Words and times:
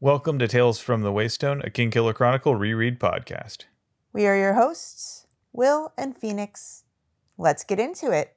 Welcome 0.00 0.38
to 0.40 0.46
Tales 0.46 0.78
from 0.78 1.00
the 1.00 1.10
Waystone, 1.10 1.66
a 1.66 1.70
Kingkiller 1.70 2.14
Chronicle 2.14 2.54
reread 2.54 3.00
podcast. 3.00 3.64
We 4.12 4.26
are 4.26 4.36
your 4.36 4.52
hosts, 4.52 5.26
Will 5.54 5.94
and 5.96 6.14
Phoenix. 6.14 6.84
Let's 7.38 7.64
get 7.64 7.80
into 7.80 8.10
it. 8.10 8.36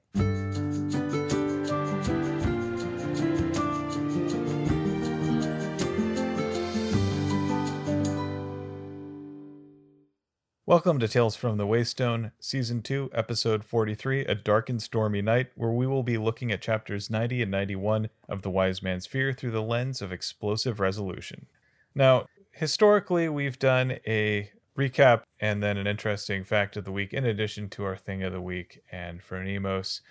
Welcome 10.69 10.99
to 10.99 11.07
Tales 11.07 11.35
from 11.35 11.57
the 11.57 11.65
Waystone, 11.65 12.31
Season 12.39 12.83
2, 12.83 13.09
Episode 13.11 13.63
43, 13.63 14.25
A 14.25 14.35
Dark 14.35 14.69
and 14.69 14.79
Stormy 14.79 15.19
Night, 15.19 15.47
where 15.55 15.71
we 15.71 15.87
will 15.87 16.03
be 16.03 16.19
looking 16.19 16.51
at 16.51 16.61
chapters 16.61 17.09
90 17.09 17.41
and 17.41 17.49
91 17.49 18.09
of 18.27 18.43
The 18.43 18.51
Wise 18.51 18.83
Man's 18.83 19.07
Fear 19.07 19.33
through 19.33 19.49
the 19.49 19.63
lens 19.63 19.99
of 19.99 20.11
explosive 20.11 20.79
resolution. 20.79 21.47
Now, 21.95 22.27
historically, 22.51 23.27
we've 23.29 23.57
done 23.57 23.97
a 24.05 24.51
recap 24.77 25.23
and 25.39 25.63
then 25.63 25.77
an 25.77 25.87
interesting 25.87 26.43
fact 26.43 26.77
of 26.77 26.85
the 26.85 26.91
week 26.91 27.15
in 27.15 27.25
addition 27.25 27.67
to 27.69 27.83
our 27.85 27.97
thing 27.97 28.21
of 28.21 28.31
the 28.31 28.39
week 28.39 28.83
and 28.91 29.23
Phronimos. 29.23 30.01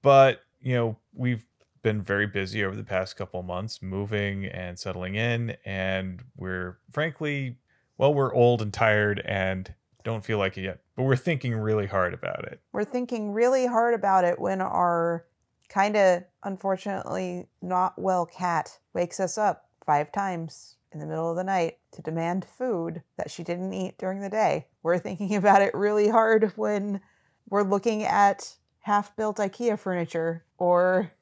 But, 0.00 0.42
you 0.62 0.76
know, 0.76 0.96
we've 1.12 1.44
been 1.82 2.02
very 2.02 2.28
busy 2.28 2.64
over 2.64 2.76
the 2.76 2.84
past 2.84 3.16
couple 3.16 3.42
months 3.42 3.82
moving 3.82 4.46
and 4.46 4.78
settling 4.78 5.16
in 5.16 5.56
and 5.64 6.22
we're 6.36 6.78
frankly 6.88 7.56
well 7.98 8.14
we're 8.14 8.32
old 8.32 8.62
and 8.62 8.72
tired 8.72 9.20
and 9.26 9.74
don't 10.04 10.24
feel 10.24 10.38
like 10.38 10.56
it 10.56 10.62
yet 10.62 10.80
but 10.96 11.02
we're 11.02 11.16
thinking 11.16 11.54
really 11.54 11.86
hard 11.86 12.14
about 12.14 12.44
it 12.44 12.60
We're 12.72 12.84
thinking 12.84 13.32
really 13.32 13.66
hard 13.66 13.94
about 13.94 14.24
it 14.24 14.38
when 14.38 14.60
our 14.60 15.24
kind 15.68 15.96
of 15.96 16.22
unfortunately 16.42 17.48
not 17.62 17.98
well 17.98 18.26
cat 18.26 18.78
wakes 18.92 19.18
us 19.18 19.36
up 19.38 19.68
five 19.84 20.12
times 20.12 20.76
in 20.94 21.00
the 21.00 21.06
middle 21.06 21.28
of 21.28 21.36
the 21.36 21.44
night 21.44 21.78
to 21.92 22.02
demand 22.02 22.44
food 22.44 23.02
that 23.16 23.30
she 23.30 23.42
didn't 23.42 23.72
eat 23.72 23.98
during 23.98 24.20
the 24.20 24.30
day. 24.30 24.68
We're 24.82 24.98
thinking 24.98 25.34
about 25.36 25.60
it 25.60 25.74
really 25.74 26.08
hard 26.08 26.52
when 26.56 27.00
we're 27.48 27.62
looking 27.62 28.04
at 28.04 28.56
half 28.80 29.14
built 29.16 29.38
IKEA 29.38 29.78
furniture 29.78 30.44
or 30.56 31.12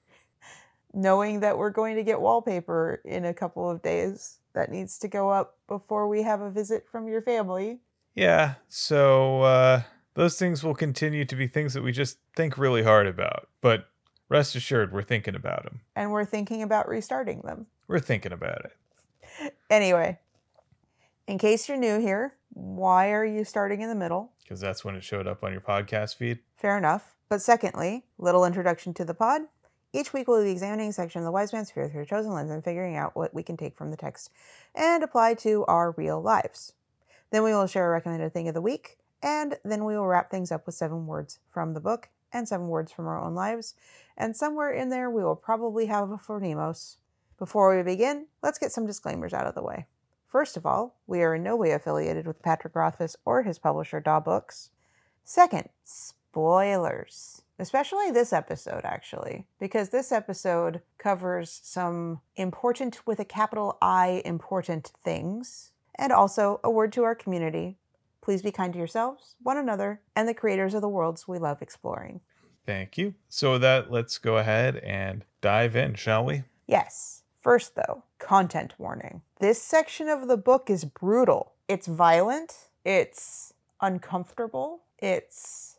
knowing 0.92 1.40
that 1.40 1.56
we're 1.56 1.70
going 1.70 1.96
to 1.96 2.04
get 2.04 2.20
wallpaper 2.20 3.00
in 3.04 3.24
a 3.24 3.34
couple 3.34 3.68
of 3.68 3.82
days 3.82 4.38
that 4.54 4.70
needs 4.70 4.98
to 4.98 5.08
go 5.08 5.30
up 5.30 5.56
before 5.66 6.06
we 6.06 6.22
have 6.22 6.42
a 6.42 6.50
visit 6.50 6.86
from 6.90 7.08
your 7.08 7.22
family. 7.22 7.80
Yeah 8.14 8.54
so 8.68 9.42
uh 9.42 9.82
those 10.14 10.38
things 10.38 10.62
will 10.62 10.74
continue 10.74 11.24
to 11.24 11.34
be 11.36 11.46
things 11.46 11.72
that 11.74 11.82
we 11.82 11.92
just 11.92 12.18
think 12.36 12.58
really 12.58 12.82
hard 12.82 13.06
about 13.06 13.48
but 13.60 13.88
rest 14.28 14.54
assured 14.54 14.92
we're 14.92 15.02
thinking 15.02 15.34
about 15.34 15.64
them 15.64 15.80
And 15.96 16.10
we're 16.12 16.24
thinking 16.24 16.62
about 16.62 16.88
restarting 16.88 17.40
them. 17.42 17.66
we're 17.88 17.98
thinking 18.00 18.32
about 18.32 18.64
it 18.66 19.54
Anyway, 19.70 20.18
in 21.26 21.38
case 21.38 21.66
you're 21.68 21.78
new 21.78 21.98
here, 21.98 22.34
why 22.50 23.10
are 23.12 23.24
you 23.24 23.44
starting 23.44 23.80
in 23.80 23.88
the 23.88 23.94
middle? 23.94 24.32
because 24.44 24.60
that's 24.60 24.84
when 24.84 24.94
it 24.94 25.02
showed 25.02 25.26
up 25.26 25.42
on 25.42 25.52
your 25.52 25.60
podcast 25.62 26.16
feed 26.16 26.38
Fair 26.56 26.76
enough. 26.76 27.14
But 27.30 27.40
secondly, 27.40 28.04
little 28.18 28.44
introduction 28.44 28.92
to 28.94 29.04
the 29.06 29.14
pod. 29.14 29.42
Each 29.94 30.12
week 30.12 30.28
we'll 30.28 30.44
be 30.44 30.50
examining 30.50 30.90
a 30.90 30.92
section 30.92 31.20
of 31.20 31.24
the 31.24 31.32
Wise 31.32 31.52
Man's 31.52 31.70
Fear 31.70 31.88
through 31.88 32.02
a 32.02 32.06
chosen 32.06 32.32
lens 32.32 32.50
and 32.50 32.62
figuring 32.62 32.94
out 32.94 33.16
what 33.16 33.32
we 33.32 33.42
can 33.42 33.56
take 33.56 33.76
from 33.76 33.90
the 33.90 33.96
text 33.96 34.30
and 34.74 35.02
apply 35.02 35.34
to 35.34 35.64
our 35.64 35.92
real 35.92 36.20
lives. 36.20 36.74
Then 37.32 37.42
we 37.42 37.52
will 37.52 37.66
share 37.66 37.88
a 37.88 37.90
recommended 37.92 38.32
thing 38.32 38.46
of 38.46 38.54
the 38.54 38.60
week, 38.60 38.98
and 39.22 39.56
then 39.64 39.84
we 39.84 39.96
will 39.96 40.06
wrap 40.06 40.30
things 40.30 40.52
up 40.52 40.66
with 40.66 40.74
seven 40.74 41.06
words 41.06 41.38
from 41.50 41.72
the 41.72 41.80
book 41.80 42.10
and 42.30 42.46
seven 42.46 42.68
words 42.68 42.92
from 42.92 43.06
our 43.06 43.20
own 43.20 43.34
lives. 43.34 43.74
And 44.16 44.36
somewhere 44.36 44.70
in 44.70 44.90
there 44.90 45.10
we 45.10 45.24
will 45.24 45.34
probably 45.34 45.86
have 45.86 46.10
a 46.10 46.18
Phronimos. 46.18 46.98
Before 47.38 47.74
we 47.74 47.82
begin, 47.82 48.26
let's 48.42 48.58
get 48.58 48.70
some 48.70 48.86
disclaimers 48.86 49.32
out 49.32 49.46
of 49.46 49.54
the 49.54 49.62
way. 49.62 49.86
First 50.28 50.56
of 50.56 50.66
all, 50.66 50.96
we 51.06 51.22
are 51.22 51.34
in 51.34 51.42
no 51.42 51.56
way 51.56 51.72
affiliated 51.72 52.26
with 52.26 52.42
Patrick 52.42 52.76
Rothfuss 52.76 53.16
or 53.24 53.42
his 53.42 53.58
publisher, 53.58 53.98
Daw 53.98 54.20
Books. 54.20 54.70
Second, 55.24 55.70
spoilers. 55.84 57.42
Especially 57.58 58.10
this 58.10 58.32
episode, 58.32 58.82
actually, 58.84 59.46
because 59.58 59.88
this 59.88 60.12
episode 60.12 60.82
covers 60.98 61.60
some 61.62 62.20
important, 62.36 63.06
with 63.06 63.20
a 63.20 63.24
capital 63.24 63.78
I, 63.80 64.22
important 64.24 64.92
things, 65.02 65.71
and 65.96 66.12
also 66.12 66.60
a 66.64 66.70
word 66.70 66.92
to 66.92 67.04
our 67.04 67.14
community. 67.14 67.78
Please 68.20 68.42
be 68.42 68.52
kind 68.52 68.72
to 68.72 68.78
yourselves, 68.78 69.34
one 69.42 69.56
another, 69.56 70.00
and 70.14 70.28
the 70.28 70.34
creators 70.34 70.74
of 70.74 70.80
the 70.80 70.88
worlds 70.88 71.26
we 71.26 71.38
love 71.38 71.60
exploring. 71.62 72.20
thank 72.64 72.96
you 72.96 73.14
so 73.28 73.52
with 73.52 73.62
that 73.62 73.90
let's 73.90 74.18
go 74.18 74.36
ahead 74.38 74.76
and 74.76 75.24
dive 75.40 75.74
in 75.74 75.94
shall 75.94 76.24
we 76.24 76.44
Yes. 76.66 77.22
First, 77.40 77.74
though, 77.74 78.04
content 78.18 78.74
warning. 78.78 79.22
This 79.40 79.60
section 79.60 80.08
of 80.08 80.28
the 80.28 80.36
book 80.36 80.70
is 80.70 80.84
brutal. 80.84 81.52
It's 81.68 81.86
violent. 81.86 82.68
It's 82.84 83.52
uncomfortable. 83.80 84.82
It's, 84.98 85.76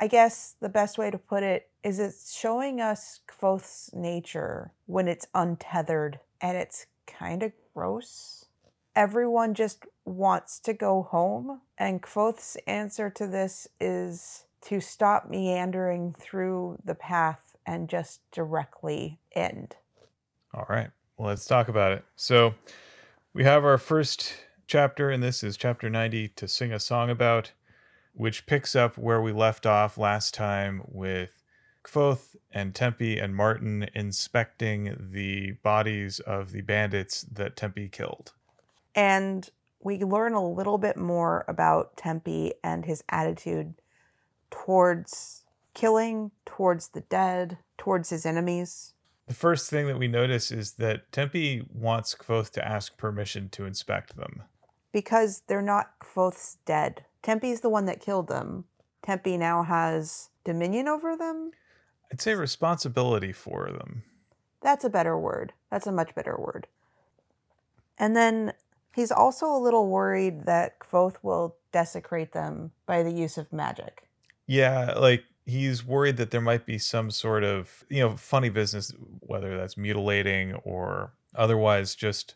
I 0.00 0.08
guess 0.08 0.56
the 0.60 0.68
best 0.68 0.98
way 0.98 1.10
to 1.10 1.18
put 1.18 1.44
it 1.44 1.70
is 1.84 1.98
it's 2.00 2.36
showing 2.36 2.80
us 2.80 3.20
Kvothe's 3.28 3.90
nature 3.94 4.72
when 4.86 5.06
it's 5.06 5.26
untethered 5.34 6.18
and 6.40 6.56
it's 6.56 6.86
kind 7.06 7.42
of 7.44 7.52
gross. 7.72 8.41
Everyone 8.94 9.54
just 9.54 9.86
wants 10.04 10.58
to 10.60 10.74
go 10.74 11.02
home, 11.02 11.62
and 11.78 12.02
Kvothe's 12.02 12.56
answer 12.66 13.08
to 13.10 13.26
this 13.26 13.66
is 13.80 14.44
to 14.62 14.80
stop 14.80 15.28
meandering 15.30 16.14
through 16.18 16.78
the 16.84 16.94
path 16.94 17.56
and 17.66 17.88
just 17.88 18.20
directly 18.30 19.18
end. 19.34 19.76
All 20.52 20.66
right. 20.68 20.90
Well, 21.16 21.28
let's 21.28 21.46
talk 21.46 21.68
about 21.68 21.92
it. 21.92 22.04
So, 22.16 22.54
we 23.32 23.44
have 23.44 23.64
our 23.64 23.78
first 23.78 24.34
chapter, 24.66 25.10
and 25.10 25.22
this 25.22 25.42
is 25.42 25.56
chapter 25.56 25.88
90 25.88 26.28
to 26.28 26.46
sing 26.46 26.72
a 26.72 26.78
song 26.78 27.08
about, 27.08 27.52
which 28.12 28.44
picks 28.44 28.76
up 28.76 28.98
where 28.98 29.22
we 29.22 29.32
left 29.32 29.64
off 29.64 29.96
last 29.96 30.34
time 30.34 30.82
with 30.86 31.42
Kvothe 31.82 32.36
and 32.50 32.74
Tempi 32.74 33.18
and 33.18 33.34
Martin 33.34 33.88
inspecting 33.94 35.08
the 35.12 35.52
bodies 35.62 36.20
of 36.20 36.52
the 36.52 36.60
bandits 36.60 37.22
that 37.22 37.56
Tempi 37.56 37.88
killed. 37.88 38.32
And 38.94 39.48
we 39.80 39.98
learn 39.98 40.34
a 40.34 40.46
little 40.46 40.78
bit 40.78 40.96
more 40.96 41.44
about 41.48 41.96
Tempi 41.96 42.54
and 42.62 42.84
his 42.84 43.02
attitude 43.08 43.74
towards 44.50 45.44
killing, 45.74 46.30
towards 46.44 46.88
the 46.88 47.00
dead, 47.00 47.58
towards 47.78 48.10
his 48.10 48.26
enemies. 48.26 48.94
The 49.26 49.34
first 49.34 49.70
thing 49.70 49.86
that 49.86 49.98
we 49.98 50.08
notice 50.08 50.50
is 50.50 50.72
that 50.74 51.10
Tempi 51.10 51.66
wants 51.72 52.14
Kvothe 52.14 52.50
to 52.50 52.66
ask 52.66 52.96
permission 52.96 53.48
to 53.50 53.64
inspect 53.64 54.16
them. 54.16 54.42
Because 54.92 55.42
they're 55.46 55.62
not 55.62 55.98
Kvothe's 56.00 56.58
dead. 56.66 57.06
Tempi's 57.22 57.60
the 57.60 57.70
one 57.70 57.86
that 57.86 58.00
killed 58.00 58.28
them. 58.28 58.64
Tempi 59.02 59.36
now 59.36 59.62
has 59.62 60.28
dominion 60.44 60.86
over 60.86 61.16
them. 61.16 61.52
I'd 62.12 62.20
say 62.20 62.34
responsibility 62.34 63.32
for 63.32 63.70
them. 63.70 64.02
That's 64.60 64.84
a 64.84 64.90
better 64.90 65.18
word. 65.18 65.54
That's 65.70 65.86
a 65.86 65.92
much 65.92 66.14
better 66.14 66.36
word. 66.36 66.66
And 67.98 68.14
then 68.14 68.52
he's 68.94 69.12
also 69.12 69.46
a 69.46 69.58
little 69.58 69.88
worried 69.88 70.44
that 70.46 70.78
Kvothe 70.78 71.16
will 71.22 71.56
desecrate 71.72 72.32
them 72.32 72.72
by 72.86 73.02
the 73.02 73.12
use 73.12 73.38
of 73.38 73.52
magic. 73.52 74.08
Yeah, 74.46 74.94
like 74.96 75.24
he's 75.46 75.84
worried 75.84 76.16
that 76.18 76.30
there 76.30 76.40
might 76.40 76.66
be 76.66 76.78
some 76.78 77.10
sort 77.10 77.44
of, 77.44 77.84
you 77.88 78.00
know, 78.00 78.16
funny 78.16 78.48
business, 78.48 78.92
whether 79.20 79.56
that's 79.56 79.76
mutilating 79.76 80.54
or 80.64 81.12
otherwise 81.34 81.94
just 81.94 82.34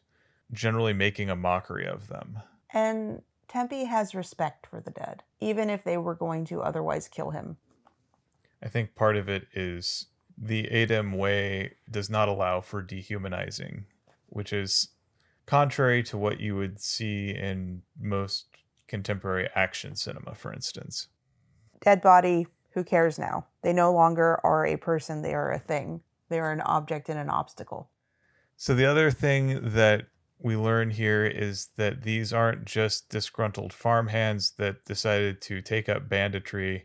generally 0.52 0.92
making 0.92 1.30
a 1.30 1.36
mockery 1.36 1.86
of 1.86 2.08
them. 2.08 2.38
And 2.70 3.22
Tempi 3.48 3.84
has 3.84 4.14
respect 4.14 4.66
for 4.66 4.80
the 4.80 4.90
dead, 4.90 5.22
even 5.40 5.70
if 5.70 5.84
they 5.84 5.96
were 5.96 6.14
going 6.14 6.44
to 6.46 6.62
otherwise 6.62 7.08
kill 7.08 7.30
him. 7.30 7.56
I 8.62 8.68
think 8.68 8.94
part 8.94 9.16
of 9.16 9.28
it 9.28 9.46
is 9.54 10.06
the 10.36 10.64
Adem 10.64 11.16
way 11.16 11.74
does 11.90 12.10
not 12.10 12.28
allow 12.28 12.60
for 12.60 12.82
dehumanizing, 12.82 13.86
which 14.28 14.52
is 14.52 14.88
contrary 15.46 16.02
to 16.04 16.18
what 16.18 16.40
you 16.40 16.56
would 16.56 16.80
see 16.80 17.30
in 17.30 17.82
most 17.98 18.46
contemporary 18.88 19.48
action 19.54 19.96
cinema, 19.96 20.34
for 20.34 20.52
instance. 20.52 21.08
Dead 21.80 22.02
body, 22.02 22.46
who 22.72 22.84
cares 22.84 23.18
now? 23.18 23.46
They 23.62 23.72
no 23.72 23.92
longer 23.92 24.40
are 24.44 24.66
a 24.66 24.76
person, 24.76 25.22
they 25.22 25.34
are 25.34 25.52
a 25.52 25.58
thing. 25.58 26.02
They 26.28 26.40
are 26.40 26.52
an 26.52 26.60
object 26.60 27.08
and 27.08 27.18
an 27.18 27.30
obstacle. 27.30 27.90
So 28.56 28.74
the 28.74 28.86
other 28.86 29.10
thing 29.10 29.60
that 29.62 30.06
we 30.38 30.56
learn 30.56 30.90
here 30.90 31.24
is 31.24 31.68
that 31.76 32.02
these 32.02 32.32
aren't 32.32 32.64
just 32.64 33.08
disgruntled 33.08 33.72
farmhands 33.72 34.52
that 34.58 34.84
decided 34.84 35.40
to 35.42 35.62
take 35.62 35.88
up 35.88 36.08
banditry. 36.08 36.84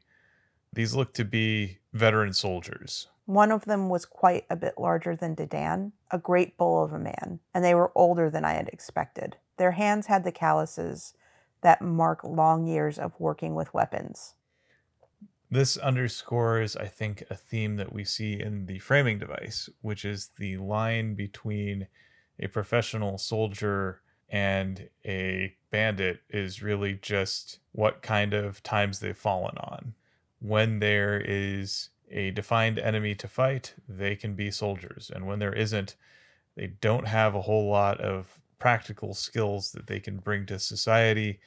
These 0.73 0.95
look 0.95 1.13
to 1.15 1.25
be 1.25 1.79
veteran 1.93 2.33
soldiers. 2.33 3.07
One 3.31 3.53
of 3.53 3.63
them 3.63 3.87
was 3.87 4.03
quite 4.03 4.43
a 4.49 4.57
bit 4.57 4.73
larger 4.77 5.15
than 5.15 5.37
Dedan, 5.37 5.93
a 6.11 6.17
great 6.17 6.57
bull 6.57 6.83
of 6.83 6.91
a 6.91 6.99
man, 6.99 7.39
and 7.53 7.63
they 7.63 7.73
were 7.73 7.93
older 7.95 8.29
than 8.29 8.43
I 8.43 8.55
had 8.55 8.67
expected. 8.67 9.37
Their 9.55 9.71
hands 9.71 10.07
had 10.07 10.25
the 10.25 10.33
calluses 10.33 11.13
that 11.61 11.81
mark 11.81 12.25
long 12.25 12.67
years 12.67 12.99
of 12.99 13.17
working 13.21 13.55
with 13.55 13.73
weapons. 13.73 14.33
This 15.49 15.77
underscores, 15.77 16.75
I 16.75 16.87
think, 16.87 17.23
a 17.29 17.35
theme 17.35 17.77
that 17.77 17.93
we 17.93 18.03
see 18.03 18.37
in 18.37 18.65
the 18.65 18.79
framing 18.79 19.17
device, 19.17 19.69
which 19.79 20.03
is 20.03 20.31
the 20.37 20.57
line 20.57 21.15
between 21.15 21.87
a 22.37 22.47
professional 22.47 23.17
soldier 23.17 24.01
and 24.27 24.89
a 25.05 25.55
bandit 25.69 26.19
is 26.29 26.61
really 26.61 26.99
just 27.01 27.59
what 27.71 28.01
kind 28.01 28.33
of 28.33 28.61
times 28.61 28.99
they've 28.99 29.17
fallen 29.17 29.57
on. 29.57 29.93
When 30.39 30.79
there 30.79 31.17
is 31.17 31.91
a 32.11 32.31
defined 32.31 32.77
enemy 32.77 33.15
to 33.15 33.27
fight, 33.27 33.73
they 33.87 34.15
can 34.15 34.35
be 34.35 34.51
soldiers. 34.51 35.11
And 35.13 35.25
when 35.25 35.39
there 35.39 35.53
isn't, 35.53 35.95
they 36.55 36.67
don't 36.67 37.07
have 37.07 37.35
a 37.35 37.41
whole 37.41 37.69
lot 37.69 37.99
of 38.01 38.39
practical 38.59 39.13
skills 39.13 39.71
that 39.71 39.87
they 39.87 39.99
can 39.99 40.17
bring 40.17 40.45
to 40.45 40.59
society. 40.59 41.39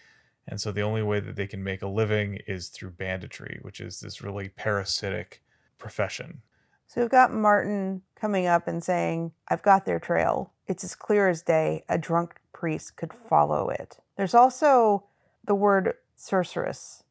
And 0.48 0.60
so 0.60 0.72
the 0.72 0.82
only 0.82 1.02
way 1.02 1.20
that 1.20 1.36
they 1.36 1.46
can 1.46 1.62
make 1.62 1.82
a 1.82 1.88
living 1.88 2.38
is 2.46 2.68
through 2.68 2.90
banditry, 2.90 3.58
which 3.62 3.80
is 3.80 4.00
this 4.00 4.22
really 4.22 4.48
parasitic 4.48 5.42
profession. 5.78 6.42
So 6.86 7.00
we've 7.00 7.10
got 7.10 7.32
Martin 7.32 8.02
coming 8.14 8.46
up 8.46 8.68
and 8.68 8.82
saying, 8.82 9.32
I've 9.48 9.62
got 9.62 9.86
their 9.86 9.98
trail. 9.98 10.52
It's 10.66 10.84
as 10.84 10.94
clear 10.94 11.28
as 11.28 11.42
day. 11.42 11.84
A 11.88 11.98
drunk 11.98 12.40
priest 12.52 12.96
could 12.96 13.12
follow 13.12 13.68
it. 13.68 13.98
There's 14.16 14.34
also 14.34 15.04
the 15.44 15.54
word 15.54 15.94
sorceress, 16.16 17.02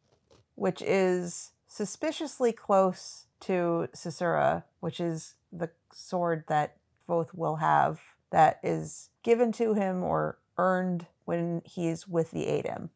which 0.56 0.82
is 0.82 1.52
suspiciously 1.68 2.52
close 2.52 3.23
to 3.46 3.88
Caesura, 3.94 4.64
which 4.80 5.00
is 5.00 5.36
the 5.52 5.70
sword 5.92 6.46
that 6.48 6.78
Kvothe 7.08 7.34
will 7.34 7.58
have 7.58 8.02
that 8.32 8.60
is 8.64 9.10
given 9.22 9.52
to 9.54 9.74
him 9.74 10.04
or 10.04 10.40
earned 10.58 11.08
when 11.26 11.62
he's 11.66 12.08
with 12.08 12.32
the 12.32 12.46
Adem. 12.46 12.90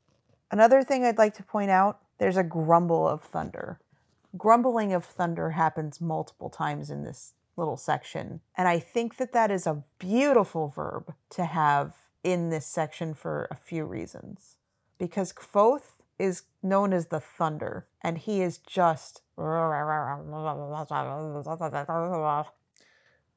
Another 0.51 0.83
thing 0.83 1.03
I'd 1.03 1.17
like 1.17 1.35
to 1.35 1.43
point 1.43 1.71
out 1.71 1.99
there's 2.17 2.37
a 2.37 2.43
grumble 2.43 3.07
of 3.07 3.21
thunder. 3.21 3.79
Grumbling 4.37 4.93
of 4.93 5.05
thunder 5.05 5.51
happens 5.51 6.01
multiple 6.01 6.49
times 6.49 6.89
in 6.89 7.03
this 7.03 7.33
little 7.55 7.77
section. 7.77 8.41
And 8.55 8.67
I 8.67 8.79
think 8.79 9.17
that 9.17 9.33
that 9.33 9.51
is 9.51 9.67
a 9.67 9.83
beautiful 9.99 10.67
verb 10.69 11.13
to 11.31 11.45
have 11.45 11.95
in 12.23 12.49
this 12.49 12.65
section 12.65 13.13
for 13.13 13.47
a 13.51 13.55
few 13.55 13.85
reasons. 13.85 14.57
Because 14.97 15.33
Kvothe 15.33 15.93
is 16.19 16.43
known 16.63 16.93
as 16.93 17.07
the 17.07 17.19
thunder, 17.19 17.87
and 18.01 18.17
he 18.17 18.41
is 18.41 18.57
just. 18.57 19.21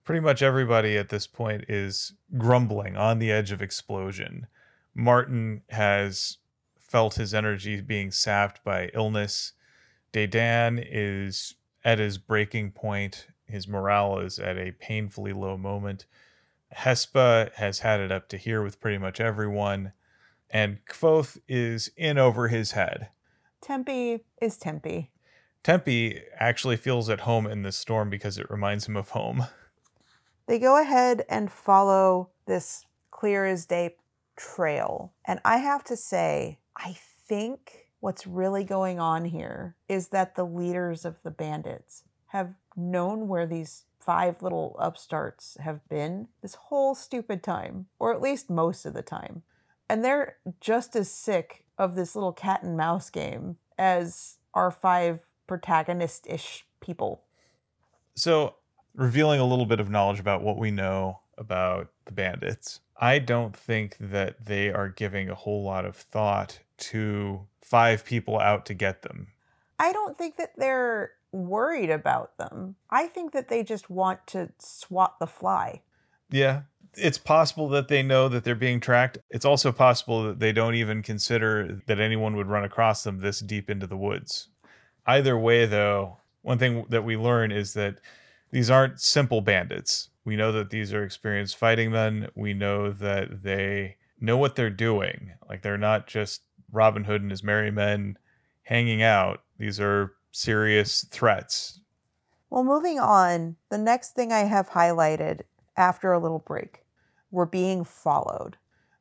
Pretty 0.05 0.21
much 0.21 0.43
everybody 0.43 0.97
at 0.97 1.11
this 1.11 1.27
point 1.27 1.65
is 1.69 2.15
grumbling 2.39 2.97
on 2.97 3.19
the 3.19 3.31
edge 3.31 3.53
of 3.53 3.61
explosion. 3.63 4.47
Martin 4.95 5.63
has 5.69 6.39
felt 6.79 7.15
his 7.15 7.35
energy 7.35 7.81
being 7.81 8.11
sapped 8.11 8.65
by 8.65 8.91
illness. 8.95 9.53
Dedan 10.13 10.85
is 10.91 11.55
at 11.85 11.99
his 11.99 12.19
breaking 12.19 12.73
point. 12.73 13.29
His 13.47 13.69
morale 13.69 14.19
is 14.19 14.39
at 14.39 14.57
a 14.57 14.73
painfully 14.73 15.33
low 15.33 15.57
moment. 15.57 16.07
Hespa 16.77 17.53
has 17.55 17.81
had 17.81 18.01
it 18.01 18.11
up 18.11 18.29
to 18.29 18.37
here 18.37 18.63
with 18.63 18.81
pretty 18.81 18.99
much 18.99 19.21
everyone. 19.21 19.93
And 20.51 20.79
Kvothe 20.87 21.39
is 21.49 21.91
in 21.97 22.19
over 22.19 22.49
his 22.49 22.73
head. 22.73 23.09
Tempi 23.61 24.25
is 24.41 24.57
Tempi. 24.57 25.11
Tempi 25.63 26.21
actually 26.39 26.77
feels 26.77 27.09
at 27.09 27.21
home 27.21 27.47
in 27.47 27.63
this 27.63 27.77
storm 27.77 28.11
because 28.11 28.39
it 28.39 28.51
reminds 28.51 28.87
him 28.87 28.97
of 28.97 29.11
home. 29.11 29.47
They 30.47 30.59
go 30.59 30.81
ahead 30.81 31.25
and 31.29 31.53
follow 31.53 32.31
this 32.47 32.85
clear 33.11 33.45
as 33.45 33.67
day 33.67 33.97
trail. 34.37 35.13
And 35.25 35.39
I 35.45 35.59
have 35.59 35.85
to 35.85 35.97
say, 35.97 36.59
I 36.77 36.97
think 37.29 37.91
what's 38.01 38.27
really 38.27 38.65
going 38.65 38.99
on 38.99 39.27
here 39.27 39.77
is 39.89 40.09
that 40.09 40.35
the 40.35 40.47
leaders 40.47 41.05
of 41.05 41.23
the 41.23 41.31
bandits 41.31 42.05
have 42.29 42.55
known 42.75 43.29
where 43.29 43.47
these 43.47 43.85
five 44.01 44.43
little 44.43 44.77
upstarts 44.81 45.59
have 45.61 45.87
been 45.89 46.29
this 46.41 46.55
whole 46.55 46.95
stupid 46.95 47.43
time, 47.43 47.87
or 47.99 48.15
at 48.15 48.23
least 48.23 48.49
most 48.49 48.87
of 48.87 48.95
the 48.95 49.03
time. 49.03 49.43
And 49.91 50.05
they're 50.05 50.37
just 50.61 50.95
as 50.95 51.11
sick 51.11 51.65
of 51.77 51.97
this 51.97 52.15
little 52.15 52.33
cat 52.33 52.63
and 52.63 52.77
mouse 52.77 53.11
game 53.11 53.57
as 53.77 54.39
our 54.55 54.71
five 54.71 55.19
protagonist 55.49 56.29
ish 56.29 56.65
people. 56.79 57.25
So, 58.15 58.55
revealing 58.95 59.41
a 59.41 59.45
little 59.45 59.67
bit 59.67 59.81
of 59.81 59.91
knowledge 59.91 60.21
about 60.21 60.43
what 60.45 60.59
we 60.59 60.71
know 60.71 61.19
about 61.37 61.89
the 62.05 62.13
bandits, 62.13 62.79
I 62.99 63.19
don't 63.19 63.57
think 63.57 63.97
that 63.99 64.47
they 64.47 64.71
are 64.71 64.89
giving 64.89 65.29
a 65.29 65.35
whole 65.35 65.65
lot 65.65 65.85
of 65.85 65.97
thought 65.97 66.61
to 66.79 67.49
five 67.61 68.05
people 68.05 68.39
out 68.39 68.67
to 68.67 68.75
get 68.75 69.03
them. 69.03 69.33
I 69.81 69.93
don't 69.93 70.17
think 70.17 70.37
that 70.37 70.53
they're 70.57 71.15
worried 71.33 71.91
about 71.91 72.39
them. 72.39 72.77
I 72.91 73.09
think 73.09 73.33
that 73.33 73.49
they 73.49 73.65
just 73.65 73.91
want 73.91 74.25
to 74.29 74.51
swat 74.61 75.19
the 75.19 75.27
fly. 75.27 75.83
Yeah. 76.31 76.63
It's 76.95 77.19
possible 77.19 77.69
that 77.71 77.89
they 77.89 78.03
know 78.03 78.29
that 78.29 78.45
they're 78.45 78.55
being 78.55 78.81
tracked. 78.81 79.19
It's 79.31 79.45
also 79.45 79.73
possible 79.73 80.25
that 80.25 80.41
they 80.41 80.53
don't 80.53 80.75
even 80.75 81.03
consider 81.03 81.81
that 81.87 82.01
anyone 82.01 82.37
would 82.37 82.49
run 82.49 82.65
across 82.65 83.05
them 83.05 83.21
this 83.21 83.41
deep 83.41 83.71
into 83.71 83.87
the 83.87 83.97
woods. 83.97 84.49
Either 85.07 85.39
way, 85.39 85.67
though, 85.67 86.19
one 86.43 86.59
thing 86.59 86.87
that 86.89 87.05
we 87.05 87.17
learn 87.17 87.53
is 87.53 87.75
that 87.75 87.97
these 88.51 88.71
aren't 88.71 89.01
simple 89.01 89.41
bandits. 89.41 90.09
We 90.25 90.37
know 90.37 90.53
that 90.53 90.71
these 90.71 90.93
are 90.93 91.05
experienced 91.05 91.57
fighting 91.57 91.93
men. 91.93 92.29
We 92.35 92.55
know 92.55 92.91
that 92.93 93.43
they 93.43 93.97
know 94.21 94.37
what 94.37 94.57
they're 94.57 94.71
doing. 94.71 95.33
Like 95.49 95.63
they're 95.63 95.79
not 95.79 96.07
just 96.07 96.43
Robin 96.73 97.05
Hood 97.05 97.23
and 97.23 97.31
his 97.31 97.43
merry 97.43 97.71
men 97.71 98.19
hanging 98.63 99.03
out. 99.03 99.43
These 99.59 99.81
are 99.81 100.13
serious 100.33 101.05
threats. 101.11 101.81
Well, 102.51 102.65
moving 102.65 102.99
on, 102.99 103.57
the 103.71 103.79
next 103.79 104.15
thing 104.15 104.33
I 104.33 104.41
have 104.41 104.71
highlighted 104.71 105.43
after 105.81 106.13
a 106.13 106.19
little 106.19 106.39
break, 106.39 106.85
we're 107.31 107.47
being 107.47 107.85
followed. 107.85 108.59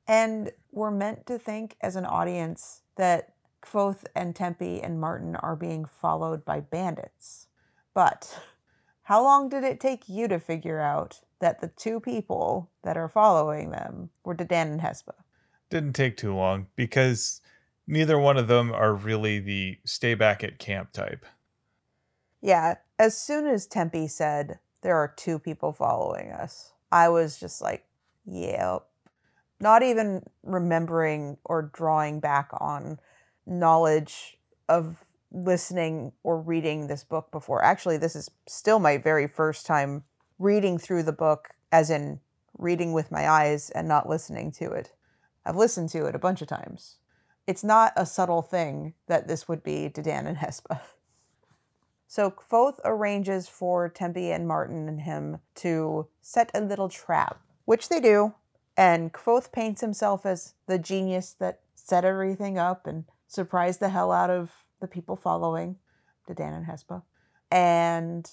And 0.07 0.51
we're 0.71 0.89
meant 0.89 1.27
to 1.27 1.37
think 1.37 1.75
as 1.81 1.97
an 1.97 2.05
audience 2.05 2.83
that 2.95 3.33
Kvothe 3.61 4.05
and 4.15 4.33
Tempi 4.33 4.81
and 4.81 4.99
Martin 4.99 5.35
are 5.35 5.57
being 5.57 5.83
followed 5.83 6.45
by 6.45 6.61
bandits. 6.61 7.47
But 7.93 8.39
how 9.03 9.21
long 9.21 9.49
did 9.49 9.65
it 9.65 9.81
take 9.81 10.07
you 10.07 10.29
to 10.29 10.39
figure 10.39 10.79
out 10.79 11.19
that 11.41 11.59
the 11.59 11.67
two 11.67 11.99
people 11.99 12.71
that 12.83 12.95
are 12.95 13.09
following 13.09 13.71
them 13.71 14.09
were 14.23 14.35
Dedan 14.35 14.71
and 14.71 14.81
Hespa? 14.81 15.15
Didn't 15.69 15.93
take 15.93 16.15
too 16.15 16.33
long 16.33 16.67
because 16.77 17.41
neither 17.87 18.17
one 18.17 18.37
of 18.37 18.47
them 18.47 18.71
are 18.71 18.93
really 18.93 19.39
the 19.39 19.79
stay 19.83 20.13
back 20.13 20.45
at 20.45 20.59
camp 20.59 20.93
type. 20.93 21.25
Yeah, 22.41 22.75
as 22.97 23.21
soon 23.21 23.47
as 23.47 23.67
Tempi 23.67 24.07
said 24.07 24.59
there 24.81 24.95
are 24.95 25.13
two 25.15 25.39
people 25.39 25.73
following 25.73 26.31
us, 26.31 26.73
I 26.91 27.09
was 27.09 27.39
just 27.39 27.61
like, 27.61 27.85
yep. 28.25 28.85
Not 29.59 29.83
even 29.83 30.23
remembering 30.43 31.37
or 31.43 31.63
drawing 31.73 32.19
back 32.19 32.49
on 32.59 32.99
knowledge 33.45 34.37
of 34.69 34.97
listening 35.31 36.13
or 36.23 36.39
reading 36.41 36.87
this 36.87 37.03
book 37.03 37.31
before. 37.31 37.63
Actually, 37.63 37.97
this 37.97 38.15
is 38.15 38.31
still 38.47 38.79
my 38.79 38.97
very 38.97 39.27
first 39.27 39.65
time 39.65 40.03
reading 40.37 40.77
through 40.77 41.03
the 41.03 41.11
book, 41.11 41.49
as 41.71 41.89
in 41.89 42.19
reading 42.57 42.93
with 42.93 43.11
my 43.11 43.29
eyes 43.29 43.69
and 43.71 43.87
not 43.87 44.09
listening 44.09 44.51
to 44.51 44.71
it. 44.71 44.93
I've 45.45 45.55
listened 45.55 45.89
to 45.89 46.05
it 46.05 46.15
a 46.15 46.19
bunch 46.19 46.41
of 46.41 46.47
times. 46.47 46.97
It's 47.47 47.63
not 47.63 47.93
a 47.95 48.05
subtle 48.05 48.41
thing 48.41 48.93
that 49.07 49.27
this 49.27 49.47
would 49.47 49.63
be 49.63 49.89
Dedan 49.89 50.27
and 50.27 50.37
Hespa. 50.37 50.79
So 52.09 52.31
Kvothe 52.31 52.79
arranges 52.83 53.47
for 53.47 53.87
Tempi 53.87 54.31
and 54.31 54.47
Martin 54.47 54.89
and 54.89 55.01
him 55.01 55.37
to 55.55 56.07
set 56.21 56.49
a 56.55 56.59
little 56.59 56.89
trap, 56.89 57.39
which 57.65 57.87
they 57.87 57.99
do. 57.99 58.33
And 58.75 59.13
Kvothe 59.13 59.51
paints 59.51 59.81
himself 59.81 60.25
as 60.25 60.55
the 60.65 60.79
genius 60.79 61.35
that 61.39 61.59
set 61.75 62.03
everything 62.03 62.57
up 62.57 62.87
and 62.87 63.05
surprised 63.27 63.79
the 63.79 63.89
hell 63.89 64.11
out 64.11 64.31
of 64.31 64.49
the 64.81 64.87
people 64.87 65.15
following 65.15 65.75
Dedan 66.27 66.57
and 66.57 66.65
Hespa. 66.65 67.03
And 67.51 68.27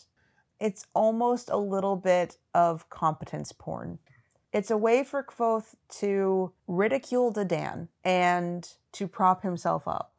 it's 0.59 0.87
almost 0.95 1.51
a 1.51 1.59
little 1.59 1.97
bit 1.97 2.39
of 2.55 2.89
competence 2.89 3.53
porn. 3.53 3.99
It's 4.55 4.71
a 4.71 4.79
way 4.79 5.05
for 5.05 5.23
Kvothe 5.23 5.75
to 5.99 6.51
ridicule 6.67 7.31
Dedan 7.31 7.89
and 8.03 8.67
to 8.93 9.07
prop 9.07 9.43
himself 9.43 9.87
up. 9.87 10.15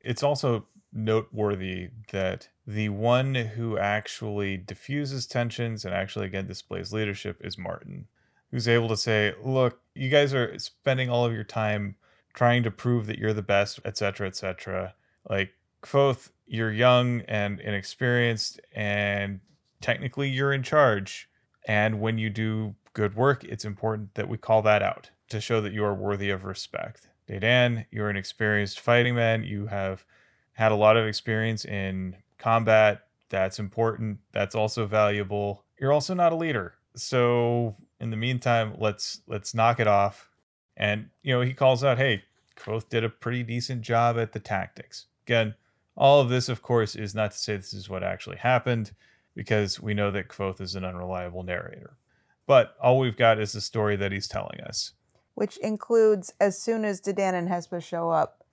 It's 0.00 0.22
also 0.22 0.66
noteworthy 0.92 1.90
that 2.10 2.48
the 2.66 2.88
one 2.90 3.34
who 3.34 3.78
actually 3.78 4.56
diffuses 4.56 5.26
tensions 5.26 5.84
and 5.84 5.94
actually 5.94 6.26
again 6.26 6.46
displays 6.46 6.92
leadership 6.92 7.40
is 7.40 7.58
Martin, 7.58 8.06
who's 8.50 8.68
able 8.68 8.88
to 8.88 8.96
say, 8.96 9.34
"Look, 9.42 9.80
you 9.94 10.08
guys 10.08 10.34
are 10.34 10.58
spending 10.58 11.10
all 11.10 11.24
of 11.24 11.32
your 11.32 11.44
time 11.44 11.96
trying 12.34 12.62
to 12.62 12.70
prove 12.70 13.06
that 13.06 13.18
you're 13.18 13.32
the 13.32 13.42
best, 13.42 13.80
etc., 13.84 14.26
etc. 14.26 14.94
Like 15.28 15.54
Kvothe, 15.82 16.30
you're 16.46 16.72
young 16.72 17.22
and 17.22 17.60
inexperienced, 17.60 18.60
and 18.72 19.40
technically 19.80 20.28
you're 20.28 20.52
in 20.52 20.62
charge. 20.62 21.28
And 21.66 22.00
when 22.00 22.18
you 22.18 22.30
do 22.30 22.74
good 22.94 23.14
work, 23.14 23.44
it's 23.44 23.64
important 23.64 24.14
that 24.14 24.28
we 24.28 24.38
call 24.38 24.62
that 24.62 24.82
out 24.82 25.10
to 25.28 25.40
show 25.40 25.60
that 25.60 25.72
you 25.72 25.84
are 25.84 25.94
worthy 25.94 26.30
of 26.30 26.44
respect. 26.44 27.08
Dedan, 27.28 27.86
you're 27.90 28.10
an 28.10 28.16
experienced 28.16 28.80
fighting 28.80 29.14
man. 29.14 29.44
You 29.44 29.66
have 29.66 30.04
had 30.52 30.72
a 30.72 30.76
lot 30.76 30.96
of 30.96 31.06
experience 31.06 31.64
in 31.64 32.16
combat. 32.38 33.06
That's 33.28 33.58
important. 33.58 34.18
That's 34.32 34.54
also 34.54 34.86
valuable. 34.86 35.64
You're 35.80 35.92
also 35.92 36.14
not 36.14 36.32
a 36.32 36.36
leader. 36.36 36.74
So 36.94 37.76
In 38.02 38.10
the 38.10 38.16
meantime, 38.16 38.74
let's 38.78 39.20
let's 39.28 39.54
knock 39.54 39.78
it 39.78 39.86
off. 39.86 40.28
And 40.76 41.10
you 41.22 41.32
know, 41.32 41.40
he 41.40 41.54
calls 41.54 41.84
out, 41.84 41.98
"Hey, 41.98 42.24
Kvothe 42.56 42.88
did 42.88 43.04
a 43.04 43.08
pretty 43.08 43.44
decent 43.44 43.82
job 43.82 44.18
at 44.18 44.32
the 44.32 44.40
tactics." 44.40 45.06
Again, 45.24 45.54
all 45.96 46.20
of 46.20 46.28
this, 46.28 46.48
of 46.48 46.62
course, 46.62 46.96
is 46.96 47.14
not 47.14 47.30
to 47.30 47.38
say 47.38 47.56
this 47.56 47.72
is 47.72 47.88
what 47.88 48.02
actually 48.02 48.38
happened, 48.38 48.90
because 49.36 49.78
we 49.78 49.94
know 49.94 50.10
that 50.10 50.26
Kvothe 50.28 50.60
is 50.60 50.74
an 50.74 50.84
unreliable 50.84 51.44
narrator. 51.44 51.96
But 52.44 52.74
all 52.82 52.98
we've 52.98 53.16
got 53.16 53.38
is 53.38 53.52
the 53.52 53.60
story 53.60 53.94
that 53.94 54.10
he's 54.10 54.26
telling 54.26 54.60
us. 54.62 54.94
Which 55.34 55.56
includes 55.58 56.32
as 56.40 56.60
soon 56.60 56.84
as 56.84 57.00
Dedan 57.00 57.34
and 57.34 57.48
Hespa 57.48 57.80
show 57.84 58.10
up, 58.10 58.44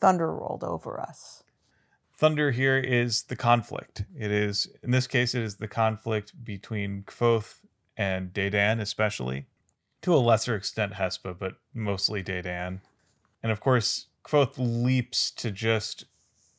thunder 0.00 0.32
rolled 0.32 0.64
over 0.64 0.98
us. 0.98 1.43
Thunder 2.16 2.52
here 2.52 2.78
is 2.78 3.24
the 3.24 3.36
conflict. 3.36 4.04
It 4.16 4.30
is, 4.30 4.68
in 4.82 4.92
this 4.92 5.06
case, 5.06 5.34
it 5.34 5.42
is 5.42 5.56
the 5.56 5.68
conflict 5.68 6.44
between 6.44 7.02
Kvothe 7.02 7.60
and 7.96 8.32
Dedan, 8.32 8.80
especially. 8.80 9.46
To 10.02 10.14
a 10.14 10.16
lesser 10.16 10.54
extent, 10.54 10.94
Hespa, 10.94 11.36
but 11.36 11.56
mostly 11.72 12.22
Dedan. 12.22 12.80
And 13.42 13.50
of 13.50 13.60
course, 13.60 14.06
Kvothe 14.24 14.54
leaps 14.56 15.30
to 15.32 15.50
just 15.50 16.04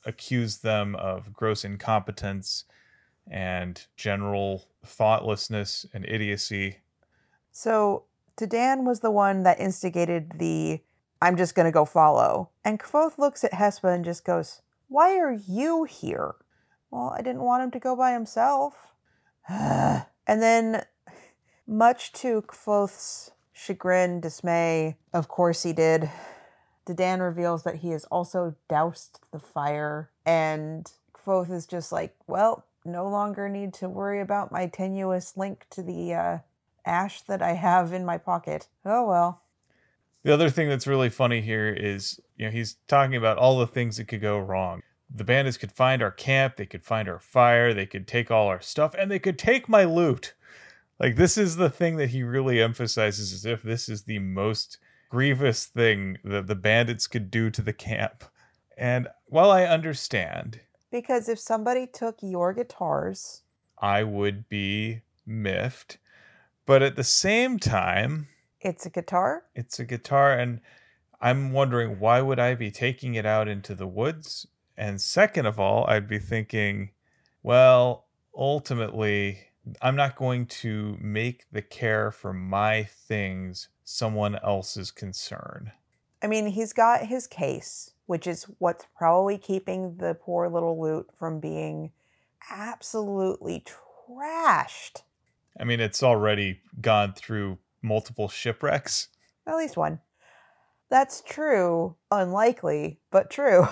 accuse 0.05 0.57
them 0.57 0.95
of 0.95 1.33
gross 1.33 1.63
incompetence 1.63 2.65
and 3.29 3.85
general 3.95 4.65
thoughtlessness 4.85 5.85
and 5.93 6.05
idiocy. 6.07 6.77
So 7.51 8.03
Dedan 8.37 8.83
was 8.83 8.99
the 8.99 9.11
one 9.11 9.43
that 9.43 9.59
instigated 9.59 10.33
the 10.37 10.81
I'm 11.21 11.37
just 11.37 11.55
going 11.55 11.65
to 11.65 11.71
go 11.71 11.85
follow. 11.85 12.49
And 12.63 12.79
Kvothe 12.79 13.17
looks 13.17 13.43
at 13.43 13.53
Hespa 13.53 13.95
and 13.95 14.03
just 14.03 14.25
goes, 14.25 14.61
Why 14.87 15.17
are 15.17 15.33
you 15.33 15.83
here? 15.83 16.35
Well, 16.91 17.13
I 17.17 17.21
didn't 17.21 17.43
want 17.43 17.63
him 17.63 17.71
to 17.71 17.79
go 17.79 17.95
by 17.95 18.13
himself. 18.13 18.93
and 19.49 20.05
then, 20.27 20.83
much 21.67 22.13
to 22.13 22.41
Kvothe's 22.43 23.31
chagrin, 23.51 24.19
dismay, 24.19 24.97
of 25.13 25.27
course 25.27 25.63
he 25.63 25.73
did, 25.73 26.09
Dedan 26.85 27.19
reveals 27.19 27.63
that 27.63 27.77
he 27.77 27.89
has 27.89 28.05
also 28.05 28.55
doused 28.69 29.19
the 29.31 29.39
fire. 29.39 30.11
And 30.25 30.91
Kvothe 31.13 31.51
is 31.51 31.65
just 31.65 31.91
like, 31.91 32.15
Well, 32.27 32.65
no 32.83 33.09
longer 33.09 33.49
need 33.49 33.73
to 33.75 33.89
worry 33.89 34.21
about 34.21 34.51
my 34.51 34.67
tenuous 34.67 35.35
link 35.35 35.65
to 35.71 35.81
the 35.81 36.13
uh, 36.13 36.37
ash 36.85 37.21
that 37.21 37.41
I 37.41 37.53
have 37.53 37.91
in 37.91 38.05
my 38.05 38.17
pocket. 38.17 38.67
Oh 38.85 39.07
well. 39.07 39.41
The 40.25 40.33
other 40.33 40.49
thing 40.49 40.69
that's 40.69 40.87
really 40.87 41.11
funny 41.11 41.41
here 41.41 41.69
is, 41.69 42.19
you 42.35 42.45
know, 42.47 42.51
he's 42.51 42.77
talking 42.87 43.15
about 43.15 43.37
all 43.37 43.59
the 43.59 43.67
things 43.67 43.97
that 43.97 44.07
could 44.07 44.21
go 44.21 44.39
wrong. 44.39 44.81
The 45.07 45.23
bandits 45.23 45.55
could 45.55 45.71
find 45.71 46.01
our 46.01 46.09
camp, 46.09 46.55
they 46.55 46.65
could 46.65 46.83
find 46.83 47.07
our 47.07 47.19
fire, 47.19 47.75
they 47.75 47.85
could 47.85 48.07
take 48.07 48.31
all 48.31 48.47
our 48.47 48.59
stuff, 48.59 48.95
and 48.97 49.11
they 49.11 49.19
could 49.19 49.37
take 49.37 49.69
my 49.69 49.83
lute. 49.83 50.33
Like 50.99 51.15
this 51.15 51.37
is 51.37 51.57
the 51.57 51.69
thing 51.69 51.97
that 51.97 52.09
he 52.09 52.23
really 52.23 52.59
emphasizes 52.59 53.33
as 53.33 53.45
if 53.45 53.61
this 53.61 53.87
is 53.87 54.05
the 54.05 54.17
most 54.17 54.79
grievous 55.11 55.67
thing 55.67 56.17
that 56.23 56.47
the 56.47 56.55
bandits 56.55 57.05
could 57.05 57.29
do 57.29 57.51
to 57.51 57.61
the 57.61 57.71
camp. 57.71 58.23
And 58.75 59.07
while 59.27 59.51
I 59.51 59.65
understand, 59.65 60.59
because 60.91 61.29
if 61.29 61.37
somebody 61.37 61.85
took 61.85 62.17
your 62.23 62.51
guitars, 62.51 63.43
I 63.77 64.01
would 64.01 64.49
be 64.49 65.01
miffed. 65.23 65.99
But 66.65 66.81
at 66.81 66.95
the 66.95 67.03
same 67.03 67.59
time, 67.59 68.27
it's 68.65 68.85
a 68.85 68.89
guitar. 68.89 69.43
It's 69.53 69.79
a 69.79 69.85
guitar, 69.85 70.33
and 70.33 70.59
I'm 71.21 71.51
wondering 71.51 71.99
why 71.99 72.21
would 72.21 72.39
I 72.39 72.55
be 72.55 72.71
taking 72.71 73.13
it 73.13 73.25
out 73.25 73.47
into 73.47 73.75
the 73.75 73.87
woods? 73.87 74.47
And 74.75 74.99
second 74.99 75.45
of 75.45 75.59
all, 75.59 75.85
I'd 75.87 76.07
be 76.07 76.17
thinking, 76.19 76.89
well, 77.43 78.07
ultimately, 78.35 79.39
I'm 79.81 79.95
not 79.95 80.15
going 80.15 80.47
to 80.47 80.97
make 80.99 81.45
the 81.51 81.61
care 81.61 82.11
for 82.11 82.33
my 82.33 82.83
things 82.83 83.69
someone 83.83 84.35
else's 84.43 84.89
concern. 84.89 85.71
I 86.23 86.27
mean, 86.27 86.47
he's 86.47 86.73
got 86.73 87.05
his 87.05 87.27
case, 87.27 87.91
which 88.07 88.25
is 88.25 88.47
what's 88.57 88.87
probably 88.97 89.37
keeping 89.37 89.97
the 89.97 90.15
poor 90.15 90.49
little 90.49 90.81
lute 90.81 91.09
from 91.17 91.39
being 91.39 91.91
absolutely 92.49 93.63
trashed. 93.63 95.03
I 95.59 95.63
mean, 95.63 95.79
it's 95.79 96.01
already 96.03 96.61
gone 96.81 97.13
through 97.13 97.59
multiple 97.85 98.27
shipwrecks. 98.27 99.09
At 99.47 99.55
least 99.55 99.77
one. 99.77 99.99
That's 100.89 101.21
true. 101.21 101.95
Unlikely, 102.11 102.99
but 103.11 103.29
true. 103.29 103.67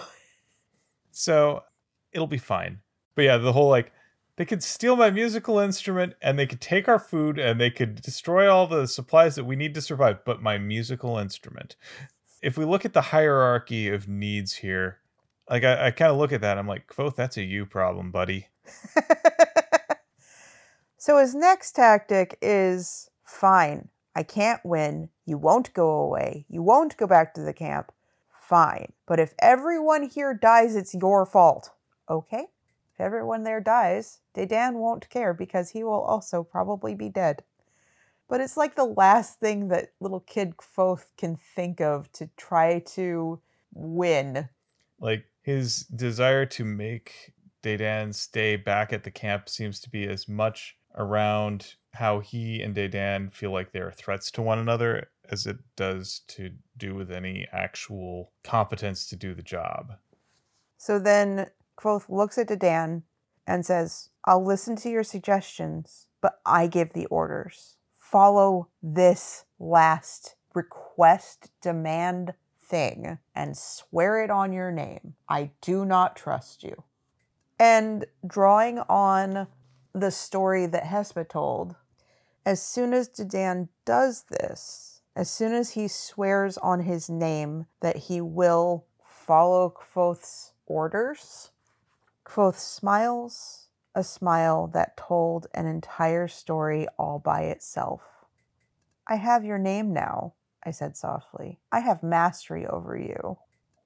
so 1.12 1.64
it'll 2.12 2.28
be 2.28 2.38
fine. 2.38 2.80
But 3.16 3.24
yeah, 3.24 3.38
the 3.38 3.54
whole 3.54 3.70
like, 3.70 3.92
they 4.36 4.46
could 4.46 4.64
steal 4.64 4.96
my 4.96 5.12
musical 5.12 5.60
instrument 5.60 6.14
and 6.22 6.40
they 6.40 6.48
could 6.48 6.62
take 6.62 6.88
our 6.88 6.98
food 6.98 7.38
and 7.38 7.62
they 7.62 7.70
could 7.70 8.02
destroy 8.02 8.52
all 8.52 8.66
the 8.66 8.88
supplies 8.88 9.36
that 9.36 9.44
we 9.44 9.56
need 9.56 9.76
to 9.76 9.82
survive, 9.82 10.26
but 10.26 10.42
my 10.42 10.58
musical 10.58 11.20
instrument. 11.20 11.76
If 12.42 12.58
we 12.58 12.66
look 12.66 12.84
at 12.84 12.94
the 12.94 13.02
hierarchy 13.02 13.90
of 13.90 14.08
needs 14.08 14.54
here, 14.54 14.98
like 15.50 15.64
I, 15.64 15.88
I 15.88 15.92
kind 15.92 16.12
of 16.12 16.18
look 16.18 16.32
at 16.32 16.42
that, 16.42 16.58
I'm 16.58 16.68
like, 16.68 16.88
Kvothe, 16.88 17.16
that's 17.16 17.38
a 17.38 17.44
you 17.44 17.68
problem, 17.68 18.10
buddy. 18.10 18.48
So 21.04 21.18
his 21.18 21.36
next 21.36 21.74
tactic 21.74 22.38
is 22.42 23.10
fine, 23.26 23.90
I 24.16 24.24
can't 24.24 24.64
win. 24.64 25.10
You 25.26 25.38
won't 25.38 25.74
go 25.74 25.90
away. 25.90 26.46
You 26.50 26.62
won't 26.62 26.98
go 26.98 27.08
back 27.08 27.34
to 27.34 27.42
the 27.42 27.54
camp. 27.54 27.92
Fine. 28.42 28.94
But 29.08 29.20
if 29.20 29.34
everyone 29.40 30.04
here 30.04 30.34
dies, 30.34 30.76
it's 30.76 30.94
your 30.94 31.26
fault. 31.26 31.72
Okay? 32.10 32.48
If 32.94 33.02
everyone 33.02 33.44
there 33.44 33.62
dies, 33.62 34.20
Dedan 34.36 34.74
won't 34.76 35.10
care 35.10 35.34
because 35.34 35.72
he 35.72 35.84
will 35.84 36.02
also 36.02 36.44
probably 36.44 36.94
be 36.94 37.10
dead. 37.10 37.44
But 38.30 38.42
it's 38.42 38.58
like 38.58 38.76
the 38.76 38.86
last 38.86 39.40
thing 39.40 39.70
that 39.70 39.94
little 40.00 40.20
kid 40.20 40.58
Kvothe 40.58 41.06
can 41.18 41.36
think 41.36 41.82
of 41.82 42.12
to 42.14 42.30
try 42.38 42.80
to 42.80 43.40
win. 43.74 44.50
Like 45.00 45.26
his 45.42 45.82
desire 45.82 46.46
to 46.48 46.64
make 46.64 47.34
Dedan 47.64 48.14
stay 48.14 48.56
back 48.56 48.94
at 48.94 49.04
the 49.04 49.12
camp 49.12 49.50
seems 49.50 49.80
to 49.82 49.90
be 49.90 50.08
as 50.08 50.28
much 50.28 50.78
around 50.96 51.76
how 51.94 52.20
he 52.20 52.62
and 52.62 52.76
Dedan 52.76 53.34
feel 53.34 53.52
like 53.52 53.72
they 53.72 53.80
are 53.80 53.92
threats 53.92 54.32
to 54.32 54.42
one 54.42 54.60
another 54.60 55.10
as 55.30 55.46
it 55.46 55.58
does 55.76 56.22
to 56.28 56.52
do 56.78 56.96
with 56.96 57.12
any 57.12 57.48
actual 57.52 58.32
competence 58.44 59.08
to 59.08 59.16
do 59.16 59.34
the 59.34 59.44
job. 59.44 59.94
So 60.78 61.00
then 61.00 61.48
Kvothe 61.78 62.10
looks 62.10 62.38
at 62.38 62.50
Dedan 62.50 63.04
and 63.48 63.66
says, 63.66 64.10
I'll 64.26 64.46
listen 64.46 64.76
to 64.78 64.90
your 64.90 65.04
suggestions, 65.04 66.08
but 66.22 66.40
I 66.46 66.68
give 66.68 66.94
the 66.94 67.06
orders. 67.08 67.78
Follow 67.98 68.68
this 68.82 69.46
last 69.60 70.36
request, 70.54 71.52
demand 71.62 72.34
thing 72.62 73.18
and 73.36 73.58
swear 73.58 74.24
it 74.24 74.30
on 74.30 74.54
your 74.54 74.72
name. 74.72 75.16
I 75.30 75.52
do 75.62 75.86
not 75.86 76.16
trust 76.16 76.64
you. 76.64 76.84
And 77.60 78.06
drawing 78.26 78.80
on 78.80 79.48
the 79.94 80.12
story 80.12 80.66
that 80.66 80.84
Hespa 80.84 81.28
told, 81.28 81.76
as 82.46 82.62
soon 82.62 82.94
as 82.94 83.10
Dedan 83.10 83.70
does 83.86 84.24
this, 84.30 85.02
as 85.16 85.30
soon 85.30 85.54
as 85.54 85.72
he 85.72 85.88
swears 85.88 86.58
on 86.58 86.82
his 86.82 87.10
name 87.10 87.68
that 87.82 87.98
he 87.98 88.20
will 88.20 88.86
follow 89.08 89.70
Kvothe's 89.70 90.54
orders, 90.66 91.52
Kvothe 92.26 92.56
smiles 92.56 93.68
a 93.96 94.04
smile 94.04 94.68
that 94.68 94.98
told 94.98 95.48
an 95.54 95.68
entire 95.68 96.28
story 96.28 96.88
all 96.98 97.20
by 97.20 97.44
itself. 97.44 98.02
I 99.08 99.16
have 99.18 99.46
your 99.46 99.60
name 99.60 99.94
now, 99.94 100.34
I 100.64 100.72
said 100.72 100.98
softly. 100.98 101.60
I 101.72 101.82
have 101.82 102.02
mastery 102.02 102.66
over 102.66 102.98
you. 102.98 103.38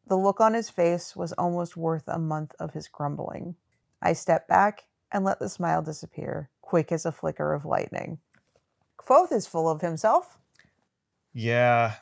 The 0.08 0.16
look 0.16 0.40
on 0.40 0.54
his 0.54 0.70
face 0.70 1.16
was 1.16 1.34
almost 1.34 1.76
worth 1.76 2.08
a 2.08 2.20
month 2.20 2.54
of 2.60 2.74
his 2.74 2.88
grumbling. 2.88 3.56
I 4.02 4.14
stepped 4.14 4.48
back 4.48 4.84
and 5.12 5.26
let 5.26 5.40
the 5.40 5.50
smile 5.50 5.82
disappear, 5.82 6.50
quick 6.62 6.92
as 6.92 7.06
a 7.06 7.12
flicker 7.12 7.54
of 7.54 7.66
lightning. 7.66 8.20
Kvothe 8.98 9.32
is 9.32 9.48
full 9.48 9.70
of 9.70 9.82
himself. 9.82 10.38
Yeah. 11.34 11.96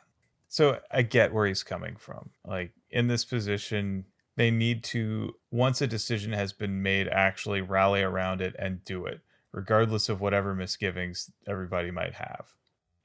So 0.47 0.79
I 0.91 1.01
get 1.01 1.33
where 1.33 1.47
he's 1.47 1.63
coming 1.63 1.95
from. 1.97 2.29
Like 2.45 2.71
in 2.89 3.07
this 3.07 3.25
position, 3.25 4.05
they 4.37 4.51
need 4.51 4.83
to, 4.85 5.35
once 5.51 5.81
a 5.81 5.87
decision 5.87 6.33
has 6.33 6.53
been 6.53 6.81
made, 6.81 7.07
actually 7.07 7.61
rally 7.61 8.01
around 8.01 8.41
it 8.41 8.55
and 8.57 8.83
do 8.83 9.05
it, 9.05 9.21
regardless 9.51 10.09
of 10.09 10.21
whatever 10.21 10.55
misgivings 10.55 11.31
everybody 11.47 11.91
might 11.91 12.13
have. 12.13 12.53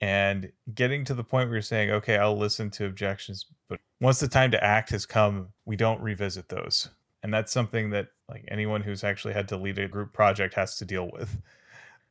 And 0.01 0.53
getting 0.75 1.05
to 1.05 1.15
the 1.15 1.25
point 1.25 1.49
where 1.49 1.57
you're 1.57 1.63
saying, 1.63 1.91
okay, 1.91 2.17
I'll 2.17 2.39
listen 2.39 2.71
to 2.71 2.87
objections, 2.87 3.47
but 3.69 3.81
once 4.01 4.19
the 4.19 4.29
time 4.29 4.51
to 4.53 4.65
act 4.65 4.91
has 4.91 5.05
come, 5.05 5.49
we 5.67 5.77
don't 5.77 6.01
revisit 6.01 6.49
those 6.49 6.89
and 7.23 7.33
that's 7.33 7.53
something 7.53 7.91
that 7.91 8.09
like 8.29 8.45
anyone 8.49 8.83
who's 8.83 9.05
actually 9.05 9.35
had 9.35 9.49
to 9.49 9.57
lead 9.57 9.79
a 9.79 9.89
group 9.89 10.13
project 10.13 10.55
has 10.55 10.77
to 10.77 10.85
deal 10.85 11.11
with 11.13 11.39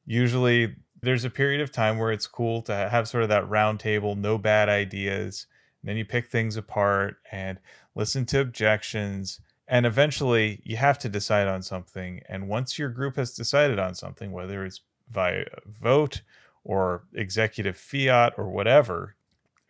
usually 0.06 0.76
there's 1.02 1.26
a 1.26 1.30
period 1.30 1.62
of 1.62 1.72
time 1.72 1.98
where 1.98 2.12
it's 2.12 2.28
cool 2.28 2.62
to 2.64 2.76
have 2.76 3.08
sort 3.08 3.24
of 3.24 3.30
that 3.30 3.48
round 3.50 3.80
table 3.80 4.16
no 4.16 4.38
bad 4.38 4.70
ideas 4.70 5.48
and 5.82 5.90
then 5.90 5.98
you 5.98 6.06
pick 6.06 6.28
things 6.28 6.58
apart 6.58 7.18
and 7.32 7.60
listen 7.96 8.26
to 8.26 8.40
objections 8.40 9.40
and 9.68 9.86
eventually 9.86 10.62
you 10.64 10.78
have 10.78 11.00
to 11.00 11.10
decide 11.10 11.48
on 11.48 11.62
something 11.62 12.22
and 12.28 12.48
once 12.48 12.78
your 12.78 12.90
group 12.90 13.16
has 13.16 13.34
decided 13.34 13.80
on 13.80 13.96
something 13.96 14.32
whether 14.32 14.66
it's 14.66 14.82
via 15.10 15.46
vote 15.66 16.22
or 16.64 17.04
executive 17.14 17.78
fiat 17.78 18.34
or 18.38 18.50
whatever 18.50 19.16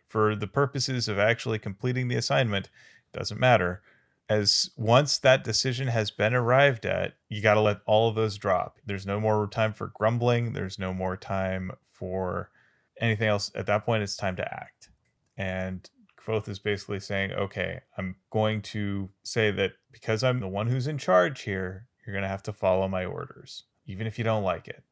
for 0.06 0.34
the 0.34 0.46
purposes 0.46 1.08
of 1.08 1.18
actually 1.18 1.58
completing 1.58 2.08
the 2.08 2.16
assignment 2.16 2.68
doesn't 3.12 3.40
matter 3.40 3.82
as 4.30 4.70
once 4.76 5.18
that 5.18 5.42
decision 5.42 5.88
has 5.88 6.12
been 6.12 6.32
arrived 6.32 6.86
at 6.86 7.14
you 7.28 7.42
got 7.42 7.54
to 7.54 7.60
let 7.60 7.80
all 7.84 8.08
of 8.08 8.14
those 8.14 8.38
drop. 8.38 8.78
There's 8.86 9.04
no 9.04 9.20
more 9.20 9.48
time 9.48 9.72
for 9.74 9.88
grumbling 9.88 10.52
there's 10.52 10.78
no 10.78 10.94
more 10.94 11.16
time 11.16 11.72
for 11.84 12.50
anything 13.00 13.28
else. 13.28 13.50
At 13.54 13.66
that 13.66 13.84
point 13.84 14.04
it's 14.04 14.16
time 14.16 14.36
to 14.36 14.54
act. 14.54 14.88
And 15.36 15.90
Kvothe 16.16 16.48
is 16.48 16.60
basically 16.60 17.00
saying, 17.00 17.32
okay, 17.32 17.80
I'm 17.98 18.14
going 18.30 18.62
to 18.62 19.10
say 19.24 19.50
that 19.50 19.72
because 19.90 20.22
I'm 20.22 20.38
the 20.38 20.48
one 20.48 20.68
who's 20.68 20.86
in 20.86 20.98
charge 20.98 21.42
here, 21.42 21.88
you're 22.06 22.14
going 22.14 22.22
to 22.22 22.28
have 22.28 22.42
to 22.44 22.52
follow 22.52 22.86
my 22.88 23.04
orders, 23.04 23.64
even 23.86 24.06
if 24.06 24.16
you 24.16 24.24
don't 24.24 24.44
like 24.44 24.68
it. 24.68 24.84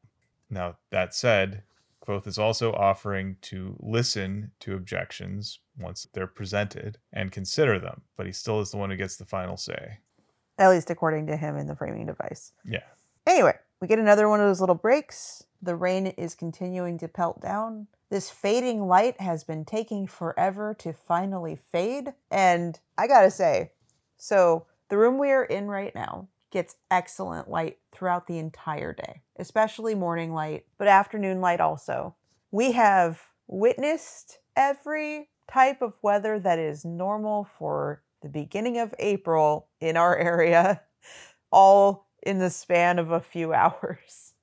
Now, 0.49 0.77
that 0.89 1.13
said, 1.13 1.63
Kvothe 2.09 2.25
is 2.25 2.39
also 2.39 2.73
offering 2.73 3.37
to 3.41 3.75
listen 3.79 4.51
to 4.61 4.73
objections 4.73 5.59
once 5.77 6.07
they're 6.13 6.25
presented 6.25 6.97
and 7.13 7.31
consider 7.31 7.77
them, 7.77 8.01
but 8.17 8.25
he 8.25 8.31
still 8.31 8.59
is 8.61 8.71
the 8.71 8.77
one 8.77 8.89
who 8.89 8.95
gets 8.95 9.17
the 9.17 9.25
final 9.25 9.57
say. 9.57 9.99
At 10.57 10.71
least 10.71 10.89
according 10.89 11.27
to 11.27 11.37
him 11.37 11.55
in 11.55 11.67
the 11.67 11.75
framing 11.75 12.07
device. 12.07 12.53
Yeah. 12.65 12.83
Anyway, 13.27 13.53
we 13.79 13.87
get 13.87 13.99
another 13.99 14.27
one 14.27 14.39
of 14.39 14.47
those 14.47 14.59
little 14.59 14.75
breaks. 14.75 15.43
The 15.61 15.75
rain 15.75 16.07
is 16.07 16.33
continuing 16.33 16.97
to 16.97 17.07
pelt 17.07 17.41
down. 17.41 17.85
This 18.09 18.31
fading 18.31 18.87
light 18.87 19.21
has 19.21 19.43
been 19.43 19.63
taking 19.63 20.07
forever 20.07 20.73
to 20.79 20.93
finally 20.93 21.59
fade. 21.71 22.13
And 22.31 22.79
I 22.97 23.05
gotta 23.05 23.29
say, 23.29 23.73
so 24.17 24.65
the 24.89 24.97
room 24.97 25.19
we 25.19 25.29
are 25.29 25.45
in 25.45 25.67
right 25.67 25.93
now 25.93 26.27
gets 26.51 26.75
excellent 26.89 27.49
light 27.49 27.77
throughout 27.91 28.27
the 28.27 28.37
entire 28.37 28.93
day, 28.93 29.21
especially 29.37 29.95
morning 29.95 30.33
light, 30.33 30.65
but 30.77 30.87
afternoon 30.87 31.41
light 31.41 31.59
also. 31.59 32.15
We 32.51 32.71
have 32.73 33.21
witnessed 33.47 34.39
every 34.55 35.29
type 35.51 35.81
of 35.81 35.93
weather 36.01 36.39
that 36.39 36.59
is 36.59 36.85
normal 36.85 37.47
for 37.57 38.03
the 38.21 38.29
beginning 38.29 38.77
of 38.77 38.93
April 38.99 39.67
in 39.79 39.97
our 39.97 40.17
area, 40.17 40.81
all 41.51 42.07
in 42.23 42.39
the 42.39 42.49
span 42.49 42.99
of 42.99 43.11
a 43.11 43.19
few 43.19 43.53
hours. 43.53 44.33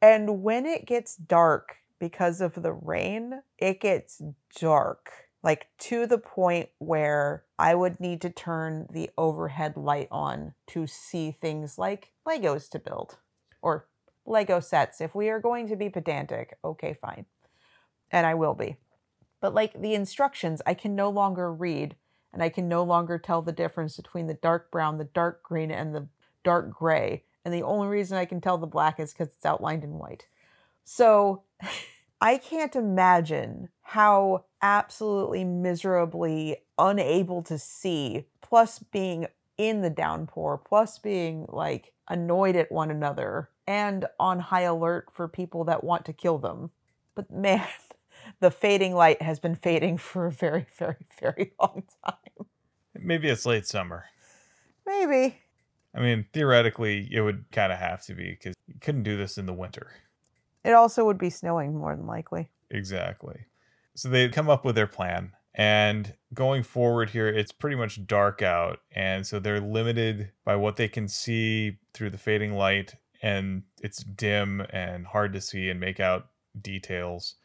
And 0.00 0.42
when 0.42 0.66
it 0.66 0.86
gets 0.86 1.16
dark, 1.16 1.76
because 1.98 2.40
of 2.42 2.62
the 2.62 2.72
rain, 2.72 3.40
it 3.58 3.80
gets 3.80 4.20
dark, 4.58 5.10
like 5.44 5.68
to 5.78 6.06
the 6.06 6.18
point 6.18 6.70
where 6.78 7.44
I 7.58 7.74
would 7.74 8.00
need 8.00 8.22
to 8.22 8.30
turn 8.30 8.86
the 8.90 9.10
overhead 9.18 9.76
light 9.76 10.08
on 10.10 10.54
to 10.68 10.86
see 10.86 11.32
things 11.32 11.78
like 11.78 12.12
Legos 12.26 12.68
to 12.70 12.78
build 12.78 13.18
or 13.60 13.86
Lego 14.24 14.58
sets. 14.58 15.02
If 15.02 15.14
we 15.14 15.28
are 15.28 15.38
going 15.38 15.68
to 15.68 15.76
be 15.76 15.90
pedantic, 15.90 16.56
okay, 16.64 16.96
fine. 16.98 17.26
And 18.10 18.26
I 18.26 18.34
will 18.34 18.54
be. 18.54 18.78
But 19.42 19.52
like 19.52 19.78
the 19.78 19.94
instructions, 19.94 20.62
I 20.64 20.72
can 20.72 20.96
no 20.96 21.10
longer 21.10 21.52
read 21.52 21.94
and 22.32 22.42
I 22.42 22.48
can 22.48 22.66
no 22.66 22.82
longer 22.82 23.18
tell 23.18 23.42
the 23.42 23.52
difference 23.52 23.96
between 23.96 24.26
the 24.26 24.34
dark 24.34 24.70
brown, 24.70 24.96
the 24.96 25.04
dark 25.04 25.42
green, 25.42 25.70
and 25.70 25.94
the 25.94 26.08
dark 26.42 26.72
gray. 26.72 27.22
And 27.44 27.52
the 27.52 27.62
only 27.62 27.86
reason 27.86 28.16
I 28.16 28.24
can 28.24 28.40
tell 28.40 28.56
the 28.56 28.66
black 28.66 28.98
is 28.98 29.12
because 29.12 29.28
it's 29.28 29.44
outlined 29.44 29.84
in 29.84 29.98
white. 29.98 30.26
So 30.84 31.42
I 32.24 32.38
can't 32.38 32.74
imagine 32.74 33.68
how 33.82 34.46
absolutely 34.62 35.44
miserably 35.44 36.56
unable 36.78 37.42
to 37.42 37.58
see, 37.58 38.24
plus 38.40 38.78
being 38.78 39.26
in 39.58 39.82
the 39.82 39.90
downpour, 39.90 40.62
plus 40.66 40.98
being 40.98 41.44
like 41.50 41.92
annoyed 42.08 42.56
at 42.56 42.72
one 42.72 42.90
another 42.90 43.50
and 43.66 44.06
on 44.18 44.40
high 44.40 44.62
alert 44.62 45.10
for 45.12 45.28
people 45.28 45.64
that 45.64 45.84
want 45.84 46.06
to 46.06 46.14
kill 46.14 46.38
them. 46.38 46.70
But 47.14 47.30
man, 47.46 47.68
the 48.40 48.50
fading 48.50 48.94
light 48.94 49.20
has 49.20 49.38
been 49.38 49.54
fading 49.54 49.98
for 49.98 50.24
a 50.24 50.32
very, 50.32 50.64
very, 50.78 51.06
very 51.20 51.52
long 51.60 51.82
time. 52.06 52.46
Maybe 52.94 53.28
it's 53.28 53.44
late 53.44 53.66
summer. 53.66 54.06
Maybe. 54.86 55.42
I 55.94 56.00
mean, 56.00 56.24
theoretically, 56.32 57.06
it 57.12 57.20
would 57.20 57.44
kind 57.52 57.70
of 57.70 57.78
have 57.78 58.02
to 58.06 58.14
be 58.14 58.30
because 58.30 58.54
you 58.66 58.76
couldn't 58.80 59.02
do 59.02 59.18
this 59.18 59.36
in 59.36 59.44
the 59.44 59.52
winter. 59.52 59.92
It 60.64 60.72
also 60.72 61.04
would 61.04 61.18
be 61.18 61.30
snowing 61.30 61.76
more 61.76 61.94
than 61.94 62.06
likely. 62.06 62.50
Exactly. 62.70 63.46
So 63.94 64.08
they 64.08 64.28
come 64.28 64.48
up 64.48 64.64
with 64.64 64.74
their 64.74 64.86
plan. 64.86 65.32
And 65.54 66.14
going 66.32 66.64
forward 66.64 67.10
here, 67.10 67.28
it's 67.28 67.52
pretty 67.52 67.76
much 67.76 68.06
dark 68.06 68.42
out. 68.42 68.80
And 68.90 69.24
so 69.24 69.38
they're 69.38 69.60
limited 69.60 70.32
by 70.44 70.56
what 70.56 70.76
they 70.76 70.88
can 70.88 71.06
see 71.06 71.78
through 71.92 72.10
the 72.10 72.18
fading 72.18 72.54
light. 72.54 72.94
And 73.22 73.62
it's 73.80 74.02
dim 74.02 74.62
and 74.70 75.06
hard 75.06 75.32
to 75.34 75.40
see 75.40 75.70
and 75.70 75.78
make 75.78 76.00
out 76.00 76.26
details 76.60 77.36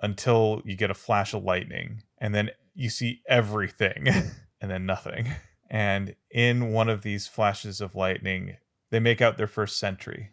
until 0.00 0.62
you 0.64 0.74
get 0.74 0.90
a 0.90 0.94
flash 0.94 1.34
of 1.34 1.44
lightning. 1.44 2.02
And 2.18 2.34
then 2.34 2.50
you 2.74 2.88
see 2.88 3.20
everything 3.28 4.06
and 4.60 4.70
then 4.70 4.86
nothing. 4.86 5.28
And 5.68 6.16
in 6.30 6.72
one 6.72 6.88
of 6.88 7.02
these 7.02 7.26
flashes 7.26 7.80
of 7.80 7.94
lightning, 7.94 8.56
they 8.90 9.00
make 9.00 9.20
out 9.20 9.36
their 9.36 9.46
first 9.46 9.78
sentry 9.78 10.30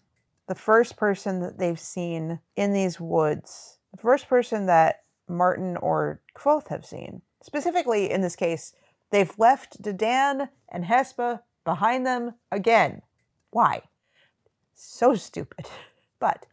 the 0.48 0.56
first 0.56 0.96
person 0.96 1.42
that 1.42 1.58
they've 1.58 1.80
seen 1.80 2.40
in 2.56 2.74
these 2.74 3.00
woods, 3.00 3.80
the 3.92 4.02
first 4.02 4.28
person 4.28 4.66
that 4.66 5.04
Martin 5.28 5.78
or 5.78 6.22
Kvothe 6.36 6.70
have 6.70 6.86
seen. 6.86 7.22
Specifically, 7.44 8.10
in 8.10 8.22
this 8.22 8.36
case, 8.36 8.74
they've 9.12 9.38
left 9.38 9.82
Dedan 9.82 10.50
and 10.70 10.86
Hespa 10.86 11.42
behind 11.64 12.06
them 12.06 12.36
again. 12.52 13.02
Why? 13.52 13.84
So 14.74 15.16
stupid. 15.16 15.66
But 16.20 16.48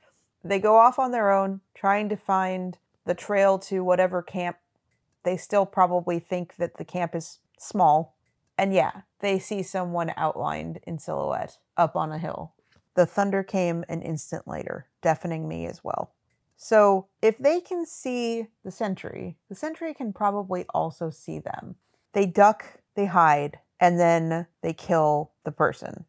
they 0.44 0.58
go 0.58 0.76
off 0.76 0.98
on 0.98 1.10
their 1.10 1.32
own, 1.32 1.62
trying 1.74 2.10
to 2.10 2.16
find 2.16 2.76
the 3.06 3.14
trail 3.14 3.58
to 3.60 3.82
whatever 3.82 4.20
camp. 4.20 4.58
They 5.22 5.38
still 5.38 5.64
probably 5.64 6.18
think 6.18 6.56
that 6.56 6.76
the 6.76 6.84
camp 6.84 7.14
is 7.14 7.38
small. 7.58 8.14
And 8.58 8.74
yeah, 8.74 9.02
they 9.20 9.38
see 9.38 9.62
someone 9.62 10.12
outlined 10.18 10.80
in 10.86 10.98
silhouette 10.98 11.56
up 11.78 11.96
on 11.96 12.12
a 12.12 12.18
hill. 12.18 12.52
The 12.94 13.06
thunder 13.06 13.42
came 13.42 13.84
an 13.88 14.02
instant 14.02 14.46
later, 14.46 14.86
deafening 15.02 15.48
me 15.48 15.66
as 15.66 15.82
well. 15.82 16.12
So, 16.56 17.08
if 17.20 17.36
they 17.36 17.60
can 17.60 17.84
see 17.84 18.46
the 18.64 18.70
sentry, 18.70 19.36
the 19.48 19.56
sentry 19.56 19.92
can 19.92 20.12
probably 20.12 20.64
also 20.72 21.10
see 21.10 21.40
them. 21.40 21.74
They 22.12 22.26
duck, 22.26 22.64
they 22.94 23.06
hide, 23.06 23.58
and 23.80 23.98
then 23.98 24.46
they 24.62 24.72
kill 24.72 25.32
the 25.44 25.50
person. 25.50 26.04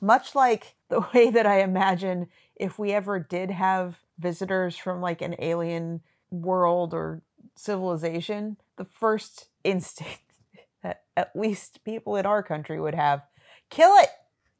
Much 0.00 0.34
like 0.34 0.76
the 0.90 1.06
way 1.14 1.30
that 1.30 1.46
I 1.46 1.62
imagine 1.62 2.28
if 2.56 2.78
we 2.78 2.92
ever 2.92 3.18
did 3.18 3.50
have 3.50 4.00
visitors 4.18 4.76
from 4.76 5.00
like 5.00 5.22
an 5.22 5.34
alien 5.38 6.02
world 6.30 6.92
or 6.92 7.22
civilization, 7.56 8.58
the 8.76 8.84
first 8.84 9.48
instinct 9.64 10.20
that 10.82 11.04
at 11.16 11.34
least 11.34 11.84
people 11.84 12.16
in 12.16 12.26
our 12.26 12.42
country 12.42 12.78
would 12.80 12.94
have 12.94 13.22
kill 13.70 13.96
it 13.96 14.10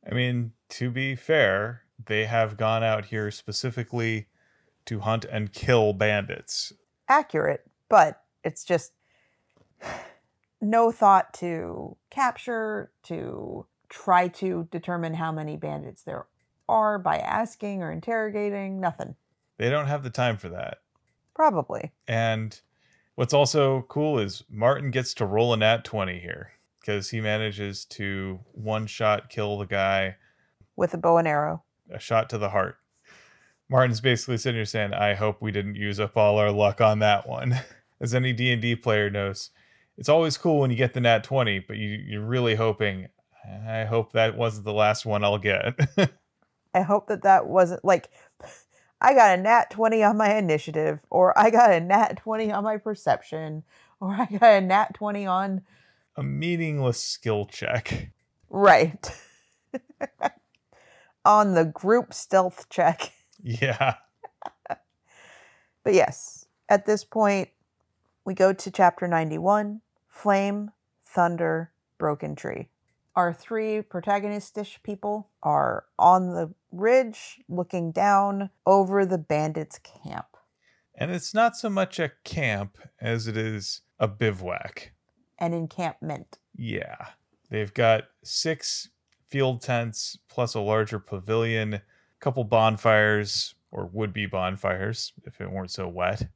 I 0.09 0.15
mean, 0.15 0.53
to 0.71 0.91
be 0.91 1.15
fair, 1.15 1.83
they 2.07 2.25
have 2.27 2.57
gone 2.57 2.83
out 2.83 3.07
here 3.07 3.31
specifically 3.31 4.29
to 4.87 5.01
hunt 5.01 5.25
and 5.25 5.53
kill 5.53 5.93
bandits. 5.93 6.73
Accurate, 7.09 7.69
but 7.89 8.23
it's 8.45 8.65
just 8.65 8.93
no 10.61 10.91
thought 10.91 11.35
to 11.35 11.97
capture, 12.11 12.91
to 13.05 13.67
try 13.89 14.29
to 14.29 14.69
determine 14.71 15.15
how 15.15 15.33
many 15.33 15.57
bandits 15.57 16.03
there 16.03 16.27
are 16.69 16.99
by 16.99 17.19
asking 17.19 17.83
or 17.83 17.91
interrogating, 17.91 18.81
nothing. 18.81 19.17
They 19.59 19.69
don't 19.69 19.89
have 19.89 20.03
the 20.03 20.11
time 20.11 20.37
for 20.37 20.49
that. 20.51 20.79
Probably. 21.35 21.93
And 22.07 22.59
what's 23.17 23.35
also 23.35 23.83
cool 23.89 24.19
is 24.19 24.45
Martin 24.49 24.91
gets 24.91 25.13
to 25.15 25.27
roll 25.27 25.53
a 25.53 25.57
nat 25.57 25.85
20 25.85 26.21
here 26.21 26.53
because 26.81 27.11
he 27.11 27.21
manages 27.21 27.85
to 27.85 28.41
one 28.53 28.87
shot 28.87 29.29
kill 29.29 29.59
the 29.59 29.67
guy 29.67 30.17
with 30.77 30.95
a 30.95 30.99
bow 30.99 31.19
and 31.19 31.29
arrow. 31.29 31.63
A 31.91 31.99
shot 31.99 32.31
to 32.31 32.39
the 32.39 32.51
heart. 32.51 32.77
Martin's 33.69 34.01
basically 34.01 34.39
sitting 34.39 34.57
here 34.59 34.65
saying, 34.65 34.95
"I 34.95 35.15
hope 35.15 35.41
we 35.41 35.53
didn't 35.53 35.77
use 35.77 36.01
up 36.01 36.17
all 36.17 36.39
our 36.39 36.51
luck 36.51 36.81
on 36.81 36.99
that 37.01 37.29
one." 37.29 37.61
As 38.01 38.15
any 38.15 38.33
D 38.33 38.51
and 38.51 38.63
D 38.63 38.75
player 38.77 39.11
knows, 39.11 39.51
it's 39.99 40.09
always 40.09 40.39
cool 40.39 40.61
when 40.61 40.71
you 40.71 40.77
get 40.77 40.95
the 40.95 41.01
nat 41.01 41.23
twenty, 41.23 41.59
but 41.59 41.77
you, 41.77 41.89
you're 41.89 42.25
really 42.25 42.55
hoping. 42.55 43.09
I 43.69 43.85
hope 43.85 44.13
that 44.13 44.37
wasn't 44.37 44.65
the 44.65 44.73
last 44.73 45.05
one 45.05 45.23
I'll 45.23 45.39
get. 45.39 45.79
I 46.75 46.83
hope 46.83 47.09
that 47.09 47.23
that 47.23 47.47
wasn't 47.47 47.85
like 47.85 48.11
I 49.01 49.15
got 49.15 49.39
a 49.39 49.43
nat 49.43 49.71
20 49.71 50.03
on 50.03 50.17
my 50.17 50.37
initiative, 50.37 51.01
or 51.09 51.37
I 51.39 51.51
got 51.51 51.73
a 51.73 51.81
nat 51.81 52.19
20 52.19 52.53
on 52.53 52.65
my 52.65 52.77
perception, 52.77 53.65
or 53.99 54.13
I 54.13 54.27
got 54.27 54.43
a 54.43 54.61
nat 54.61 54.95
20 54.95 55.27
on 55.27 55.63
a 56.17 56.23
meaningless 56.23 57.03
skill 57.03 57.47
check. 57.47 58.13
Right. 58.49 59.11
On 61.25 61.55
the 61.55 61.65
group 61.65 62.13
stealth 62.13 62.69
check. 62.69 63.13
Yeah. 63.43 63.95
but 64.69 65.95
yes, 65.95 66.47
at 66.69 66.87
this 66.87 67.05
point, 67.05 67.51
we 68.25 68.35
go 68.35 68.53
to 68.53 68.71
chapter 68.71 69.07
91 69.07 69.81
Flame, 70.09 70.71
Thunder, 71.05 71.71
Broken 71.99 72.35
Tree. 72.35 72.69
Our 73.17 73.33
three 73.33 73.83
protagonistish 73.83 74.83
people 74.83 75.31
are 75.43 75.85
on 75.99 76.35
the 76.35 76.55
ridge 76.71 77.41
looking 77.49 77.91
down 77.93 78.51
over 78.67 79.05
the 79.05 79.19
bandits' 79.19 79.79
camp. 79.79 80.37
And 80.95 81.11
it's 81.11 81.35
not 81.35 81.57
so 81.57 81.71
much 81.71 81.99
a 81.99 82.13
camp 82.25 82.79
as 83.01 83.27
it 83.27 83.37
is 83.37 83.83
a 83.99 84.07
bivouac. 84.07 84.93
An 85.41 85.53
encampment. 85.55 86.39
Yeah. 86.55 86.97
They've 87.49 87.73
got 87.73 88.05
six 88.23 88.91
field 89.29 89.63
tents 89.63 90.19
plus 90.29 90.55
a 90.55 90.61
larger 90.61 90.99
pavilion, 90.99 91.75
a 91.75 91.83
couple 92.21 92.45
bonfires, 92.45 93.55
or 93.73 93.87
would 93.87 94.13
be 94.13 94.27
bonfires 94.27 95.13
if 95.25 95.41
it 95.41 95.51
weren't 95.51 95.71
so 95.71 95.89
wet. 95.89 96.29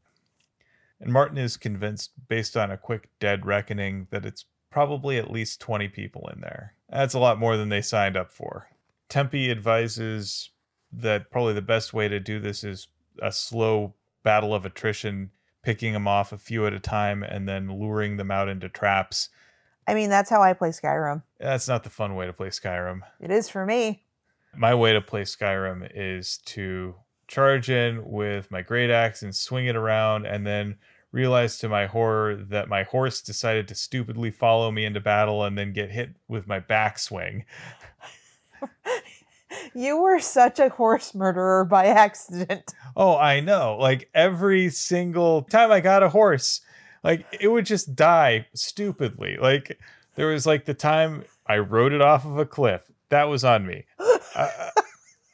And 1.01 1.13
Martin 1.13 1.39
is 1.39 1.57
convinced, 1.57 2.13
based 2.29 2.57
on 2.57 2.71
a 2.71 2.79
quick 2.79 3.11
dead 3.19 3.45
reckoning, 3.45 4.07
that 4.11 4.25
it's 4.25 4.47
probably 4.71 5.19
at 5.19 5.31
least 5.31 5.61
20 5.61 5.89
people 5.89 6.31
in 6.35 6.41
there. 6.41 6.75
That's 6.89 7.15
a 7.15 7.19
lot 7.19 7.39
more 7.39 7.57
than 7.57 7.69
they 7.69 7.83
signed 7.83 8.17
up 8.17 8.33
for. 8.33 8.69
Tempi 9.09 9.51
advises 9.51 10.51
that 10.93 11.31
probably 11.31 11.53
the 11.53 11.63
best 11.63 11.93
way 11.93 12.09
to 12.09 12.21
do 12.21 12.41
this 12.41 12.65
is 12.65 12.89
a 13.21 13.33
slow 13.33 13.95
battle 14.23 14.55
of 14.55 14.65
attrition, 14.65 15.31
picking 15.65 15.93
them 15.95 16.07
off 16.07 16.33
a 16.33 16.39
few 16.39 16.67
at 16.67 16.73
a 16.73 16.81
time 16.81 17.23
and 17.23 17.49
then 17.49 17.79
luring 17.81 18.17
them 18.17 18.31
out 18.31 18.49
into 18.49 18.69
traps. 18.69 19.31
I 19.87 19.95
mean, 19.95 20.11
that's 20.11 20.31
how 20.31 20.43
I 20.43 20.53
play 20.53 20.71
Skyrim. 20.71 21.23
That's 21.39 21.69
not 21.69 21.85
the 21.85 21.91
fun 21.91 22.15
way 22.15 22.27
to 22.27 22.33
play 22.33 22.49
Skyrim. 22.49 23.01
It 23.21 23.31
is 23.31 23.49
for 23.49 23.67
me. 23.67 24.05
My 24.57 24.75
way 24.75 24.93
to 24.93 25.01
play 25.01 25.23
Skyrim 25.23 25.91
is 25.95 26.39
to 26.47 26.95
charge 27.27 27.71
in 27.71 28.03
with 28.05 28.51
my 28.51 28.63
great 28.63 28.91
axe 28.91 29.23
and 29.23 29.35
swing 29.35 29.67
it 29.67 29.77
around 29.77 30.27
and 30.27 30.47
then 30.47 30.77
realize 31.11 31.59
to 31.59 31.69
my 31.69 31.87
horror 31.87 32.37
that 32.37 32.69
my 32.69 32.83
horse 32.83 33.21
decided 33.21 33.69
to 33.69 33.75
stupidly 33.75 34.31
follow 34.31 34.71
me 34.71 34.85
into 34.85 35.01
battle 35.01 35.45
and 35.45 35.57
then 35.57 35.73
get 35.73 35.91
hit 35.91 36.11
with 36.29 36.47
my 36.47 36.61
backswing. 36.61 37.45
you 39.75 40.01
were 40.03 40.21
such 40.21 40.59
a 40.59 40.69
horse 40.69 41.15
murderer 41.15 41.65
by 41.65 41.87
accident. 41.87 42.73
Oh, 42.97 43.17
I 43.17 43.41
know. 43.41 43.77
Like 43.79 44.09
every 44.15 44.71
single 44.71 45.43
time 45.43 45.71
I 45.73 45.81
got 45.81 46.03
a 46.03 46.09
horse, 46.09 46.61
like 47.03 47.27
it 47.39 47.49
would 47.49 47.67
just 47.67 47.95
die 47.95 48.47
stupidly. 48.55 49.37
Like 49.37 49.79
there 50.15 50.29
was 50.29 50.47
like 50.47 50.65
the 50.65 50.75
time 50.75 51.25
I 51.47 51.59
rode 51.59 51.93
it 51.93 52.01
off 52.01 52.25
of 52.25 52.39
a 52.39 52.47
cliff. 52.47 52.83
That 53.11 53.25
was 53.25 53.45
on 53.45 53.67
me. 53.67 53.85
I, 53.99 54.71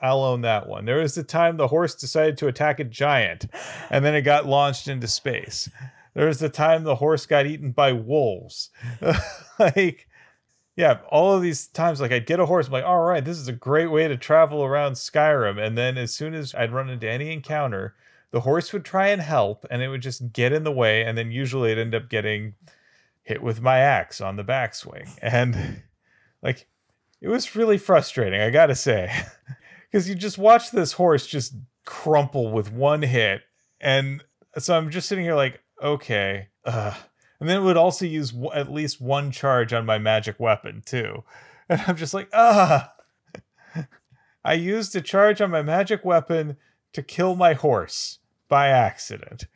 I'll 0.00 0.22
own 0.22 0.40
that 0.42 0.68
one. 0.68 0.86
There 0.86 0.98
was 0.98 1.14
the 1.14 1.22
time 1.22 1.56
the 1.56 1.68
horse 1.68 1.94
decided 1.94 2.38
to 2.38 2.48
attack 2.48 2.80
a 2.80 2.84
giant 2.84 3.46
and 3.90 4.04
then 4.04 4.14
it 4.14 4.22
got 4.22 4.46
launched 4.46 4.88
into 4.88 5.06
space. 5.06 5.68
There 6.14 6.26
was 6.26 6.38
the 6.38 6.48
time 6.48 6.84
the 6.84 6.96
horse 6.96 7.26
got 7.26 7.46
eaten 7.46 7.70
by 7.72 7.92
wolves. 7.92 8.70
like, 9.58 10.08
yeah, 10.76 10.98
all 11.10 11.34
of 11.34 11.42
these 11.42 11.66
times, 11.66 12.00
like 12.00 12.12
I'd 12.12 12.26
get 12.26 12.40
a 12.40 12.46
horse, 12.46 12.66
I'm 12.66 12.72
like, 12.72 12.84
all 12.84 13.02
right, 13.02 13.24
this 13.24 13.38
is 13.38 13.48
a 13.48 13.52
great 13.52 13.90
way 13.90 14.08
to 14.08 14.16
travel 14.16 14.64
around 14.64 14.92
Skyrim. 14.92 15.64
And 15.64 15.76
then 15.76 15.98
as 15.98 16.12
soon 16.14 16.34
as 16.34 16.54
I'd 16.54 16.72
run 16.72 16.88
into 16.88 17.08
any 17.08 17.32
encounter, 17.32 17.94
the 18.30 18.40
horse 18.40 18.72
would 18.72 18.84
try 18.84 19.08
and 19.08 19.20
help 19.20 19.66
and 19.70 19.82
it 19.82 19.88
would 19.88 20.02
just 20.02 20.32
get 20.32 20.52
in 20.52 20.64
the 20.64 20.72
way. 20.72 21.02
And 21.02 21.18
then 21.18 21.30
usually 21.30 21.72
it'd 21.72 21.82
end 21.82 21.94
up 21.94 22.08
getting 22.08 22.54
hit 23.22 23.42
with 23.42 23.60
my 23.60 23.78
axe 23.78 24.20
on 24.20 24.36
the 24.36 24.44
backswing. 24.44 25.08
And 25.22 25.82
like, 26.42 26.66
it 27.20 27.28
was 27.28 27.54
really 27.54 27.76
frustrating, 27.76 28.40
I 28.40 28.50
gotta 28.50 28.74
say. 28.74 29.12
because 29.90 30.08
you 30.08 30.14
just 30.14 30.38
watch 30.38 30.70
this 30.70 30.92
horse 30.92 31.26
just 31.26 31.54
crumple 31.84 32.52
with 32.52 32.72
one 32.72 33.02
hit, 33.02 33.42
and 33.80 34.22
so 34.58 34.76
I'm 34.76 34.90
just 34.90 35.08
sitting 35.08 35.24
here 35.24 35.34
like, 35.34 35.60
okay, 35.82 36.48
uh. 36.64 36.94
And 37.40 37.48
then 37.48 37.58
it 37.58 37.64
would 37.64 37.76
also 37.76 38.04
use 38.04 38.30
w- 38.30 38.52
at 38.52 38.70
least 38.70 39.00
one 39.00 39.30
charge 39.30 39.72
on 39.72 39.86
my 39.86 39.98
magic 39.98 40.38
weapon 40.38 40.82
too, 40.84 41.24
and 41.68 41.82
I'm 41.86 41.96
just 41.96 42.14
like, 42.14 42.28
ah. 42.32 42.92
I 44.44 44.54
used 44.54 44.96
a 44.96 45.00
charge 45.00 45.40
on 45.40 45.50
my 45.50 45.62
magic 45.62 46.04
weapon 46.04 46.56
to 46.92 47.02
kill 47.02 47.36
my 47.36 47.52
horse 47.52 48.18
by 48.48 48.68
accident. 48.68 49.46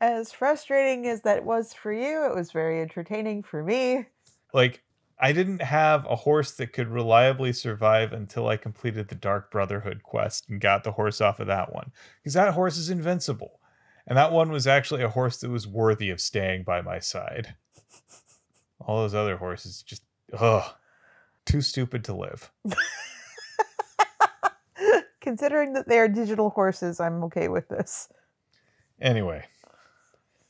As 0.00 0.32
frustrating 0.32 1.06
as 1.06 1.22
that 1.22 1.44
was 1.44 1.72
for 1.72 1.92
you, 1.92 2.26
it 2.26 2.34
was 2.34 2.50
very 2.50 2.80
entertaining 2.80 3.44
for 3.44 3.62
me. 3.62 4.06
Like 4.52 4.82
I 5.22 5.32
didn't 5.32 5.62
have 5.62 6.04
a 6.06 6.16
horse 6.16 6.50
that 6.52 6.72
could 6.72 6.88
reliably 6.88 7.52
survive 7.52 8.12
until 8.12 8.48
I 8.48 8.56
completed 8.56 9.06
the 9.06 9.14
Dark 9.14 9.52
Brotherhood 9.52 10.02
quest 10.02 10.48
and 10.48 10.60
got 10.60 10.82
the 10.82 10.90
horse 10.90 11.20
off 11.20 11.38
of 11.38 11.46
that 11.46 11.72
one. 11.72 11.92
Because 12.20 12.34
that 12.34 12.54
horse 12.54 12.76
is 12.76 12.90
invincible. 12.90 13.60
And 14.06 14.18
that 14.18 14.32
one 14.32 14.50
was 14.50 14.66
actually 14.66 15.02
a 15.02 15.08
horse 15.08 15.38
that 15.38 15.50
was 15.50 15.66
worthy 15.66 16.10
of 16.10 16.20
staying 16.20 16.64
by 16.64 16.80
my 16.80 16.98
side. 16.98 17.54
All 18.80 18.98
those 18.98 19.14
other 19.14 19.36
horses 19.36 19.82
just, 19.82 20.02
ugh, 20.36 20.74
too 21.46 21.60
stupid 21.60 22.04
to 22.04 22.14
live. 22.14 22.50
Considering 25.20 25.72
that 25.74 25.88
they 25.88 25.98
are 25.98 26.08
digital 26.08 26.50
horses, 26.50 26.98
I'm 26.98 27.22
okay 27.24 27.48
with 27.48 27.68
this. 27.68 28.08
Anyway. 29.00 29.44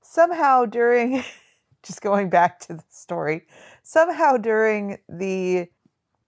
Somehow 0.01 0.65
during, 0.65 1.23
just 1.83 2.01
going 2.01 2.31
back 2.31 2.59
to 2.61 2.75
the 2.75 2.85
story, 2.89 3.47
somehow 3.83 4.39
during 4.39 4.99
the 5.09 5.69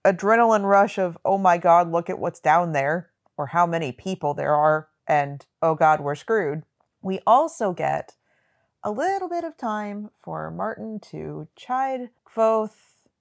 adrenaline 0.05 0.63
rush 0.63 0.99
of, 0.99 1.17
oh 1.25 1.39
my 1.39 1.57
God, 1.57 1.91
look 1.91 2.09
at 2.09 2.19
what's 2.19 2.39
down 2.39 2.73
there, 2.73 3.09
or 3.37 3.47
how 3.47 3.65
many 3.65 3.91
people 3.91 4.35
there 4.35 4.55
are, 4.55 4.87
and 5.07 5.45
oh 5.61 5.73
God, 5.73 5.99
we're 5.99 6.15
screwed, 6.15 6.63
we 7.05 7.19
also 7.27 7.71
get 7.71 8.15
a 8.83 8.89
little 8.89 9.29
bit 9.29 9.43
of 9.43 9.55
time 9.55 10.09
for 10.23 10.49
Martin 10.49 10.99
to 10.99 11.47
chide 11.55 12.09
Kvothe 12.27 12.71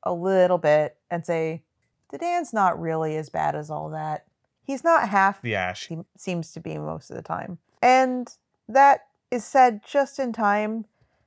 a 0.03 0.13
little 0.13 0.57
bit 0.57 0.97
and 1.11 1.25
say, 1.25 1.63
Dedan's 2.11 2.55
not 2.55 2.81
really 2.81 3.15
as 3.17 3.29
bad 3.29 3.55
as 3.55 3.71
all 3.71 3.91
that. 3.91 4.25
He's 4.63 4.85
not 4.85 5.11
half 5.11 5.43
the 5.43 5.55
ash. 5.55 5.89
He 5.89 5.99
seems 6.17 6.51
to 6.53 6.61
be 6.61 6.79
most 6.79 7.11
of 7.11 7.17
the 7.17 7.23
time. 7.23 7.59
And 7.83 8.35
that 8.71 9.07
is 9.31 9.45
said 9.45 9.83
just 9.87 10.19
in 10.19 10.33
time 10.33 10.87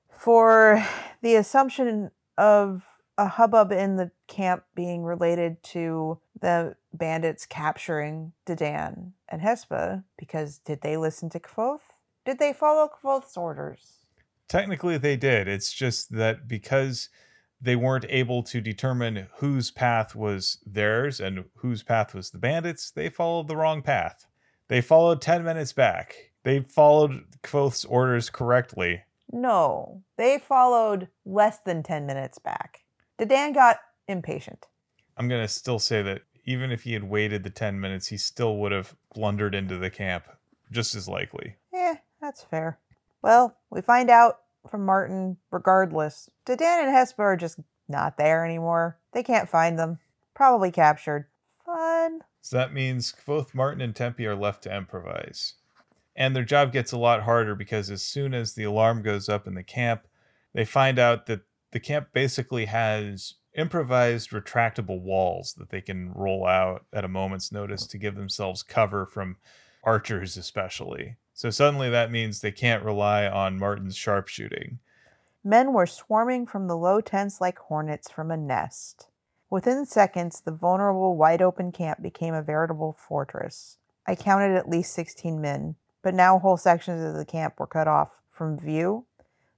for 0.09 0.83
the 1.21 1.35
assumption 1.35 2.09
of 2.39 2.83
a 3.19 3.27
hubbub 3.27 3.71
in 3.71 3.97
the 3.97 4.09
camp 4.27 4.63
being 4.73 5.03
related 5.03 5.61
to 5.61 6.17
the 6.39 6.75
bandits 6.91 7.45
capturing 7.45 8.33
Dedan 8.47 9.11
and 9.29 9.41
Hespa 9.43 10.03
because 10.17 10.57
did 10.57 10.81
they 10.81 10.97
listen 10.97 11.29
to 11.29 11.39
Kvothe? 11.39 11.81
Did 12.27 12.39
they 12.39 12.51
follow 12.51 12.89
Kvothe's 12.89 13.37
orders? 13.37 13.99
Technically, 14.49 14.97
they 14.97 15.15
did. 15.15 15.47
It's 15.47 15.71
just 15.71 16.11
that 16.11 16.45
because 16.45 17.07
they 17.61 17.77
weren't 17.77 18.05
able 18.09 18.43
to 18.43 18.59
determine 18.59 19.29
whose 19.37 19.71
path 19.71 20.13
was 20.13 20.57
theirs 20.65 21.21
and 21.21 21.45
whose 21.55 21.83
path 21.83 22.13
was 22.13 22.31
the 22.31 22.37
bandits, 22.37 22.91
they 22.91 23.07
followed 23.07 23.47
the 23.47 23.55
wrong 23.55 23.81
path. 23.81 24.27
They 24.67 24.81
followed 24.81 25.21
10 25.21 25.45
minutes 25.45 25.71
back. 25.71 26.33
They 26.43 26.59
followed 26.59 27.23
Kvothe's 27.43 27.85
orders 27.85 28.29
correctly. 28.29 29.03
No, 29.31 30.03
they 30.17 30.37
followed 30.37 31.07
less 31.25 31.59
than 31.65 31.81
10 31.81 32.05
minutes 32.05 32.39
back. 32.39 32.83
Dedan 33.17 33.53
got 33.53 33.77
impatient. 34.09 34.65
I'm 35.15 35.29
going 35.29 35.43
to 35.43 35.47
still 35.47 35.79
say 35.79 36.01
that 36.01 36.23
even 36.43 36.73
if 36.73 36.83
he 36.83 36.91
had 36.91 37.05
waited 37.05 37.45
the 37.45 37.49
10 37.51 37.79
minutes, 37.79 38.07
he 38.07 38.17
still 38.17 38.57
would 38.57 38.73
have 38.73 38.97
blundered 39.15 39.55
into 39.55 39.77
the 39.77 39.89
camp 39.89 40.25
just 40.73 40.93
as 40.93 41.07
likely. 41.07 41.55
Yeah, 41.73 41.95
that's 42.21 42.43
fair. 42.43 42.79
Well, 43.21 43.57
we 43.69 43.81
find 43.81 44.09
out 44.09 44.39
from 44.69 44.85
Martin, 44.85 45.37
regardless, 45.51 46.29
Dedan 46.45 46.85
and 46.85 46.95
Hespa 46.95 47.19
are 47.19 47.37
just 47.37 47.59
not 47.87 48.17
there 48.17 48.45
anymore. 48.45 48.97
They 49.13 49.23
can't 49.23 49.49
find 49.49 49.79
them. 49.79 49.99
Probably 50.33 50.71
captured. 50.71 51.25
Fun. 51.65 52.21
So 52.41 52.57
that 52.57 52.73
means 52.73 53.13
both 53.25 53.55
Martin 53.55 53.81
and 53.81 53.95
Tempi 53.95 54.25
are 54.25 54.35
left 54.35 54.63
to 54.63 54.75
improvise. 54.75 55.55
And 56.15 56.35
their 56.35 56.43
job 56.43 56.71
gets 56.71 56.91
a 56.91 56.97
lot 56.97 57.23
harder 57.23 57.55
because 57.55 57.89
as 57.89 58.01
soon 58.01 58.33
as 58.33 58.53
the 58.53 58.63
alarm 58.63 59.03
goes 59.03 59.29
up 59.29 59.47
in 59.47 59.53
the 59.53 59.63
camp, 59.63 60.07
they 60.53 60.65
find 60.65 60.97
out 60.97 61.27
that 61.27 61.41
the 61.71 61.79
camp 61.79 62.09
basically 62.13 62.65
has 62.65 63.35
improvised 63.55 64.29
retractable 64.29 65.01
walls 65.01 65.53
that 65.57 65.69
they 65.69 65.81
can 65.81 66.13
roll 66.13 66.45
out 66.47 66.85
at 66.93 67.03
a 67.03 67.09
moment's 67.09 67.51
notice 67.51 67.85
to 67.87 67.97
give 67.97 68.15
themselves 68.15 68.63
cover 68.63 69.05
from 69.05 69.37
archers, 69.83 70.37
especially. 70.37 71.17
So 71.37 71.51
suddenly 71.51 71.91
that 71.91 72.09
means 72.09 72.41
they 72.41 72.51
can't 72.51 72.83
rely 72.83 73.27
on 73.27 73.59
Martin's 73.59 73.95
sharpshooting. 73.95 74.79
Men 75.43 75.71
were 75.71 75.85
swarming 75.85 76.47
from 76.47 76.67
the 76.67 76.75
low 76.75 76.99
tents 76.99 77.39
like 77.39 77.59
hornets 77.59 78.09
from 78.09 78.31
a 78.31 78.37
nest. 78.37 79.05
Within 79.47 79.85
seconds, 79.85 80.41
the 80.41 80.51
vulnerable, 80.51 81.15
wide 81.15 81.43
open 81.43 81.71
camp 81.71 82.01
became 82.01 82.33
a 82.33 82.41
veritable 82.41 82.97
fortress. 83.07 83.77
I 84.07 84.15
counted 84.15 84.55
at 84.55 84.67
least 84.67 84.93
16 84.93 85.39
men, 85.39 85.75
but 86.01 86.15
now 86.15 86.39
whole 86.39 86.57
sections 86.57 87.03
of 87.03 87.13
the 87.13 87.23
camp 87.23 87.59
were 87.59 87.67
cut 87.67 87.87
off 87.87 88.09
from 88.31 88.57
view. 88.57 89.05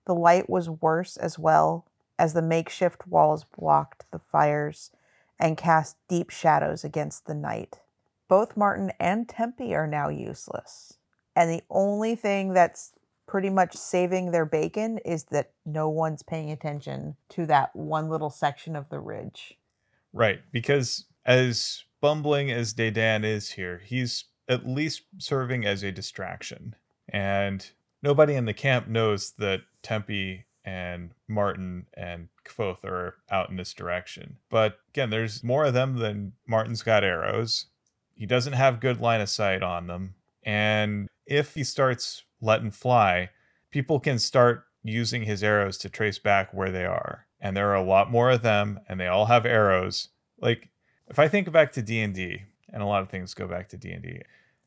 The 0.05 0.13
light 0.13 0.49
was 0.49 0.69
worse 0.69 1.15
as 1.15 1.39
well, 1.39 1.85
as 2.17 2.33
the 2.33 2.41
makeshift 2.41 3.07
walls 3.07 3.45
blocked 3.57 4.03
the 4.11 4.19
fires 4.19 4.91
and 5.39 5.57
cast 5.57 5.95
deep 6.09 6.29
shadows 6.29 6.83
against 6.83 7.25
the 7.25 7.35
night. 7.35 7.79
Both 8.27 8.57
Martin 8.57 8.91
and 8.99 9.29
Tempi 9.29 9.73
are 9.73 9.87
now 9.87 10.09
useless. 10.09 10.98
And 11.39 11.49
the 11.49 11.63
only 11.69 12.15
thing 12.15 12.51
that's 12.51 12.91
pretty 13.25 13.49
much 13.49 13.73
saving 13.73 14.31
their 14.31 14.45
bacon 14.45 14.97
is 15.05 15.23
that 15.31 15.51
no 15.65 15.87
one's 15.87 16.21
paying 16.21 16.51
attention 16.51 17.15
to 17.29 17.45
that 17.45 17.73
one 17.73 18.09
little 18.09 18.29
section 18.29 18.75
of 18.75 18.89
the 18.89 18.99
ridge. 18.99 19.57
Right, 20.11 20.41
because 20.51 21.05
as 21.25 21.85
bumbling 22.01 22.51
as 22.51 22.73
Dedan 22.73 23.23
is 23.23 23.51
here, 23.51 23.81
he's 23.85 24.25
at 24.49 24.67
least 24.67 25.03
serving 25.17 25.65
as 25.65 25.81
a 25.81 25.93
distraction. 25.93 26.75
And 27.07 27.69
nobody 28.03 28.33
in 28.33 28.43
the 28.43 28.53
camp 28.53 28.89
knows 28.89 29.31
that 29.37 29.61
Tempi 29.81 30.43
and 30.65 31.11
Martin 31.25 31.85
and 31.93 32.27
Kvothe 32.43 32.83
are 32.83 33.15
out 33.31 33.49
in 33.49 33.55
this 33.55 33.73
direction. 33.73 34.39
But 34.49 34.79
again, 34.89 35.09
there's 35.09 35.41
more 35.41 35.63
of 35.63 35.73
them 35.73 35.99
than 35.99 36.33
Martin's 36.45 36.83
got 36.83 37.05
arrows. 37.05 37.67
He 38.13 38.25
doesn't 38.25 38.53
have 38.53 38.81
good 38.81 38.99
line 38.99 39.21
of 39.21 39.29
sight 39.29 39.63
on 39.63 39.87
them. 39.87 40.15
And 40.43 41.07
if 41.29 41.53
he 41.53 41.63
starts 41.63 42.23
letting 42.41 42.71
fly, 42.71 43.29
people 43.71 43.99
can 43.99 44.19
start 44.19 44.65
using 44.83 45.23
his 45.23 45.43
arrows 45.43 45.77
to 45.77 45.89
trace 45.89 46.19
back 46.19 46.53
where 46.53 46.71
they 46.71 46.85
are. 46.85 47.27
And 47.39 47.55
there 47.55 47.69
are 47.69 47.75
a 47.75 47.83
lot 47.83 48.11
more 48.11 48.31
of 48.31 48.41
them, 48.41 48.79
and 48.89 48.99
they 48.99 49.07
all 49.07 49.27
have 49.27 49.45
arrows. 49.45 50.09
Like 50.41 50.69
if 51.07 51.19
I 51.19 51.27
think 51.27 51.51
back 51.51 51.71
to 51.73 51.81
D 51.81 52.01
and 52.01 52.13
D, 52.13 52.41
and 52.71 52.81
a 52.81 52.85
lot 52.85 53.01
of 53.01 53.09
things 53.09 53.33
go 53.33 53.47
back 53.47 53.69
to 53.69 53.77
D 53.77 53.91
and 53.91 54.03
D. 54.03 54.21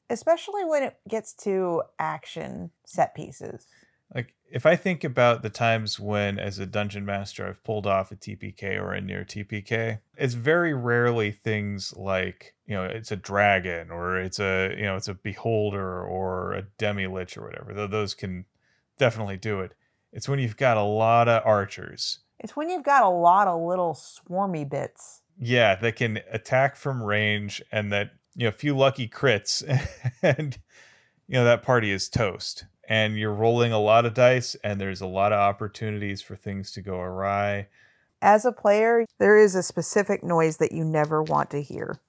Especially 0.08 0.64
when 0.64 0.82
it 0.82 0.96
gets 1.08 1.32
to 1.34 1.82
action 1.98 2.70
set 2.84 3.14
pieces. 3.14 3.66
Like 4.14 4.34
if 4.50 4.66
I 4.66 4.76
think 4.76 5.04
about 5.04 5.42
the 5.42 5.50
times 5.50 5.98
when, 5.98 6.38
as 6.38 6.58
a 6.58 6.66
dungeon 6.66 7.04
master, 7.04 7.46
I've 7.46 7.64
pulled 7.64 7.86
off 7.86 8.12
a 8.12 8.16
TPK 8.16 8.78
or 8.78 8.92
a 8.92 9.00
near 9.00 9.24
TPK, 9.24 10.00
it's 10.16 10.34
very 10.34 10.74
rarely 10.74 11.30
things 11.30 11.94
like 11.96 12.54
you 12.66 12.74
know 12.74 12.84
it's 12.84 13.10
a 13.10 13.16
dragon 13.16 13.90
or 13.90 14.18
it's 14.18 14.38
a 14.38 14.74
you 14.76 14.82
know 14.82 14.96
it's 14.96 15.08
a 15.08 15.14
beholder 15.14 16.02
or 16.04 16.52
a 16.52 16.62
demi 16.78 17.06
lich 17.06 17.36
or 17.36 17.44
whatever. 17.44 17.72
Though 17.72 17.86
those 17.86 18.14
can 18.14 18.44
definitely 18.98 19.38
do 19.38 19.60
it. 19.60 19.74
It's 20.12 20.28
when 20.28 20.38
you've 20.38 20.58
got 20.58 20.76
a 20.76 20.82
lot 20.82 21.28
of 21.28 21.42
archers. 21.46 22.18
It's 22.38 22.54
when 22.54 22.68
you've 22.68 22.82
got 22.82 23.04
a 23.04 23.08
lot 23.08 23.48
of 23.48 23.62
little 23.62 23.94
swarmy 23.94 24.68
bits. 24.68 25.22
Yeah, 25.38 25.76
that 25.76 25.96
can 25.96 26.20
attack 26.30 26.76
from 26.76 27.02
range 27.02 27.62
and 27.72 27.90
that 27.92 28.10
you 28.34 28.44
know 28.44 28.50
a 28.50 28.52
few 28.52 28.76
lucky 28.76 29.08
crits 29.08 29.62
and 30.22 30.58
you 31.26 31.34
know 31.34 31.44
that 31.44 31.62
party 31.62 31.90
is 31.90 32.10
toast 32.10 32.66
and 32.88 33.16
you're 33.16 33.32
rolling 33.32 33.72
a 33.72 33.78
lot 33.78 34.04
of 34.04 34.14
dice 34.14 34.56
and 34.64 34.80
there's 34.80 35.00
a 35.00 35.06
lot 35.06 35.32
of 35.32 35.38
opportunities 35.38 36.20
for 36.20 36.36
things 36.36 36.72
to 36.72 36.82
go 36.82 36.98
awry. 36.98 37.68
As 38.20 38.44
a 38.44 38.52
player, 38.52 39.06
there 39.18 39.36
is 39.36 39.54
a 39.54 39.62
specific 39.62 40.22
noise 40.22 40.58
that 40.58 40.72
you 40.72 40.84
never 40.84 41.22
want 41.22 41.50
to 41.50 41.62
hear. 41.62 42.00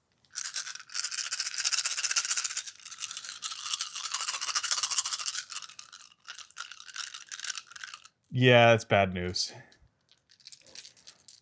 Yeah, 8.30 8.70
that's 8.70 8.84
bad 8.84 9.14
news. 9.14 9.52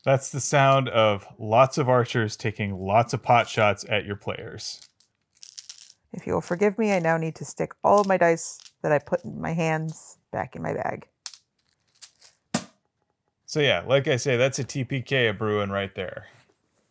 That's 0.04 0.30
the 0.30 0.40
sound 0.40 0.88
of 0.88 1.26
lots 1.38 1.78
of 1.78 1.88
archers 1.88 2.36
taking 2.36 2.74
lots 2.74 3.14
of 3.14 3.22
pot 3.22 3.48
shots 3.48 3.84
at 3.88 4.04
your 4.04 4.16
players. 4.16 4.80
If 6.12 6.26
you'll 6.26 6.40
forgive 6.40 6.78
me, 6.78 6.92
I 6.92 6.98
now 6.98 7.16
need 7.16 7.34
to 7.36 7.44
stick 7.44 7.72
all 7.82 8.00
of 8.00 8.06
my 8.06 8.18
dice 8.18 8.58
that 8.82 8.92
I 8.92 8.98
put 8.98 9.24
in 9.24 9.40
my 9.40 9.52
hands 9.52 10.18
back 10.30 10.54
in 10.56 10.62
my 10.62 10.74
bag. 10.74 11.06
So 13.46 13.60
yeah, 13.60 13.82
like 13.86 14.08
I 14.08 14.16
say, 14.16 14.36
that's 14.36 14.58
a 14.58 14.64
TPK 14.64 15.30
of 15.30 15.38
Bruin 15.38 15.70
right 15.70 15.94
there. 15.94 16.26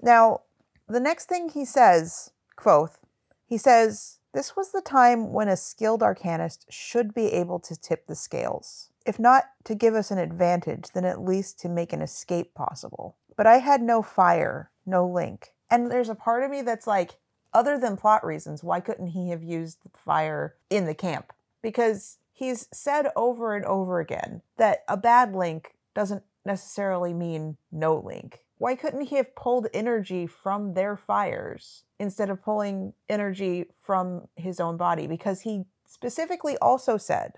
Now, 0.01 0.41
the 0.87 0.99
next 0.99 1.25
thing 1.25 1.49
he 1.49 1.65
says, 1.65 2.31
Kvothe, 2.57 2.97
he 3.45 3.57
says, 3.57 4.19
this 4.33 4.55
was 4.55 4.71
the 4.71 4.81
time 4.81 5.33
when 5.33 5.47
a 5.47 5.57
skilled 5.57 6.01
arcanist 6.01 6.65
should 6.69 7.13
be 7.13 7.33
able 7.33 7.59
to 7.59 7.75
tip 7.75 8.07
the 8.07 8.15
scales. 8.15 8.89
If 9.05 9.19
not 9.19 9.45
to 9.65 9.75
give 9.75 9.95
us 9.95 10.11
an 10.11 10.19
advantage, 10.19 10.89
then 10.93 11.05
at 11.05 11.21
least 11.21 11.59
to 11.61 11.69
make 11.69 11.91
an 11.91 12.01
escape 12.01 12.53
possible. 12.53 13.15
But 13.35 13.47
I 13.47 13.57
had 13.57 13.81
no 13.81 14.01
fire, 14.01 14.69
no 14.85 15.07
link. 15.07 15.53
And 15.69 15.89
there's 15.89 16.09
a 16.09 16.15
part 16.15 16.43
of 16.43 16.51
me 16.51 16.61
that's 16.61 16.87
like, 16.87 17.17
other 17.53 17.77
than 17.77 17.97
plot 17.97 18.23
reasons, 18.23 18.63
why 18.63 18.79
couldn't 18.79 19.07
he 19.07 19.29
have 19.31 19.43
used 19.43 19.79
fire 19.93 20.55
in 20.69 20.85
the 20.85 20.93
camp? 20.93 21.33
Because 21.61 22.17
he's 22.31 22.67
said 22.73 23.07
over 23.15 23.55
and 23.55 23.65
over 23.65 23.99
again 23.99 24.41
that 24.57 24.83
a 24.87 24.97
bad 24.97 25.35
link 25.35 25.75
doesn't 25.93 26.23
necessarily 26.45 27.13
mean 27.13 27.57
no 27.71 27.95
link. 27.95 28.39
Why 28.57 28.75
couldn't 28.75 29.07
he 29.07 29.15
have 29.15 29.35
pulled 29.35 29.67
energy 29.73 30.27
from 30.27 30.73
their 30.73 30.95
fires 30.95 31.83
instead 31.99 32.29
of 32.29 32.43
pulling 32.43 32.93
energy 33.09 33.65
from 33.81 34.27
his 34.35 34.59
own 34.59 34.77
body? 34.77 35.07
Because 35.07 35.41
he 35.41 35.65
specifically 35.87 36.57
also 36.57 36.97
said 36.97 37.33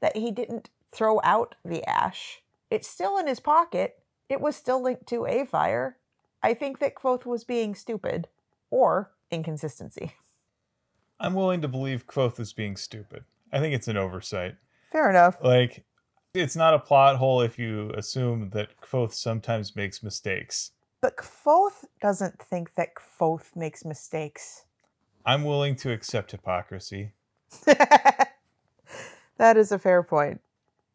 that 0.00 0.16
he 0.16 0.30
didn't 0.30 0.70
throw 0.92 1.20
out 1.22 1.54
the 1.64 1.84
ash. 1.84 2.42
It's 2.70 2.88
still 2.88 3.18
in 3.18 3.26
his 3.26 3.40
pocket. 3.40 4.00
It 4.28 4.40
was 4.40 4.56
still 4.56 4.82
linked 4.82 5.06
to 5.08 5.26
a 5.26 5.44
fire. 5.44 5.98
I 6.42 6.54
think 6.54 6.78
that 6.80 6.94
Kvothe 6.94 7.24
was 7.24 7.44
being 7.44 7.74
stupid 7.74 8.28
or 8.70 9.12
inconsistency. 9.30 10.14
I'm 11.20 11.34
willing 11.34 11.62
to 11.62 11.68
believe 11.68 12.06
Kvothe 12.06 12.40
is 12.40 12.52
being 12.52 12.76
stupid. 12.76 13.24
I 13.54 13.60
think 13.60 13.72
it's 13.72 13.86
an 13.86 13.96
oversight. 13.96 14.56
Fair 14.90 15.08
enough. 15.08 15.36
Like, 15.40 15.84
it's 16.34 16.56
not 16.56 16.74
a 16.74 16.78
plot 16.80 17.16
hole 17.16 17.40
if 17.40 17.56
you 17.56 17.90
assume 17.96 18.50
that 18.50 18.80
Kvothe 18.80 19.14
sometimes 19.14 19.76
makes 19.76 20.02
mistakes. 20.02 20.72
But 21.00 21.16
Kvothe 21.16 21.84
doesn't 22.02 22.42
think 22.42 22.74
that 22.74 22.96
Kvothe 22.96 23.54
makes 23.54 23.84
mistakes. 23.84 24.64
I'm 25.24 25.44
willing 25.44 25.76
to 25.76 25.92
accept 25.92 26.32
hypocrisy. 26.32 27.12
that 27.66 28.32
is 29.38 29.70
a 29.70 29.78
fair 29.78 30.02
point. 30.02 30.40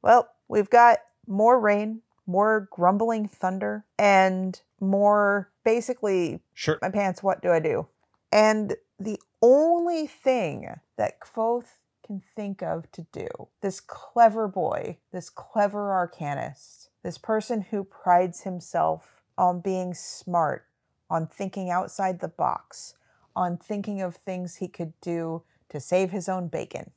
Well, 0.02 0.28
we've 0.50 0.70
got 0.70 1.00
more 1.28 1.58
rain, 1.62 2.02
more 2.28 2.68
grumbling 2.72 3.30
thunder, 3.30 3.86
and 3.98 4.60
more 4.82 5.50
basically, 5.64 6.42
Sure. 6.54 6.78
my 6.82 6.90
pants, 6.90 7.24
what 7.24 7.42
do 7.42 7.52
I 7.52 7.60
do? 7.62 7.88
And 8.34 8.76
the 9.00 9.18
only 9.42 10.08
thing 10.08 10.68
that 10.98 11.22
Kvothe 11.22 11.64
can 12.10 12.24
think 12.36 12.64
of 12.64 12.92
to 12.92 13.06
do, 13.12 13.28
this 13.62 13.80
clever 13.80 14.48
boy, 14.48 14.98
this 15.12 15.30
clever 15.30 15.90
arcanist, 15.92 16.88
this 17.04 17.20
person 17.20 17.62
who 17.62 17.84
prides 17.84 18.42
himself 18.42 19.22
on 19.38 19.60
being 19.60 19.94
smart, 19.94 20.66
on 21.08 21.28
thinking 21.28 21.70
outside 21.70 22.20
the 22.20 22.28
box, 22.28 22.96
on 23.36 23.58
thinking 23.58 24.02
of 24.02 24.16
things 24.16 24.56
he 24.56 24.68
could 24.68 24.92
do 25.02 25.44
to 25.70 25.80
save 25.80 26.10
his 26.10 26.28
own 26.28 26.48
bacon, 26.48 26.90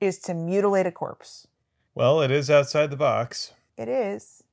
is 0.00 0.18
to 0.18 0.32
mutilate 0.32 0.86
a 0.86 0.90
corpse. 0.90 1.46
Well, 1.94 2.22
it 2.22 2.30
is 2.30 2.48
outside 2.48 2.88
the 2.88 2.96
box. 2.96 3.52
It 3.76 3.90
is. 3.90 4.44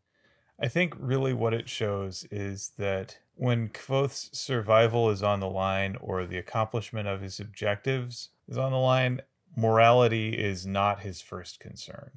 I 0.60 0.68
think 0.68 0.94
really 1.00 1.34
what 1.34 1.54
it 1.54 1.70
shows 1.70 2.26
is 2.30 2.74
that 2.78 3.18
when 3.36 3.70
Kvothe's 3.70 4.30
survival 4.34 5.10
is 5.10 5.24
on 5.24 5.40
the 5.40 5.50
line 5.50 5.96
or 6.02 6.26
the 6.26 6.38
accomplishment 6.38 7.08
of 7.08 7.22
his 7.22 7.40
objectives 7.40 8.28
is 8.50 8.58
on 8.58 8.74
the 8.74 8.78
line, 8.78 9.22
morality 9.56 10.30
is 10.30 10.66
not 10.66 11.02
his 11.02 11.22
first 11.22 11.60
concern. 11.60 12.12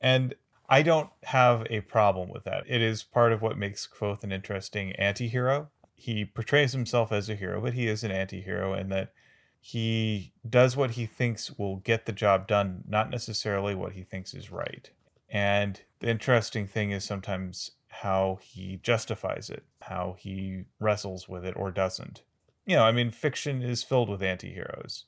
And 0.00 0.34
I 0.68 0.82
don't 0.82 1.10
have 1.24 1.66
a 1.70 1.80
problem 1.80 2.28
with 2.28 2.44
that. 2.44 2.64
It 2.66 2.82
is 2.82 3.02
part 3.02 3.32
of 3.32 3.40
what 3.40 3.56
makes 3.56 3.86
Kvothe 3.86 4.22
an 4.22 4.32
interesting 4.32 4.92
anti 4.96 5.28
hero. 5.28 5.70
He 5.94 6.24
portrays 6.24 6.72
himself 6.72 7.10
as 7.10 7.28
a 7.28 7.34
hero, 7.34 7.60
but 7.60 7.72
he 7.72 7.88
is 7.88 8.04
an 8.04 8.10
anti 8.10 8.40
hero 8.42 8.74
in 8.74 8.88
that 8.90 9.12
he 9.60 10.32
does 10.48 10.76
what 10.76 10.92
he 10.92 11.06
thinks 11.06 11.58
will 11.58 11.76
get 11.76 12.06
the 12.06 12.12
job 12.12 12.46
done, 12.46 12.84
not 12.86 13.10
necessarily 13.10 13.74
what 13.74 13.92
he 13.92 14.02
thinks 14.02 14.34
is 14.34 14.52
right. 14.52 14.90
And 15.28 15.80
the 16.00 16.08
interesting 16.08 16.66
thing 16.66 16.90
is 16.90 17.04
sometimes 17.04 17.72
how 17.88 18.38
he 18.42 18.78
justifies 18.82 19.50
it, 19.50 19.64
how 19.82 20.16
he 20.18 20.64
wrestles 20.78 21.28
with 21.28 21.44
it 21.44 21.56
or 21.56 21.70
doesn't. 21.70 22.22
You 22.66 22.76
know, 22.76 22.84
I 22.84 22.92
mean, 22.92 23.10
fiction 23.10 23.62
is 23.62 23.82
filled 23.82 24.08
with 24.08 24.22
anti 24.22 24.52
heroes. 24.52 25.06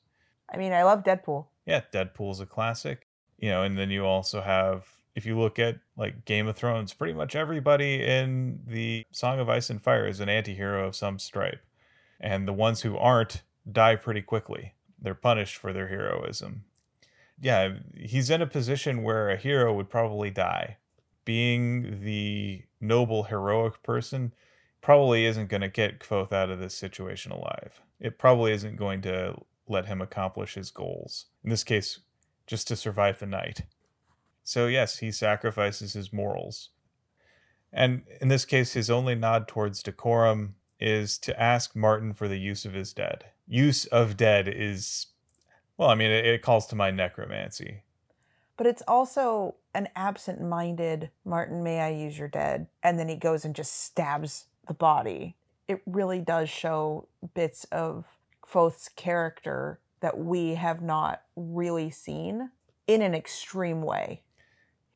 I 0.51 0.57
mean, 0.57 0.73
I 0.73 0.83
love 0.83 1.03
Deadpool. 1.03 1.45
Yeah, 1.65 1.81
Deadpool's 1.93 2.39
a 2.39 2.45
classic. 2.45 3.07
You 3.37 3.49
know, 3.49 3.63
and 3.63 3.77
then 3.77 3.89
you 3.89 4.05
also 4.05 4.41
have, 4.41 4.87
if 5.15 5.25
you 5.25 5.39
look 5.39 5.57
at 5.57 5.79
like 5.97 6.25
Game 6.25 6.47
of 6.47 6.55
Thrones, 6.55 6.93
pretty 6.93 7.13
much 7.13 7.35
everybody 7.35 8.03
in 8.03 8.61
the 8.67 9.03
Song 9.11 9.39
of 9.39 9.49
Ice 9.49 9.69
and 9.69 9.81
Fire 9.81 10.07
is 10.07 10.19
an 10.19 10.29
anti 10.29 10.53
hero 10.53 10.87
of 10.87 10.95
some 10.95 11.17
stripe. 11.17 11.61
And 12.19 12.47
the 12.47 12.53
ones 12.53 12.81
who 12.81 12.97
aren't 12.97 13.41
die 13.69 13.95
pretty 13.95 14.21
quickly. 14.21 14.73
They're 15.01 15.15
punished 15.15 15.57
for 15.57 15.73
their 15.73 15.87
heroism. 15.87 16.65
Yeah, 17.39 17.77
he's 17.95 18.29
in 18.29 18.41
a 18.41 18.47
position 18.47 19.03
where 19.03 19.29
a 19.29 19.37
hero 19.37 19.73
would 19.73 19.89
probably 19.89 20.29
die. 20.29 20.77
Being 21.25 22.01
the 22.03 22.63
noble, 22.79 23.23
heroic 23.23 23.81
person 23.81 24.33
probably 24.81 25.25
isn't 25.25 25.49
going 25.49 25.61
to 25.61 25.67
get 25.67 25.99
Kvothe 25.99 26.33
out 26.33 26.49
of 26.49 26.59
this 26.59 26.75
situation 26.75 27.31
alive. 27.31 27.81
It 27.99 28.19
probably 28.19 28.51
isn't 28.51 28.77
going 28.77 29.01
to 29.03 29.35
let 29.71 29.87
him 29.87 30.01
accomplish 30.01 30.55
his 30.55 30.69
goals. 30.71 31.25
In 31.43 31.49
this 31.49 31.63
case, 31.63 31.99
just 32.45 32.67
to 32.67 32.75
survive 32.75 33.19
the 33.19 33.25
night. 33.25 33.63
So, 34.43 34.67
yes, 34.67 34.99
he 34.99 35.11
sacrifices 35.11 35.93
his 35.93 36.11
morals. 36.11 36.69
And 37.71 38.03
in 38.19 38.27
this 38.27 38.45
case, 38.45 38.73
his 38.73 38.89
only 38.89 39.15
nod 39.15 39.47
towards 39.47 39.81
decorum 39.81 40.55
is 40.79 41.17
to 41.19 41.41
ask 41.41 41.75
Martin 41.75 42.13
for 42.13 42.27
the 42.27 42.39
use 42.39 42.65
of 42.65 42.73
his 42.73 42.91
dead. 42.91 43.25
Use 43.47 43.85
of 43.85 44.17
dead 44.17 44.47
is, 44.47 45.07
well, 45.77 45.89
I 45.89 45.95
mean, 45.95 46.11
it, 46.11 46.25
it 46.25 46.41
calls 46.41 46.67
to 46.67 46.75
mind 46.75 46.97
necromancy. 46.97 47.83
But 48.57 48.67
it's 48.67 48.83
also 48.87 49.55
an 49.73 49.89
absent 49.95 50.41
minded 50.41 51.09
Martin, 51.23 51.63
may 51.63 51.79
I 51.79 51.89
use 51.89 52.17
your 52.17 52.27
dead? 52.27 52.67
And 52.83 52.99
then 52.99 53.07
he 53.07 53.15
goes 53.15 53.45
and 53.45 53.55
just 53.55 53.85
stabs 53.85 54.45
the 54.67 54.73
body. 54.73 55.35
It 55.67 55.81
really 55.85 56.19
does 56.19 56.49
show 56.49 57.07
bits 57.33 57.63
of 57.71 58.05
Kvothe's 58.51 58.89
character 58.89 59.79
that 60.01 60.17
we 60.17 60.55
have 60.55 60.81
not 60.81 61.21
really 61.35 61.89
seen. 61.89 62.51
in 62.87 63.01
an 63.01 63.13
extreme 63.15 63.81
way. 63.83 64.23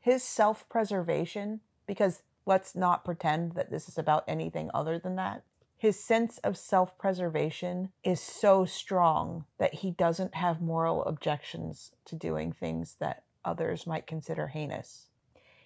His 0.01 0.21
self 0.23 0.67
preservation, 0.67 1.61
because 1.87 2.23
let's 2.45 2.75
not 2.75 3.05
pretend 3.05 3.53
that 3.53 3.71
this 3.71 3.87
is 3.87 3.97
about 3.97 4.23
anything 4.27 4.69
other 4.73 4.99
than 4.99 5.15
that. 5.15 5.43
His 5.77 5.97
sense 5.99 6.39
of 6.39 6.57
self 6.57 6.97
preservation 6.97 7.91
is 8.03 8.19
so 8.19 8.65
strong 8.65 9.45
that 9.59 9.75
he 9.75 9.91
doesn't 9.91 10.35
have 10.35 10.61
moral 10.61 11.05
objections 11.05 11.91
to 12.05 12.15
doing 12.15 12.51
things 12.51 12.95
that 12.99 13.23
others 13.45 13.87
might 13.87 14.07
consider 14.07 14.47
heinous. 14.47 15.07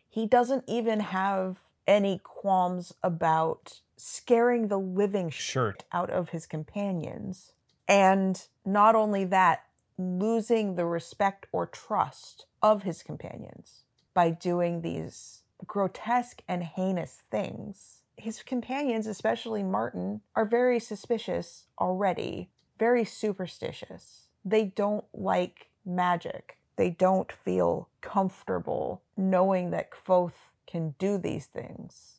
He 0.07 0.27
doesn't 0.27 0.65
even 0.67 0.99
have 0.99 1.61
any 1.87 2.19
qualms 2.19 2.93
about 3.01 3.79
scaring 3.97 4.67
the 4.67 4.77
living 4.79 5.29
Sure. 5.29 5.71
shit 5.71 5.85
out 5.91 6.09
of 6.11 6.29
his 6.29 6.45
companions. 6.45 7.53
And 7.89 8.39
not 8.63 8.95
only 8.95 9.25
that, 9.25 9.63
losing 9.97 10.75
the 10.75 10.85
respect 10.85 11.47
or 11.51 11.65
trust 11.65 12.45
of 12.61 12.83
his 12.83 13.01
companions 13.01 13.83
by 14.13 14.29
doing 14.29 14.81
these 14.81 15.41
grotesque 15.65 16.43
and 16.47 16.63
heinous 16.63 17.23
things. 17.31 18.03
His 18.15 18.43
companions, 18.43 19.07
especially 19.07 19.63
Marten, 19.63 20.21
are 20.35 20.45
very 20.45 20.79
suspicious 20.79 21.65
already, 21.79 22.51
very 22.77 23.03
superstitious. 23.03 24.27
They 24.45 24.65
don't 24.65 25.05
like 25.13 25.69
magic. 25.83 26.57
They 26.75 26.91
don't 26.91 27.31
feel 27.31 27.89
comfortable 28.01 29.01
knowing 29.17 29.71
that 29.71 29.91
Kvothe 29.91 30.33
can 30.67 30.95
do 30.99 31.17
these 31.17 31.47
things. 31.47 32.18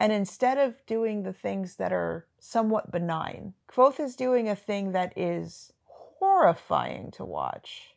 And 0.00 0.12
instead 0.12 0.56
of 0.56 0.74
doing 0.86 1.22
the 1.22 1.32
things 1.34 1.76
that 1.76 1.92
are 1.92 2.26
somewhat 2.38 2.90
benign, 2.90 3.52
Kvothe 3.68 4.00
is 4.00 4.16
doing 4.16 4.48
a 4.48 4.56
thing 4.56 4.92
that 4.92 5.12
is 5.14 5.74
horrifying 5.84 7.10
to 7.12 7.24
watch. 7.24 7.94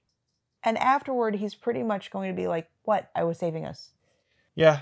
And 0.64 0.78
afterward, 0.78 1.36
he's 1.36 1.56
pretty 1.56 1.82
much 1.82 2.12
going 2.12 2.30
to 2.30 2.36
be 2.36 2.48
like, 2.48 2.70
What? 2.84 3.10
I 3.16 3.24
was 3.24 3.40
saving 3.40 3.66
us. 3.66 3.92
Yeah, 4.54 4.82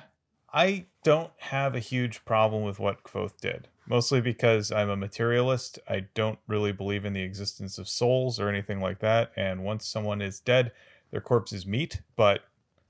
I 0.52 0.86
don't 1.04 1.32
have 1.38 1.76
a 1.76 1.80
huge 1.80 2.26
problem 2.26 2.64
with 2.64 2.80
what 2.80 3.04
Kvothe 3.04 3.40
did. 3.40 3.68
Mostly 3.88 4.20
because 4.20 4.72
I'm 4.72 4.90
a 4.90 4.96
materialist. 4.96 5.78
I 5.88 6.08
don't 6.16 6.40
really 6.48 6.72
believe 6.72 7.06
in 7.06 7.14
the 7.14 7.22
existence 7.22 7.78
of 7.78 7.88
souls 7.88 8.40
or 8.40 8.50
anything 8.50 8.82
like 8.82 9.00
that. 9.00 9.32
And 9.36 9.64
once 9.64 9.86
someone 9.86 10.22
is 10.22 10.40
dead, 10.40 10.72
their 11.12 11.22
corpse 11.22 11.54
is 11.54 11.68
meat. 11.68 12.02
But 12.16 12.42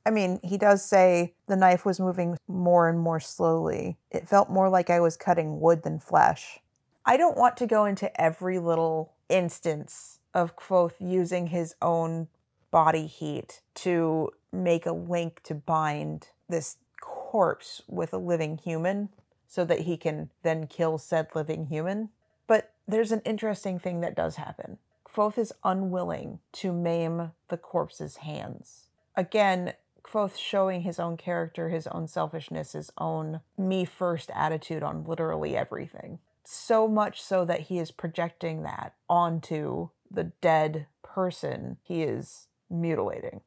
I 0.05 0.09
mean, 0.09 0.39
he 0.43 0.57
does 0.57 0.83
say 0.83 1.33
the 1.47 1.55
knife 1.55 1.85
was 1.85 1.99
moving 1.99 2.37
more 2.47 2.89
and 2.89 2.99
more 2.99 3.19
slowly. 3.19 3.97
It 4.09 4.27
felt 4.27 4.49
more 4.49 4.69
like 4.69 4.89
I 4.89 4.99
was 4.99 5.15
cutting 5.17 5.59
wood 5.59 5.83
than 5.83 5.99
flesh. 5.99 6.59
I 7.05 7.17
don't 7.17 7.37
want 7.37 7.57
to 7.57 7.67
go 7.67 7.85
into 7.85 8.19
every 8.19 8.59
little 8.59 9.13
instance 9.29 10.19
of 10.33 10.55
Kvothe 10.55 10.93
using 10.99 11.47
his 11.47 11.75
own 11.81 12.27
body 12.71 13.05
heat 13.05 13.61
to 13.75 14.31
make 14.51 14.85
a 14.85 14.93
link 14.93 15.41
to 15.43 15.55
bind 15.55 16.29
this 16.49 16.77
corpse 16.99 17.81
with 17.87 18.13
a 18.13 18.17
living 18.17 18.57
human 18.57 19.09
so 19.47 19.65
that 19.65 19.81
he 19.81 19.97
can 19.97 20.29
then 20.43 20.67
kill 20.67 20.97
said 20.97 21.27
living 21.35 21.67
human. 21.67 22.09
But 22.47 22.73
there's 22.87 23.11
an 23.11 23.21
interesting 23.25 23.79
thing 23.79 24.01
that 24.01 24.15
does 24.15 24.35
happen. 24.35 24.77
Kvothe 25.05 25.37
is 25.37 25.53
unwilling 25.63 26.39
to 26.53 26.71
maim 26.71 27.31
the 27.49 27.57
corpse's 27.57 28.17
hands. 28.17 28.87
Again, 29.15 29.73
Kvothe 30.03 30.37
showing 30.37 30.81
his 30.81 30.99
own 30.99 31.17
character, 31.17 31.69
his 31.69 31.87
own 31.87 32.07
selfishness, 32.07 32.73
his 32.73 32.91
own 32.97 33.41
me 33.57 33.85
first 33.85 34.29
attitude 34.33 34.83
on 34.83 35.03
literally 35.05 35.55
everything. 35.55 36.19
So 36.43 36.87
much 36.87 37.21
so 37.21 37.45
that 37.45 37.61
he 37.61 37.79
is 37.79 37.91
projecting 37.91 38.63
that 38.63 38.95
onto 39.09 39.89
the 40.09 40.31
dead 40.41 40.87
person 41.03 41.77
he 41.83 42.03
is 42.03 42.47
mutilating. 42.69 43.41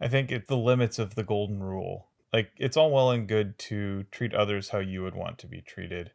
I 0.00 0.08
think 0.08 0.30
it's 0.30 0.48
the 0.48 0.56
limits 0.56 0.98
of 0.98 1.14
the 1.14 1.24
golden 1.24 1.62
rule. 1.62 2.08
Like 2.32 2.52
it's 2.56 2.76
all 2.76 2.90
well 2.90 3.10
and 3.10 3.26
good 3.26 3.58
to 3.60 4.04
treat 4.10 4.34
others 4.34 4.68
how 4.68 4.78
you 4.78 5.02
would 5.02 5.14
want 5.14 5.38
to 5.38 5.46
be 5.46 5.60
treated, 5.60 6.12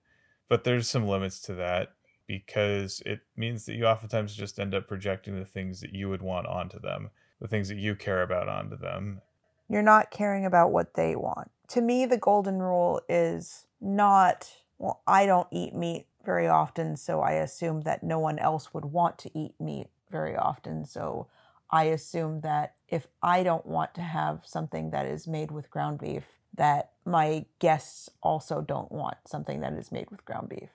but 0.47 0.63
there's 0.63 0.89
some 0.89 1.07
limits 1.07 1.41
to 1.41 1.53
that 1.55 1.93
because 2.27 3.01
it 3.05 3.21
means 3.35 3.65
that 3.65 3.73
you 3.75 3.85
oftentimes 3.85 4.35
just 4.35 4.59
end 4.59 4.73
up 4.73 4.87
projecting 4.87 5.37
the 5.37 5.45
things 5.45 5.81
that 5.81 5.93
you 5.93 6.09
would 6.09 6.21
want 6.21 6.47
onto 6.47 6.79
them, 6.79 7.09
the 7.41 7.47
things 7.47 7.67
that 7.67 7.77
you 7.77 7.95
care 7.95 8.21
about 8.21 8.47
onto 8.47 8.77
them. 8.77 9.21
You're 9.69 9.81
not 9.81 10.11
caring 10.11 10.45
about 10.45 10.71
what 10.71 10.93
they 10.93 11.15
want. 11.15 11.51
To 11.69 11.81
me, 11.81 12.05
the 12.05 12.17
golden 12.17 12.59
rule 12.59 13.01
is 13.09 13.65
not, 13.81 14.49
well, 14.77 15.01
I 15.07 15.25
don't 15.25 15.47
eat 15.51 15.73
meat 15.73 16.05
very 16.25 16.47
often, 16.47 16.95
so 16.95 17.21
I 17.21 17.33
assume 17.33 17.81
that 17.81 18.03
no 18.03 18.19
one 18.19 18.39
else 18.39 18.73
would 18.73 18.85
want 18.85 19.17
to 19.19 19.37
eat 19.37 19.53
meat 19.59 19.87
very 20.11 20.35
often. 20.35 20.85
So 20.85 21.27
I 21.69 21.85
assume 21.85 22.41
that 22.41 22.75
if 22.87 23.07
I 23.21 23.43
don't 23.43 23.65
want 23.65 23.93
to 23.95 24.01
have 24.01 24.41
something 24.45 24.91
that 24.91 25.05
is 25.05 25.27
made 25.27 25.51
with 25.51 25.71
ground 25.71 25.99
beef, 25.99 26.23
that 26.53 26.91
my 27.05 27.45
guests 27.59 28.09
also 28.21 28.61
don't 28.61 28.91
want 28.91 29.17
something 29.25 29.61
that 29.61 29.73
is 29.73 29.91
made 29.91 30.11
with 30.11 30.23
ground 30.23 30.49
beef. 30.49 30.69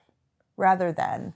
Rather 0.57 0.91
than 0.91 1.33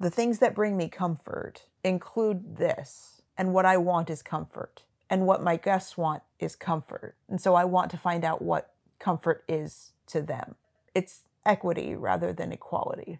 the 0.00 0.10
things 0.10 0.40
that 0.40 0.54
bring 0.54 0.76
me 0.76 0.88
comfort 0.88 1.66
include 1.84 2.56
this, 2.56 3.22
and 3.38 3.54
what 3.54 3.64
I 3.64 3.76
want 3.76 4.10
is 4.10 4.22
comfort, 4.22 4.82
and 5.10 5.26
what 5.26 5.42
my 5.42 5.56
guests 5.56 5.96
want 5.96 6.22
is 6.38 6.56
comfort. 6.56 7.16
And 7.28 7.40
so 7.40 7.54
I 7.54 7.64
want 7.64 7.90
to 7.92 7.96
find 7.96 8.24
out 8.24 8.42
what 8.42 8.72
comfort 8.98 9.44
is 9.48 9.92
to 10.08 10.22
them. 10.22 10.54
It's 10.94 11.20
equity 11.44 11.94
rather 11.94 12.32
than 12.32 12.52
equality. 12.52 13.18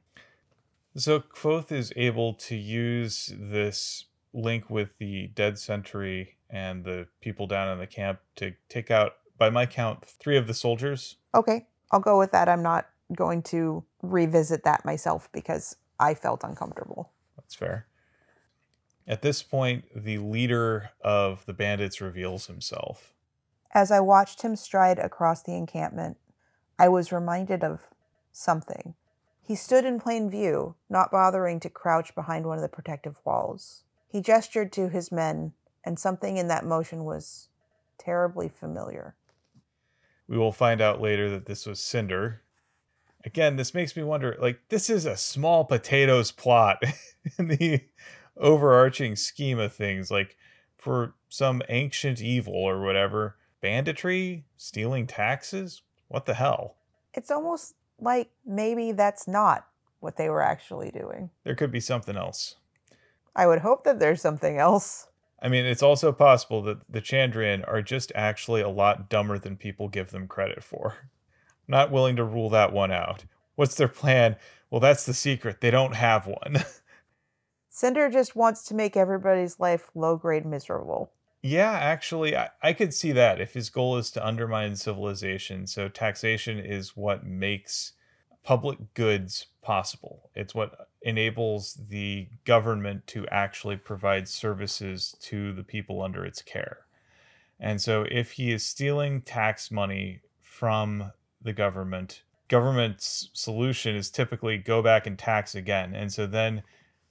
So 0.96 1.20
Kvothe 1.20 1.72
is 1.72 1.92
able 1.96 2.34
to 2.34 2.54
use 2.54 3.32
this 3.36 4.04
link 4.32 4.70
with 4.70 4.96
the 4.98 5.28
dead 5.28 5.58
sentry 5.58 6.36
and 6.48 6.84
the 6.84 7.08
people 7.20 7.46
down 7.46 7.68
in 7.68 7.78
the 7.78 7.86
camp 7.86 8.20
to 8.36 8.54
take 8.68 8.90
out, 8.90 9.14
by 9.36 9.50
my 9.50 9.66
count, 9.66 10.04
three 10.06 10.36
of 10.36 10.46
the 10.46 10.54
soldiers. 10.54 11.16
Okay, 11.34 11.66
I'll 11.90 12.00
go 12.00 12.18
with 12.18 12.30
that. 12.30 12.48
I'm 12.48 12.62
not 12.62 12.86
going 13.14 13.42
to 13.42 13.84
revisit 14.02 14.62
that 14.64 14.84
myself 14.84 15.28
because 15.32 15.76
I 15.98 16.14
felt 16.14 16.44
uncomfortable. 16.44 17.10
That's 17.36 17.54
fair. 17.54 17.86
At 19.06 19.22
this 19.22 19.42
point, 19.42 19.84
the 19.94 20.18
leader 20.18 20.90
of 21.02 21.44
the 21.46 21.52
bandits 21.52 22.00
reveals 22.00 22.46
himself. 22.46 23.12
As 23.72 23.90
I 23.90 24.00
watched 24.00 24.42
him 24.42 24.56
stride 24.56 24.98
across 24.98 25.42
the 25.42 25.54
encampment, 25.54 26.16
I 26.78 26.88
was 26.88 27.12
reminded 27.12 27.62
of 27.62 27.88
something. 28.32 28.94
He 29.42 29.54
stood 29.54 29.84
in 29.84 30.00
plain 30.00 30.30
view, 30.30 30.76
not 30.88 31.10
bothering 31.10 31.60
to 31.60 31.70
crouch 31.70 32.14
behind 32.14 32.46
one 32.46 32.56
of 32.56 32.62
the 32.62 32.68
protective 32.68 33.16
walls. 33.24 33.82
He 34.08 34.22
gestured 34.22 34.72
to 34.72 34.88
his 34.88 35.12
men, 35.12 35.52
and 35.84 35.98
something 35.98 36.38
in 36.38 36.48
that 36.48 36.64
motion 36.64 37.04
was 37.04 37.48
terribly 37.98 38.48
familiar. 38.48 39.16
We 40.26 40.38
will 40.38 40.52
find 40.52 40.80
out 40.80 41.02
later 41.02 41.28
that 41.30 41.44
this 41.44 41.66
was 41.66 41.78
Cinder. 41.78 42.40
Again, 43.24 43.56
this 43.56 43.74
makes 43.74 43.96
me 43.96 44.02
wonder 44.02 44.36
like, 44.40 44.60
this 44.70 44.88
is 44.88 45.04
a 45.04 45.16
small 45.16 45.64
potatoes 45.64 46.30
plot 46.32 46.82
in 47.38 47.48
the 47.48 47.82
overarching 48.36 49.16
scheme 49.16 49.58
of 49.58 49.72
things. 49.72 50.10
Like, 50.10 50.36
for 50.76 51.14
some 51.28 51.62
ancient 51.68 52.20
evil 52.20 52.54
or 52.54 52.82
whatever, 52.82 53.36
banditry, 53.60 54.44
stealing 54.56 55.06
taxes? 55.06 55.82
What 56.08 56.26
the 56.26 56.34
hell? 56.34 56.76
It's 57.14 57.30
almost 57.30 57.74
like 57.98 58.30
maybe 58.44 58.92
that's 58.92 59.26
not 59.26 59.66
what 60.00 60.16
they 60.18 60.28
were 60.28 60.42
actually 60.42 60.90
doing. 60.90 61.30
There 61.44 61.54
could 61.54 61.72
be 61.72 61.80
something 61.80 62.16
else. 62.16 62.56
I 63.34 63.46
would 63.46 63.60
hope 63.60 63.84
that 63.84 63.98
there's 63.98 64.20
something 64.20 64.58
else. 64.58 65.08
I 65.40 65.48
mean, 65.48 65.64
it's 65.64 65.82
also 65.82 66.12
possible 66.12 66.60
that 66.62 66.80
the 66.90 67.00
Chandrian 67.00 67.66
are 67.66 67.82
just 67.82 68.12
actually 68.14 68.60
a 68.60 68.68
lot 68.68 69.08
dumber 69.08 69.38
than 69.38 69.56
people 69.56 69.88
give 69.88 70.10
them 70.10 70.28
credit 70.28 70.62
for. 70.62 71.08
Not 71.66 71.90
willing 71.90 72.16
to 72.16 72.24
rule 72.24 72.50
that 72.50 72.72
one 72.72 72.92
out. 72.92 73.24
What's 73.54 73.76
their 73.76 73.88
plan? 73.88 74.36
Well, 74.70 74.80
that's 74.80 75.06
the 75.06 75.14
secret. 75.14 75.62
They 75.62 75.70
don't 75.70 75.94
have 75.94 76.26
one. 76.26 76.62
Cinder 77.76 78.08
just 78.08 78.36
wants 78.36 78.62
to 78.66 78.74
make 78.74 78.96
everybody's 78.96 79.58
life 79.58 79.90
low 79.96 80.16
grade 80.16 80.46
miserable. 80.46 81.10
yeah, 81.42 81.72
actually, 81.72 82.36
I, 82.36 82.50
I 82.62 82.72
could 82.72 82.94
see 82.94 83.10
that 83.10 83.40
if 83.40 83.54
his 83.54 83.68
goal 83.68 83.96
is 83.96 84.12
to 84.12 84.24
undermine 84.24 84.76
civilization. 84.76 85.66
So, 85.66 85.88
taxation 85.88 86.60
is 86.60 86.96
what 86.96 87.26
makes 87.26 87.94
public 88.44 88.94
goods 88.94 89.46
possible. 89.60 90.30
It's 90.36 90.54
what 90.54 90.86
enables 91.02 91.74
the 91.88 92.28
government 92.44 93.08
to 93.08 93.26
actually 93.26 93.76
provide 93.76 94.28
services 94.28 95.16
to 95.22 95.52
the 95.52 95.64
people 95.64 96.00
under 96.00 96.24
its 96.24 96.42
care. 96.42 96.86
And 97.58 97.80
so 97.80 98.06
if 98.08 98.32
he 98.32 98.52
is 98.52 98.64
stealing 98.64 99.22
tax 99.22 99.72
money 99.72 100.20
from 100.42 101.10
the 101.42 101.52
government, 101.52 102.22
government's 102.48 103.30
solution 103.32 103.96
is 103.96 104.10
typically 104.10 104.58
go 104.58 104.80
back 104.80 105.06
and 105.06 105.18
tax 105.18 105.56
again. 105.56 105.94
And 105.94 106.12
so 106.12 106.26
then 106.26 106.62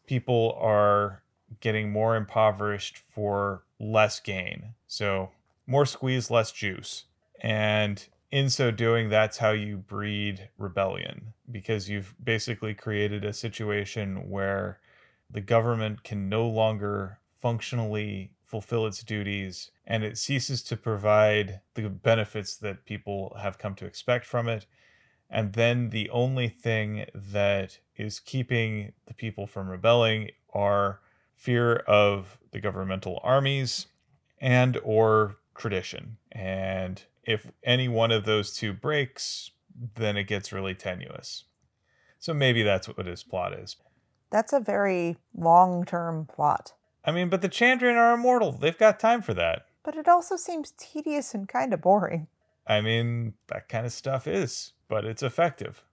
people 0.05 0.57
are 0.59 1.23
getting 1.59 1.91
more 1.91 2.15
impoverished 2.15 2.97
for 2.97 3.63
less 3.79 4.19
gain. 4.19 4.73
So 4.87 5.31
more 5.67 5.85
squeeze, 5.85 6.29
less 6.31 6.51
juice. 6.51 7.05
And 7.41 8.05
in 8.31 8.49
so 8.49 8.71
doing, 8.71 9.09
that's 9.09 9.37
how 9.37 9.51
you 9.51 9.77
breed 9.77 10.49
rebellion 10.57 11.33
because 11.51 11.89
you've 11.89 12.15
basically 12.23 12.73
created 12.73 13.23
a 13.23 13.33
situation 13.33 14.29
where 14.29 14.79
the 15.29 15.41
government 15.41 16.03
can 16.03 16.29
no 16.29 16.47
longer 16.47 17.19
functionally 17.39 18.31
fulfill 18.43 18.85
its 18.85 19.03
duties 19.03 19.71
and 19.85 20.03
it 20.03 20.17
ceases 20.17 20.63
to 20.63 20.77
provide 20.77 21.59
the 21.73 21.89
benefits 21.89 22.55
that 22.55 22.85
people 22.85 23.35
have 23.41 23.57
come 23.57 23.75
to 23.75 23.85
expect 23.85 24.25
from 24.25 24.47
it. 24.47 24.65
And 25.33 25.53
then 25.53 25.89
the 25.89 26.11
only 26.11 26.47
thing 26.47 27.05
that 27.15 27.79
is 27.97 28.19
keeping 28.19 28.93
the 29.07 29.15
people 29.15 29.47
from 29.47 29.67
rebelling 29.67 30.29
are 30.53 30.99
fear 31.33 31.77
of 31.87 32.37
the 32.51 32.61
governmental 32.61 33.19
armies 33.23 33.87
and 34.39 34.77
or 34.83 35.37
tradition. 35.57 36.17
And 36.31 37.03
if 37.23 37.51
any 37.63 37.87
one 37.87 38.11
of 38.11 38.25
those 38.25 38.55
two 38.55 38.73
breaks, 38.73 39.49
then 39.95 40.17
it 40.17 40.25
gets 40.25 40.53
really 40.53 40.75
tenuous. 40.75 41.45
So 42.19 42.35
maybe 42.35 42.61
that's 42.61 42.87
what 42.87 43.07
his 43.07 43.23
plot 43.23 43.53
is. 43.53 43.75
That's 44.29 44.53
a 44.53 44.59
very 44.59 45.17
long 45.35 45.83
term 45.83 46.27
plot. 46.27 46.73
I 47.03 47.11
mean, 47.11 47.29
but 47.29 47.41
the 47.41 47.49
Chandrian 47.49 47.97
are 47.97 48.13
immortal. 48.13 48.51
They've 48.51 48.77
got 48.77 48.99
time 48.99 49.23
for 49.23 49.33
that. 49.33 49.65
But 49.83 49.95
it 49.95 50.07
also 50.07 50.37
seems 50.37 50.73
tedious 50.77 51.33
and 51.33 51.49
kind 51.49 51.73
of 51.73 51.81
boring. 51.81 52.27
I 52.67 52.81
mean, 52.81 53.33
that 53.47 53.67
kind 53.67 53.85
of 53.85 53.91
stuff 53.91 54.27
is, 54.27 54.73
but 54.93 55.05
it's 55.05 55.23
effective. 55.23 55.83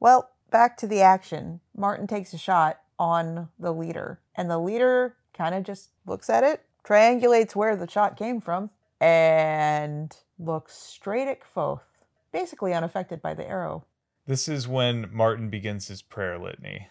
Well, 0.00 0.28
back 0.50 0.76
to 0.76 0.86
the 0.86 1.00
action. 1.00 1.60
Marten 1.74 2.06
takes 2.06 2.34
a 2.34 2.38
shot 2.38 2.78
on 2.98 3.48
the 3.58 3.72
leader, 3.72 4.20
and 4.34 4.50
the 4.50 4.58
leader 4.58 5.16
kind 5.32 5.54
of 5.54 5.64
just 5.64 5.92
looks 6.04 6.28
at 6.28 6.44
it, 6.44 6.60
triangulates 6.84 7.56
where 7.56 7.74
the 7.74 7.88
shot 7.88 8.18
came 8.18 8.42
from, 8.42 8.68
and 9.00 10.14
looks 10.38 10.74
straight 10.74 11.26
at 11.26 11.40
Kvothe, 11.40 11.80
basically 12.32 12.74
unaffected 12.74 13.22
by 13.22 13.32
the 13.32 13.48
arrow. 13.48 13.86
This 14.26 14.46
is 14.46 14.68
when 14.68 15.08
Marten 15.10 15.48
begins 15.48 15.88
his 15.88 16.02
prayer 16.02 16.38
litany. 16.38 16.88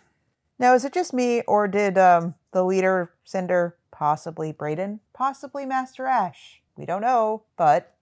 Now, 0.57 0.73
is 0.73 0.83
it 0.83 0.93
just 0.93 1.13
me, 1.13 1.41
or 1.41 1.67
did 1.67 1.99
um, 1.99 2.33
the 2.51 2.65
leader, 2.65 3.11
Cinder, 3.25 3.77
possibly 3.91 4.51
Bredon, 4.51 5.01
possibly 5.13 5.67
Master 5.67 6.07
Ash? 6.07 6.63
We 6.75 6.87
don't 6.87 7.01
know, 7.01 7.43
but 7.57 7.93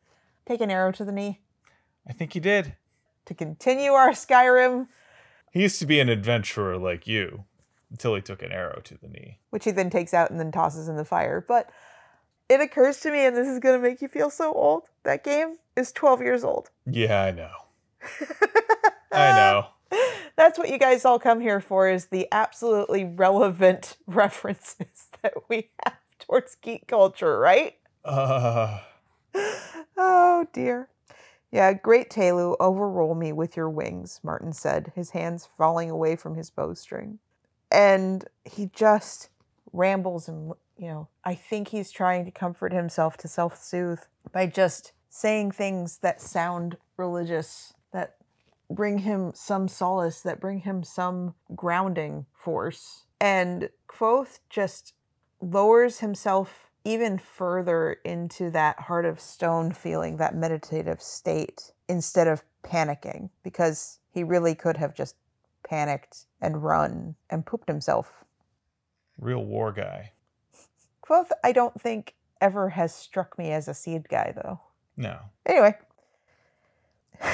take 0.46 0.62
an 0.62 0.72
arrow 0.72 0.94
to 0.94 1.04
the 1.04 1.12
knee. 1.12 1.42
I 2.08 2.14
think 2.14 2.32
he 2.32 2.40
did. 2.40 2.78
To 3.26 3.34
continue 3.34 3.92
our 3.92 4.12
Skyrim. 4.12 4.88
He 5.52 5.62
used 5.62 5.80
to 5.80 5.86
be 5.86 6.00
an 6.00 6.10
adventurer 6.10 6.78
like 6.78 7.08
you 7.08 7.46
until 7.90 8.16
he 8.16 8.22
took 8.22 8.42
an 8.42 8.52
arrow 8.52 8.82
to 8.84 8.98
the 8.98 9.08
knee. 9.08 9.38
Which 9.50 9.66
he 9.66 9.72
then 9.72 9.90
takes 9.90 10.14
out 10.14 10.32
and 10.32 10.40
then 10.40 10.52
tosses 10.52 10.88
in 10.88 10.96
the 10.96 11.06
fire. 11.06 11.44
But 11.46 11.70
it 12.50 12.60
occurs 12.62 13.00
to 13.02 13.12
me, 13.12 13.26
and 13.26 13.36
this 13.36 13.48
is 13.48 13.60
going 13.60 13.80
to 13.80 13.88
make 13.88 14.02
you 14.02 14.08
feel 14.08 14.30
so 14.30 14.54
old, 14.54 14.84
that 15.04 15.24
game 15.24 15.56
is 15.76 15.92
12 15.92 16.22
years 16.22 16.44
old. 16.44 16.70
Yeah, 16.86 17.22
I 17.22 17.32
know. 17.32 17.52
I 19.12 19.32
know. 19.36 19.68
That's 20.36 20.58
what 20.58 20.70
you 20.70 20.78
guys 20.78 21.06
all 21.06 21.20
come 21.20 21.42
here 21.42 21.60
for 21.60 21.90
is 21.90 22.08
the 22.08 22.28
absolutely 22.32 23.04
relevant 23.04 23.98
references 24.08 25.08
that 25.22 25.34
we 25.50 25.70
have 25.84 25.96
towards 26.20 26.56
geek 26.56 26.88
culture, 26.88 27.38
right? 27.40 27.76
Uh, 28.04 28.80
oh 29.98 30.48
dear. 30.54 30.90
Yeah, 31.52 31.74
great 31.74 32.10
Tehlu, 32.10 32.56
overroll 32.62 33.14
me 33.14 33.34
with 33.34 33.58
your 33.58 33.70
wings, 33.70 34.22
Marten 34.24 34.54
said, 34.54 34.94
his 34.96 35.10
hands 35.10 35.50
falling 35.58 35.90
away 35.90 36.16
from 36.16 36.36
his 36.36 36.50
bowstring. 36.50 37.20
And 37.70 38.26
he 38.46 38.70
just 38.74 39.30
rambles 39.74 40.30
and, 40.30 40.54
you 40.78 40.88
know, 40.88 41.08
I 41.26 41.36
think 41.36 41.70
he's 41.70 41.92
trying 41.92 42.26
to 42.26 42.32
comfort 42.32 42.72
himself 42.72 43.18
to 43.18 43.28
self 43.28 43.62
soothe 43.62 44.00
by 44.32 44.48
just 44.48 44.94
saying 45.10 45.52
things 45.52 45.98
that 46.00 46.22
sound 46.22 46.78
religious, 46.96 47.74
that 47.92 48.16
bring 48.70 49.00
him 49.00 49.32
some 49.36 49.68
solace, 49.68 50.22
that 50.22 50.40
bring 50.40 50.60
him 50.60 50.84
some 50.84 51.36
grounding 51.54 52.26
force. 52.34 53.06
And 53.20 53.70
Kvothe 53.88 54.40
just 54.50 54.94
lowers 55.42 56.00
himself 56.00 56.71
even 56.84 57.18
further 57.18 57.98
into 58.04 58.50
that 58.52 58.80
heart 58.80 59.06
of 59.06 59.20
stone 59.20 59.72
feeling, 59.72 60.18
that 60.18 60.36
meditative 60.36 61.02
state, 61.02 61.72
instead 61.88 62.28
of 62.28 62.44
panicking, 62.64 63.30
because 63.44 64.00
he 64.12 64.24
really 64.24 64.56
could 64.56 64.78
have 64.78 64.96
just 64.96 65.16
panicked 65.64 66.26
and 66.42 66.64
run 66.64 67.16
and 67.30 67.46
pooped 67.46 67.68
himself. 67.68 68.24
Real 69.20 69.46
war 69.46 69.72
guy. 69.72 70.12
Kvothe, 71.06 71.32
I 71.44 71.52
don't 71.52 71.80
think, 71.80 72.16
ever 72.40 72.70
has 72.70 72.94
struck 72.94 73.38
me 73.38 73.52
as 73.52 73.68
a 73.68 73.74
seed 73.74 74.10
guy, 74.10 74.34
though. 74.36 74.60
No. 74.98 75.20
Anyway. 75.46 75.76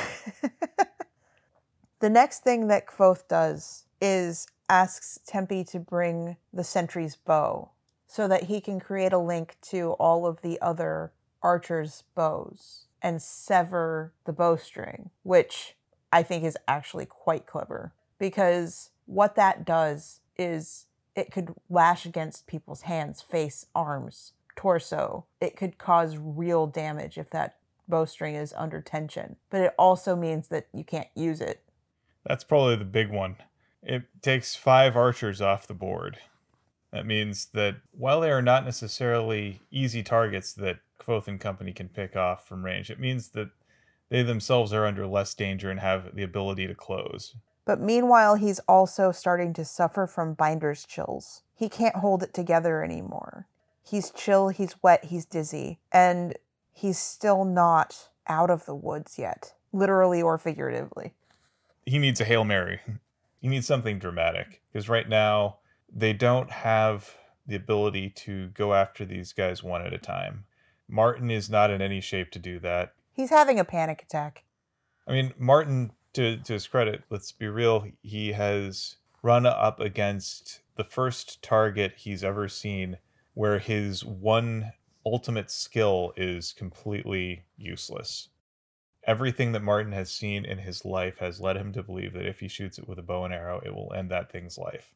the 2.00 2.10
next 2.10 2.44
thing 2.44 2.68
that 2.68 2.88
Kvothe 2.88 3.28
does 3.28 3.86
is 4.02 4.48
asks 4.70 5.20
Tempi 5.26 5.64
to 5.64 5.80
bring 5.80 6.36
the 6.52 6.64
sentry's 6.64 7.16
bow 7.16 7.70
so 8.08 8.28
that 8.28 8.44
he 8.44 8.62
can 8.62 8.80
create 8.80 9.14
a 9.14 9.20
link 9.20 9.58
to 9.62 9.92
all 9.94 10.26
of 10.26 10.42
the 10.42 10.60
other 10.62 11.12
archers' 11.44 12.04
bows 12.16 12.86
and 13.02 13.22
sever 13.22 14.14
the 14.26 14.34
bowstring, 14.34 15.12
which 15.24 15.76
I 16.12 16.24
think 16.24 16.44
is 16.44 16.58
actually 16.68 17.06
quite 17.06 17.46
clever 17.46 17.94
because 18.18 18.92
what 19.06 19.36
that 19.36 19.66
does 19.66 20.22
is 20.38 20.86
it 21.16 21.32
could 21.32 21.54
lash 21.70 22.06
against 22.06 22.48
people's 22.48 22.82
hands, 22.82 23.22
face, 23.22 23.66
arms, 23.76 24.34
torso. 24.56 25.26
It 25.42 25.56
could 25.56 25.78
cause 25.78 26.18
real 26.18 26.68
damage 26.68 27.18
if 27.18 27.30
that 27.32 27.58
bowstring 27.88 28.36
is 28.36 28.54
under 28.54 28.82
tension, 28.82 29.38
but 29.50 29.62
it 29.62 29.74
also 29.78 30.16
means 30.16 30.50
that 30.50 30.68
you 30.74 30.84
can't 30.84 31.08
use 31.16 31.42
it. 31.42 31.64
That's 32.26 32.44
probably 32.44 32.76
the 32.76 32.86
big 32.86 33.10
one. 33.10 33.38
It 33.82 34.04
takes 34.22 34.56
five 34.56 34.96
archers 34.96 35.42
off 35.42 35.68
the 35.68 35.74
board. 35.74 36.18
That 36.98 37.06
means 37.06 37.50
that 37.54 37.76
while 37.92 38.22
they 38.22 38.32
are 38.32 38.42
not 38.42 38.66
necessarily 38.66 39.62
easy 39.70 40.02
targets 40.02 40.52
that 40.54 40.80
Kvothe 41.00 41.28
and 41.28 41.40
company 41.40 41.72
can 41.72 41.90
pick 41.90 42.16
off 42.16 42.48
from 42.48 42.66
range, 42.66 42.90
it 42.90 43.00
means 43.00 43.30
that 43.30 43.52
they 44.10 44.24
themselves 44.24 44.74
are 44.74 44.84
under 44.84 45.06
less 45.06 45.36
danger 45.36 45.70
and 45.70 45.80
have 45.80 46.16
the 46.16 46.24
ability 46.24 46.66
to 46.66 46.74
close. 46.74 47.36
But 47.66 47.80
meanwhile, 47.80 48.34
he's 48.34 48.58
also 48.68 49.12
starting 49.12 49.54
to 49.54 49.64
suffer 49.64 50.08
from 50.08 50.34
binder's 50.34 50.86
chills. 50.86 51.44
He 51.54 51.70
can't 51.70 51.98
hold 51.98 52.24
it 52.24 52.34
together 52.34 52.84
anymore. 52.84 53.46
He's 53.84 54.10
chill, 54.10 54.50
he's 54.50 54.82
wet, 54.82 55.06
he's 55.06 55.26
dizzy, 55.26 55.78
and 55.92 56.36
he's 56.74 56.98
still 56.98 57.46
not 57.46 58.10
out 58.26 58.50
of 58.50 58.66
the 58.66 58.74
woods 58.74 59.20
yet, 59.20 59.54
literally 59.72 60.24
or 60.24 60.40
figuratively. 60.40 61.14
He 61.86 62.00
needs 62.00 62.20
a 62.20 62.26
Hail 62.26 62.44
Mary. 62.44 62.80
He 63.40 63.50
needs 63.50 63.68
something 63.68 64.00
dramatic 64.00 64.64
because 64.74 64.90
right 64.90 65.08
now 65.08 65.58
they 65.94 66.14
don't 66.14 66.52
have 66.52 67.16
the 67.46 67.56
ability 67.56 68.10
to 68.10 68.48
go 68.50 68.74
after 68.74 69.06
these 69.06 69.34
guys 69.34 69.64
one 69.64 69.82
at 69.82 69.94
a 69.94 69.98
time. 69.98 70.46
Marten 70.88 71.32
is 71.32 71.50
not 71.50 71.72
in 71.72 71.82
any 71.82 72.02
shape 72.02 72.32
to 72.32 72.40
do 72.40 72.60
that. 72.60 72.94
He's 73.14 73.30
having 73.30 73.60
a 73.60 73.66
panic 73.66 74.04
attack. 74.04 74.44
I 75.08 75.12
mean, 75.14 75.34
Marten, 75.38 75.92
to, 76.14 76.38
to 76.38 76.54
his 76.54 76.68
credit, 76.68 77.04
let's 77.10 77.32
be 77.32 77.48
real, 77.48 77.88
he 78.02 78.34
has 78.34 78.98
run 79.24 79.46
up 79.46 79.80
against 79.80 80.62
the 80.76 80.84
first 80.84 81.42
target 81.42 81.94
he's 81.98 82.24
ever 82.24 82.48
seen 82.48 82.98
where 83.34 83.60
his 83.60 84.04
one 84.04 84.74
ultimate 85.06 85.50
skill 85.50 86.14
is 86.18 86.54
completely 86.54 87.44
useless. 87.56 88.30
Everything 89.06 89.54
that 89.54 89.64
Marten 89.64 89.94
has 89.94 90.12
seen 90.12 90.44
in 90.44 90.58
his 90.58 90.84
life 90.84 91.20
has 91.20 91.40
led 91.40 91.56
him 91.56 91.72
to 91.74 91.84
believe 91.84 92.14
that 92.14 92.26
if 92.26 92.42
he 92.42 92.48
shoots 92.48 92.78
it 92.78 92.90
with 92.90 93.00
a 93.00 93.04
bow 93.04 93.24
and 93.24 93.34
arrow, 93.34 93.62
it 93.64 93.74
will 93.74 93.94
end 93.96 94.12
that 94.12 94.32
thing's 94.32 94.58
life. 94.58 94.94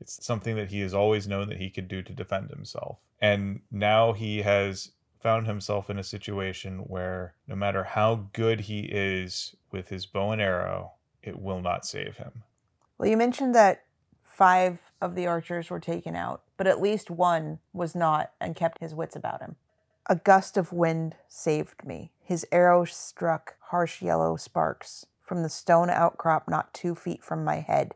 It's 0.00 0.24
something 0.24 0.56
that 0.56 0.70
he 0.70 0.80
has 0.80 0.94
always 0.94 1.28
known 1.28 1.48
that 1.48 1.58
he 1.58 1.70
could 1.70 1.88
do 1.88 2.02
to 2.02 2.12
defend 2.12 2.50
himself. 2.50 2.98
And 3.20 3.60
now 3.70 4.12
he 4.12 4.42
has 4.42 4.92
found 5.20 5.46
himself 5.46 5.90
in 5.90 5.98
a 5.98 6.04
situation 6.04 6.78
where 6.78 7.34
no 7.46 7.54
matter 7.54 7.84
how 7.84 8.28
good 8.32 8.60
he 8.60 8.80
is 8.90 9.54
with 9.70 9.90
his 9.90 10.06
bow 10.06 10.32
and 10.32 10.40
arrow, 10.40 10.92
it 11.22 11.38
will 11.38 11.60
not 11.60 11.84
save 11.84 12.16
him. 12.16 12.42
Well, 12.96 13.08
you 13.08 13.16
mentioned 13.16 13.54
that 13.54 13.84
five 14.24 14.78
of 15.02 15.14
the 15.14 15.26
archers 15.26 15.68
were 15.68 15.80
taken 15.80 16.16
out, 16.16 16.42
but 16.56 16.66
at 16.66 16.80
least 16.80 17.10
one 17.10 17.58
was 17.74 17.94
not 17.94 18.32
and 18.40 18.56
kept 18.56 18.80
his 18.80 18.94
wits 18.94 19.14
about 19.14 19.42
him. 19.42 19.56
A 20.06 20.16
gust 20.16 20.56
of 20.56 20.72
wind 20.72 21.16
saved 21.28 21.84
me. 21.84 22.12
His 22.22 22.46
arrow 22.50 22.84
struck 22.84 23.56
harsh 23.60 24.00
yellow 24.00 24.36
sparks 24.36 25.06
from 25.20 25.42
the 25.42 25.48
stone 25.48 25.90
outcrop 25.90 26.48
not 26.48 26.72
two 26.72 26.94
feet 26.94 27.22
from 27.22 27.44
my 27.44 27.56
head. 27.56 27.94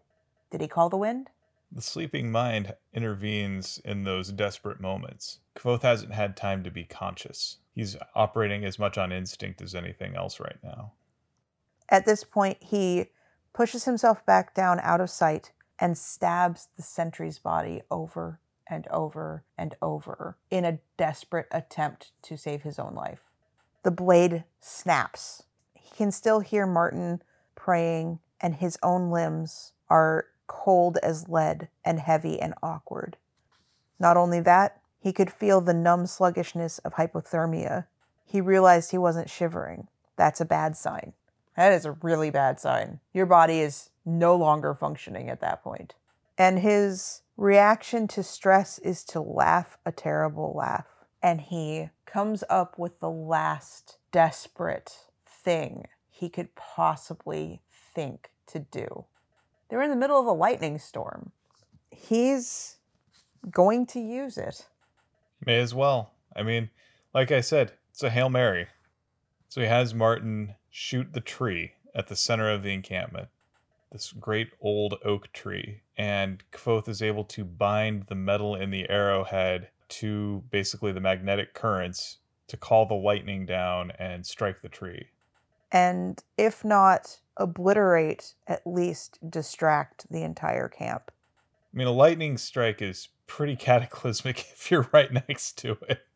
Did 0.51 0.61
he 0.61 0.69
call 0.69 0.89
the 0.89 0.97
wind? 0.97 1.31
The 1.75 1.83
sleeping 1.83 2.31
mind 2.31 2.77
intervenes 2.93 3.79
in 3.85 4.05
those 4.05 4.31
desperate 4.31 4.81
moments. 4.81 5.41
Kvothe 5.57 5.83
hasn't 5.83 6.15
had 6.15 6.37
time 6.37 6.63
to 6.63 6.71
be 6.71 6.85
conscious. 6.85 7.57
He's 7.75 7.97
operating 8.15 8.65
as 8.65 8.79
much 8.79 8.97
on 8.97 9.11
instinct 9.11 9.61
as 9.61 9.75
anything 9.75 10.15
else 10.15 10.39
right 10.39 10.59
now. 10.63 10.93
At 11.89 12.07
this 12.07 12.23
point, 12.23 12.59
he 12.63 13.07
pushes 13.53 13.87
himself 13.87 14.25
back 14.25 14.55
down 14.55 14.79
out 14.81 15.01
of 15.01 15.11
sight 15.11 15.51
and 15.81 15.99
stabs 15.99 16.69
the 16.77 16.83
sentry's 16.83 17.41
body 17.41 17.83
over 17.91 18.39
and 18.69 18.87
over 18.89 19.43
and 19.59 19.75
over 19.83 20.37
in 20.51 20.65
a 20.65 20.79
desperate 20.97 21.49
attempt 21.51 22.13
to 22.23 22.37
save 22.37 22.63
his 22.63 22.79
own 22.79 22.95
life. 22.95 23.23
The 23.83 23.91
blade 23.91 24.45
snaps. 24.61 25.43
He 25.75 25.91
can 25.97 26.13
still 26.13 26.39
hear 26.39 26.67
Marten 26.67 27.21
praying, 27.57 28.21
and 28.41 28.55
his 28.55 28.79
own 28.83 29.11
limbs 29.11 29.73
are 29.91 30.27
cold 30.47 30.99
as 31.03 31.29
lead 31.29 31.69
and 31.85 32.01
heavy 32.01 32.41
and 32.41 32.55
awkward. 32.63 33.17
Not 33.99 34.17
only 34.17 34.41
that, 34.41 34.81
He 35.05 35.13
could 35.13 35.31
feel 35.31 35.61
the 35.61 35.75
numb 35.75 36.07
sluggishness 36.07 36.79
of 36.79 36.95
hypothermia. 36.95 37.85
He 38.25 38.41
realized 38.41 38.91
he 38.91 38.97
wasn't 38.97 39.29
shivering. 39.29 39.89
That's 40.17 40.41
a 40.41 40.47
bad 40.47 40.79
sign. 40.79 41.13
That 41.59 41.73
is 41.73 41.85
a 41.85 41.93
really 41.93 42.31
bad 42.31 42.59
sign. 42.59 43.01
Your 43.13 43.27
body 43.27 43.61
is 43.61 43.91
no 44.07 44.35
longer 44.35 44.73
functioning 44.73 45.29
at 45.29 45.43
that 45.43 45.63
point. 45.63 45.95
And 46.39 46.61
his 46.61 47.21
reaction 47.37 48.09
to 48.09 48.23
stress 48.23 48.79
is 48.79 49.05
to 49.05 49.21
laugh 49.21 49.77
a 49.85 49.93
terrible 49.93 50.55
laugh. 50.57 50.87
And 51.23 51.43
he 51.43 51.91
comes 52.07 52.43
up 52.49 52.79
with 52.79 53.01
the 53.01 53.11
last 53.11 53.99
desperate 54.11 55.01
thing 55.27 55.85
he 56.09 56.31
could 56.31 56.55
possibly 56.55 57.61
think 57.95 58.31
to 58.47 58.59
do. 58.59 59.05
They're 59.69 59.83
in 59.83 59.91
the 59.91 59.97
middle 59.97 60.19
of 60.19 60.27
a 60.27 60.33
lightning 60.33 60.79
storm. 60.79 61.33
He's 61.91 62.77
going 63.51 63.87
to 63.87 64.01
use 64.01 64.37
it. 64.39 64.67
May 65.45 65.59
as 65.61 65.75
well. 65.75 66.13
I 66.35 66.43
mean, 66.43 66.71
like 67.13 67.31
I 67.31 67.41
said, 67.41 67.73
it's 67.91 68.03
a 68.03 68.11
Hail 68.11 68.29
Mary. 68.29 68.67
So 69.49 69.61
he 69.61 69.67
has 69.67 69.95
Marten 69.95 70.57
shoot 70.71 71.13
the 71.13 71.21
tree 71.21 71.73
at 71.95 72.09
the 72.09 72.17
center 72.17 72.51
of 72.51 72.63
the 72.63 72.73
encampment, 72.73 73.29
this 73.93 74.13
great 74.13 74.51
old 74.61 74.95
oak 75.05 75.33
tree. 75.33 75.83
And 75.97 76.43
Kvothe 76.51 76.89
is 76.89 77.03
able 77.03 77.25
to 77.25 77.45
bind 77.45 78.07
the 78.09 78.17
metal 78.17 78.57
in 78.57 78.71
the 78.71 78.91
arrowhead 78.91 79.69
to 79.91 80.43
basically 80.51 80.91
the 80.91 81.01
magnetic 81.01 81.55
currents 81.55 82.19
to 82.49 82.57
call 82.57 82.87
the 82.87 82.95
lightning 82.95 83.47
down 83.47 83.93
and 83.93 84.27
strike 84.27 84.61
the 84.61 84.69
tree. 84.69 85.09
And 85.71 86.23
if 86.37 86.65
not 86.65 87.21
obliterate, 87.37 88.35
at 88.47 88.67
least 88.67 89.19
distract 89.29 90.11
the 90.11 90.23
entire 90.23 90.69
camp. 90.69 91.11
I 91.73 91.77
mean, 91.77 91.87
a 91.87 91.93
lightning 91.93 92.39
strike 92.39 92.81
is 92.81 93.09
pretty 93.27 93.57
cataclysmic 93.57 94.41
if 94.53 94.71
you're 94.71 94.89
right 94.93 95.13
next 95.13 95.59
to 95.59 95.79
it. 95.89 96.07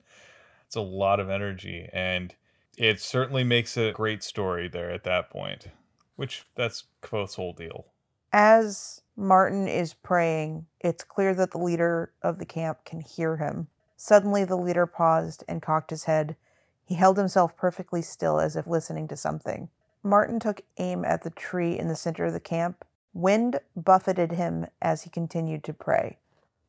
It's 0.66 0.76
a 0.76 0.80
lot 0.80 1.18
of 1.18 1.30
energy, 1.30 1.88
and 1.92 2.34
it 2.76 3.00
certainly 3.00 3.42
makes 3.42 3.76
a 3.76 3.92
great 3.92 4.22
story 4.22 4.68
there 4.68 4.90
at 4.90 5.04
that 5.04 5.30
point, 5.30 5.68
which 6.16 6.44
that's 6.54 6.84
Kvothe's 7.02 7.34
whole 7.36 7.54
deal. 7.54 7.86
As 8.32 9.00
Marten 9.16 9.66
is 9.66 9.94
praying, 9.94 10.66
it's 10.80 11.02
clear 11.02 11.34
that 11.34 11.50
the 11.50 11.58
leader 11.58 12.12
of 12.22 12.38
the 12.38 12.44
camp 12.44 12.84
can 12.84 13.00
hear 13.00 13.38
him. 13.38 13.68
Suddenly, 13.96 14.44
the 14.44 14.56
leader 14.56 14.86
paused 14.86 15.42
and 15.48 15.62
cocked 15.62 15.90
his 15.90 16.04
head. 16.04 16.36
He 16.84 16.94
held 16.94 17.16
himself 17.18 17.56
perfectly 17.56 18.02
still 18.02 18.38
as 18.38 18.54
if 18.54 18.66
listening 18.66 19.08
to 19.08 19.16
something. 19.16 19.70
Marten 20.03 20.38
took 20.38 20.62
aim 20.78 21.05
at 21.05 21.22
the 21.22 21.30
tree 21.30 21.78
in 21.78 21.88
the 21.88 21.96
center 21.96 22.24
of 22.24 22.32
the 22.32 22.40
camp. 22.40 22.84
Wind 23.12 23.61
buffeted 23.76 24.32
him 24.32 24.66
as 24.80 25.03
he 25.03 25.11
continued 25.11 25.64
to 25.64 25.72
pray. 25.72 26.18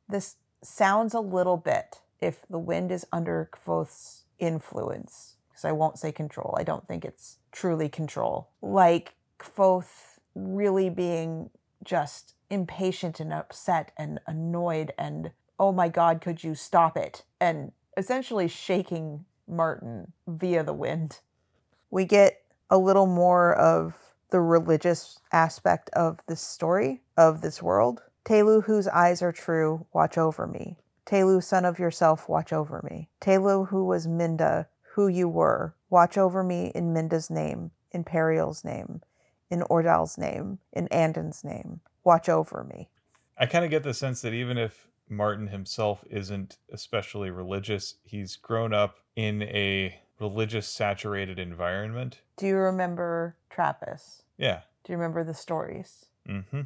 This 0.08 0.38
sounds 0.62 1.14
a 1.14 1.20
little 1.20 1.58
bit 1.58 2.02
if 2.20 2.46
the 2.50 2.60
wind 2.60 2.92
is 2.92 3.06
under 3.12 3.50
Kvothe's 3.54 4.24
influence, 4.40 5.36
because 5.50 5.66
I 5.66 5.72
won't 5.72 6.00
say 6.00 6.12
control. 6.12 6.56
I 6.58 6.64
don't 6.64 6.88
think 6.88 7.06
it's 7.06 7.38
truly 7.52 7.88
control. 7.90 8.50
Like 8.62 9.16
Kvothe 9.38 10.20
really 10.36 10.90
being 10.90 11.50
just 11.84 12.34
impatient 12.50 13.20
and 13.20 13.32
upset 13.32 13.92
and 13.98 14.20
annoyed 14.28 14.94
and, 14.98 15.32
oh 15.60 15.72
my 15.72 15.88
God, 15.88 16.20
could 16.22 16.44
you 16.44 16.56
stop 16.56 16.98
it? 16.98 17.24
And 17.40 17.72
essentially 17.96 18.48
shaking 18.48 19.26
Marten 19.48 20.14
via 20.28 20.64
the 20.64 20.74
wind. 20.74 21.20
We 21.92 22.06
get 22.06 22.39
a 22.70 22.78
little 22.78 23.08
more 23.08 23.54
of 23.56 23.96
the 24.30 24.40
religious 24.40 25.20
aspect 25.32 25.90
of 25.92 26.20
this 26.28 26.42
story, 26.42 27.02
of 27.18 27.42
this 27.42 27.62
world. 27.62 28.02
Tehlu, 28.26 28.64
whose 28.64 28.88
eyes 28.88 29.22
are 29.22 29.32
true, 29.32 29.86
watch 29.94 30.18
over 30.18 30.46
me. 30.46 30.78
Tehlu, 31.06 31.44
son 31.44 31.66
of 31.66 31.80
yourself, 31.80 32.30
watch 32.30 32.54
over 32.54 32.82
me. 32.90 33.10
Tehlu, 33.22 33.70
who 33.70 33.86
was 33.86 34.06
Menda, 34.06 34.68
who 34.94 35.08
you 35.08 35.28
were, 35.28 35.74
watch 35.90 36.18
over 36.18 36.44
me 36.44 36.72
in 36.76 36.94
Menda's 36.94 37.30
name, 37.30 37.72
in 37.92 38.04
Perial's 38.04 38.64
name, 38.64 39.02
in 39.50 39.64
Ordal's 39.64 40.18
name, 40.18 40.60
in 40.72 40.88
Andan's 40.90 41.44
name. 41.44 41.80
Watch 42.04 42.30
over 42.30 42.64
me. 42.64 42.90
I 43.38 43.48
kind 43.48 43.66
of 43.66 43.72
get 43.72 43.84
the 43.84 43.94
sense 43.94 44.22
that 44.22 44.34
even 44.34 44.58
if 44.58 44.88
Marten 45.08 45.48
himself 45.48 46.04
isn't 46.10 46.58
especially 46.72 47.32
religious, 47.32 47.96
he's 48.04 48.36
grown 48.36 48.74
up 48.74 48.98
in 49.16 49.42
a 49.44 50.00
religious 50.20 50.68
saturated 50.68 51.40
environment. 51.40 52.22
Do 52.38 52.48
you 52.48 52.56
remember 52.56 53.36
Trapis? 53.52 54.24
Yeah. 54.38 54.62
Do 54.84 54.94
you 54.94 54.98
remember 54.98 55.24
the 55.24 55.34
stories? 55.34 56.06
Mm-hmm. 56.28 56.62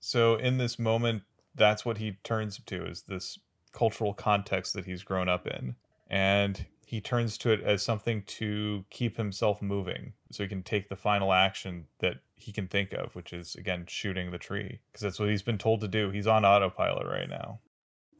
So 0.00 0.36
in 0.36 0.58
this 0.58 0.78
moment, 0.78 1.22
that's 1.54 1.84
what 1.84 1.98
he 1.98 2.18
turns 2.24 2.60
to 2.66 2.86
is 2.86 3.02
this 3.02 3.38
cultural 3.72 4.14
context 4.14 4.74
that 4.74 4.84
he's 4.84 5.02
grown 5.02 5.28
up 5.28 5.46
in. 5.46 5.76
And 6.08 6.66
he 6.84 7.00
turns 7.00 7.38
to 7.38 7.50
it 7.50 7.62
as 7.62 7.82
something 7.82 8.22
to 8.22 8.84
keep 8.90 9.16
himself 9.16 9.62
moving 9.62 10.12
so 10.30 10.42
he 10.42 10.48
can 10.48 10.62
take 10.62 10.88
the 10.88 10.96
final 10.96 11.32
action 11.32 11.86
that 12.00 12.16
he 12.36 12.52
can 12.52 12.68
think 12.68 12.92
of, 12.92 13.14
which 13.14 13.32
is, 13.32 13.54
again, 13.54 13.84
shooting 13.88 14.30
the 14.30 14.38
tree. 14.38 14.80
Because 14.90 15.02
that's 15.02 15.18
what 15.18 15.30
he's 15.30 15.42
been 15.42 15.58
told 15.58 15.80
to 15.80 15.88
do. 15.88 16.10
He's 16.10 16.26
on 16.26 16.44
autopilot 16.44 17.06
right 17.06 17.28
now. 17.28 17.60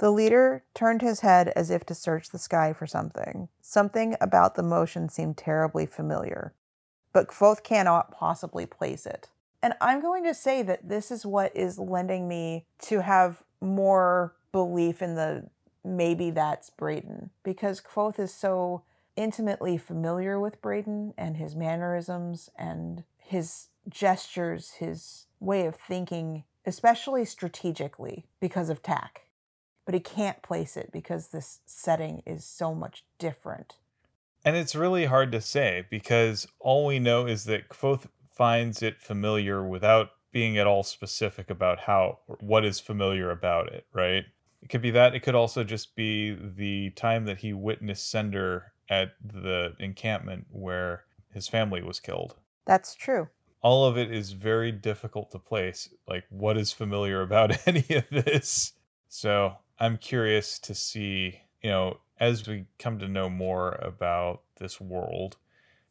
The 0.03 0.11
leader 0.11 0.64
turned 0.74 1.00
his 1.00 1.20
head 1.20 1.53
as 1.55 1.70
if 1.70 1.86
to 1.86 1.94
search 1.94 2.30
the 2.30 2.38
sky 2.38 2.72
for 2.72 2.88
something. 2.88 3.48
Something 3.61 4.16
about 4.20 4.57
the 4.57 4.62
motion 4.64 5.09
seemed 5.09 5.36
terribly 5.36 5.86
familiar, 5.86 6.55
but 7.12 7.28
Kvothe 7.28 7.62
cannot 7.62 8.11
possibly 8.11 8.66
place 8.66 9.07
it. 9.07 9.30
And 9.62 9.74
I'm 9.80 10.00
going 10.00 10.24
to 10.24 10.34
say 10.34 10.61
that 10.62 10.88
this 10.88 11.12
is 11.12 11.24
what 11.24 11.57
is 11.57 11.78
lending 11.78 12.26
me 12.26 12.66
to 12.80 13.03
have 13.03 13.44
more 13.61 14.34
belief 14.50 15.03
in 15.03 15.14
the 15.14 15.48
maybe 15.84 16.32
that's 16.32 16.68
Bredon, 16.68 17.30
because 17.44 17.80
Kvothe 17.80 18.18
is 18.18 18.34
so 18.34 18.82
intimately 19.14 19.78
familiar 19.78 20.40
with 20.40 20.61
Bredon 20.61 21.14
and 21.16 21.36
his 21.36 21.55
mannerisms 21.55 22.50
and 22.59 23.05
his 23.18 23.68
gestures, 23.88 24.72
his 24.80 25.26
way 25.38 25.64
of 25.64 25.76
thinking, 25.76 26.42
especially 26.66 27.24
strategically 27.24 28.26
because 28.40 28.68
of 28.68 28.82
Tak 28.82 29.28
but 29.85 29.95
he 29.95 30.01
can't 30.01 30.43
place 30.43 30.76
it 30.76 30.91
because 30.93 31.28
this 31.28 31.61
setting 31.66 32.22
is 32.26 32.45
so 32.45 32.74
much 32.74 33.05
different. 33.18 33.76
And 34.45 34.57
it's 34.57 34.74
really 34.74 35.07
hard 35.07 35.30
to 35.33 35.41
say 35.41 35.87
because 35.91 36.47
all 36.59 36.87
we 36.87 36.99
know 36.99 37.26
is 37.26 37.45
that 37.45 37.68
Kvothe 37.68 38.07
finds 38.30 38.83
it 38.83 39.01
familiar 39.01 39.62
without 39.66 40.11
being 40.33 40.57
at 40.59 40.66
all 40.66 40.83
specific 40.83 41.51
about 41.51 41.80
how 41.80 42.18
what 42.41 42.64
is 42.64 42.80
familiar 42.80 43.30
about 43.30 43.72
it, 43.72 43.87
right? 43.93 44.24
It 44.62 44.68
could 44.68 44.83
be 44.83 44.91
that. 44.93 45.14
It 45.14 45.20
could 45.20 45.35
also 45.35 45.62
just 45.64 45.95
be 45.95 46.33
the 46.33 46.91
time 46.91 47.26
that 47.26 47.39
he 47.39 47.53
witnessed 47.53 48.09
Cinder 48.11 48.72
at 48.89 49.12
the 49.22 49.74
encampment 49.78 50.47
where 50.51 51.05
his 51.33 51.49
family 51.49 51.83
was 51.83 52.01
killed. 52.01 52.37
That's 52.64 52.95
true. 52.95 53.28
All 53.61 53.87
of 53.87 53.97
it 53.97 54.11
is 54.11 54.33
very 54.33 54.72
difficult 54.72 55.30
to 55.33 55.39
place. 55.39 55.89
Like, 56.09 56.24
what 56.30 56.57
is 56.57 56.72
familiar 56.72 57.22
about 57.22 57.57
any 57.66 57.85
of 57.91 58.05
this? 58.11 58.72
So 59.09 59.57
I'm 59.83 59.97
curious 59.97 60.61
to 60.61 60.76
see, 60.76 61.41
you 61.61 61.68
know, 61.68 61.99
as 62.20 62.47
we 62.47 62.66
come 62.78 63.01
to 63.01 63.09
know 63.09 63.28
more 63.28 63.72
about 63.83 64.43
this 64.61 64.80
world, 64.80 65.39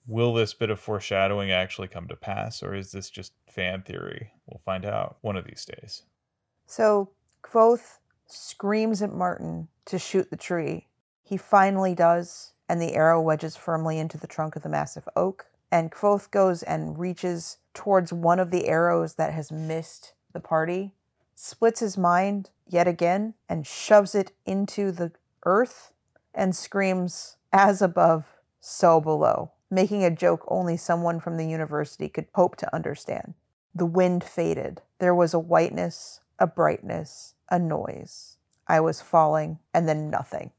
will 0.08 0.34
this 0.34 0.54
bit 0.54 0.70
of 0.70 0.80
foreshadowing 0.80 1.52
actually 1.52 1.89
come 1.89 2.08
to 2.08 2.16
pass, 2.16 2.64
or 2.64 2.74
is 2.74 2.94
this 2.94 3.10
just 3.10 3.34
fan 3.50 3.82
theory? 3.82 4.32
We'll 4.46 4.62
find 4.64 4.86
out 4.86 5.18
one 5.20 5.36
of 5.36 5.44
these 5.44 5.66
days. 5.66 6.04
So 6.68 7.10
Kvothe 7.44 7.98
screams 8.28 9.02
at 9.02 9.12
Marten 9.12 9.68
to 9.88 10.00
shoot 10.00 10.30
the 10.30 10.38
tree. 10.38 10.88
He 11.22 11.36
finally 11.36 11.94
does, 11.94 12.54
and 12.70 12.82
the 12.82 12.94
arrow 12.94 13.22
wedges 13.22 13.58
firmly 13.58 14.00
into 14.00 14.18
the 14.18 14.26
trunk 14.26 14.56
of 14.56 14.64
the 14.64 14.70
massive 14.70 15.10
oak. 15.18 15.48
And 15.70 15.92
Kvothe 15.92 16.32
goes 16.32 16.64
and 16.64 16.98
reaches 16.98 17.58
towards 17.74 18.14
one 18.14 18.39
of 18.39 18.52
the 18.52 18.70
arrows 18.70 19.16
that 19.16 19.34
has 19.34 19.52
missed 19.52 20.14
the 20.32 20.39
party 20.39 20.94
splits 21.42 21.80
his 21.80 21.98
mind 21.98 22.52
yet 22.72 22.88
again 22.88 23.34
and 23.49 23.67
shoves 23.67 24.15
it 24.15 24.32
into 24.45 24.91
the 24.91 25.11
earth 25.45 25.91
and 26.34 26.55
screams, 26.55 27.38
As 27.51 27.82
above, 27.82 28.26
so 28.59 29.01
below, 29.01 29.51
making 29.69 30.03
a 30.03 30.15
joke 30.15 30.45
only 30.47 30.78
someone 30.78 31.19
from 31.19 31.38
the 31.38 31.47
university 31.47 32.07
could 32.07 32.28
hope 32.36 32.55
to 32.57 32.76
understand. 32.76 33.34
The 33.76 33.86
wind 33.86 34.24
faded. 34.24 34.82
There 34.99 35.15
was 35.15 35.34
a 35.34 35.39
whiteness, 35.39 36.22
a 36.39 36.47
brightness, 36.47 37.36
a 37.49 37.59
noise. 37.59 38.38
I 38.67 38.80
was 38.80 39.01
falling, 39.01 39.59
and 39.74 39.88
then 39.88 40.09
nothing. 40.09 40.51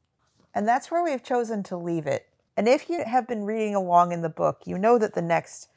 And 0.54 0.68
that's 0.68 0.90
where 0.90 1.02
we've 1.02 1.22
chosen 1.22 1.62
to 1.64 1.76
leave 1.76 2.06
it. 2.06 2.28
And 2.56 2.68
if 2.68 2.90
you 2.90 3.04
have 3.04 3.26
been 3.26 3.44
reading 3.44 3.74
along 3.74 4.12
in 4.12 4.20
the 4.20 4.28
book, 4.28 4.62
you 4.66 4.76
know 4.76 4.98
that 4.98 5.14
the 5.14 5.22
next 5.22 5.68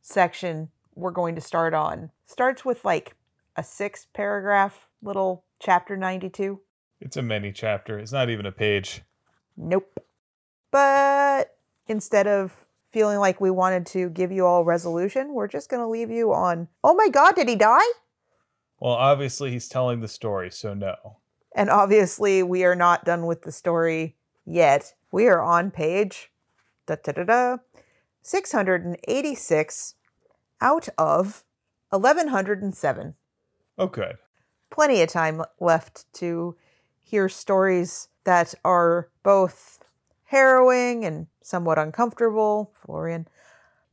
section 0.00 0.70
we're 0.94 1.10
going 1.10 1.34
to 1.34 1.40
start 1.40 1.74
on 1.74 2.10
starts 2.26 2.64
with 2.64 2.84
like 2.84 3.14
a 3.56 3.62
six 3.62 4.06
paragraph 4.12 4.88
little 5.02 5.44
chapter 5.62 5.96
92. 5.96 6.60
It's 7.00 7.16
a 7.16 7.22
mini 7.22 7.52
chapter. 7.52 7.98
It's 7.98 8.12
not 8.12 8.28
even 8.28 8.46
a 8.46 8.52
page. 8.52 9.02
Nope. 9.56 10.00
But 10.70 11.56
instead 11.86 12.26
of 12.26 12.52
feeling 12.90 13.18
like 13.18 13.40
we 13.40 13.50
wanted 13.50 13.86
to 13.86 14.10
give 14.10 14.32
you 14.32 14.44
all 14.44 14.64
resolution, 14.64 15.32
we're 15.32 15.48
just 15.48 15.70
going 15.70 15.80
to 15.80 15.88
leave 15.88 16.10
you 16.10 16.32
on, 16.32 16.68
oh 16.82 16.94
my 16.94 17.08
God, 17.08 17.36
did 17.36 17.48
he 17.48 17.56
die? 17.56 17.80
Well, 18.80 18.92
obviously 18.92 19.52
he's 19.52 19.68
telling 19.68 20.00
the 20.00 20.08
story, 20.08 20.50
so 20.50 20.74
no. 20.74 21.18
And 21.54 21.70
obviously, 21.70 22.42
we 22.42 22.64
are 22.64 22.74
not 22.74 23.04
done 23.04 23.26
with 23.26 23.42
the 23.42 23.52
story 23.52 24.16
yet. 24.44 24.94
We 25.12 25.28
are 25.28 25.42
on 25.42 25.70
page 25.70 26.32
da, 26.86 26.96
da, 27.02 27.12
da, 27.12 27.24
da, 27.24 27.56
686 28.22 29.94
out 30.60 30.88
of 30.98 31.44
1107. 31.90 33.14
Oh, 33.78 33.86
good. 33.86 34.16
Plenty 34.72 35.02
of 35.02 35.10
time 35.10 35.42
left 35.60 36.10
to 36.14 36.56
hear 37.02 37.28
stories 37.28 38.08
that 38.24 38.54
are 38.64 39.10
both 39.22 39.84
harrowing 40.24 41.04
and 41.04 41.26
somewhat 41.42 41.78
uncomfortable, 41.78 42.72
Florian. 42.72 43.28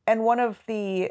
And 0.06 0.24
one 0.24 0.40
of 0.40 0.60
the 0.66 1.10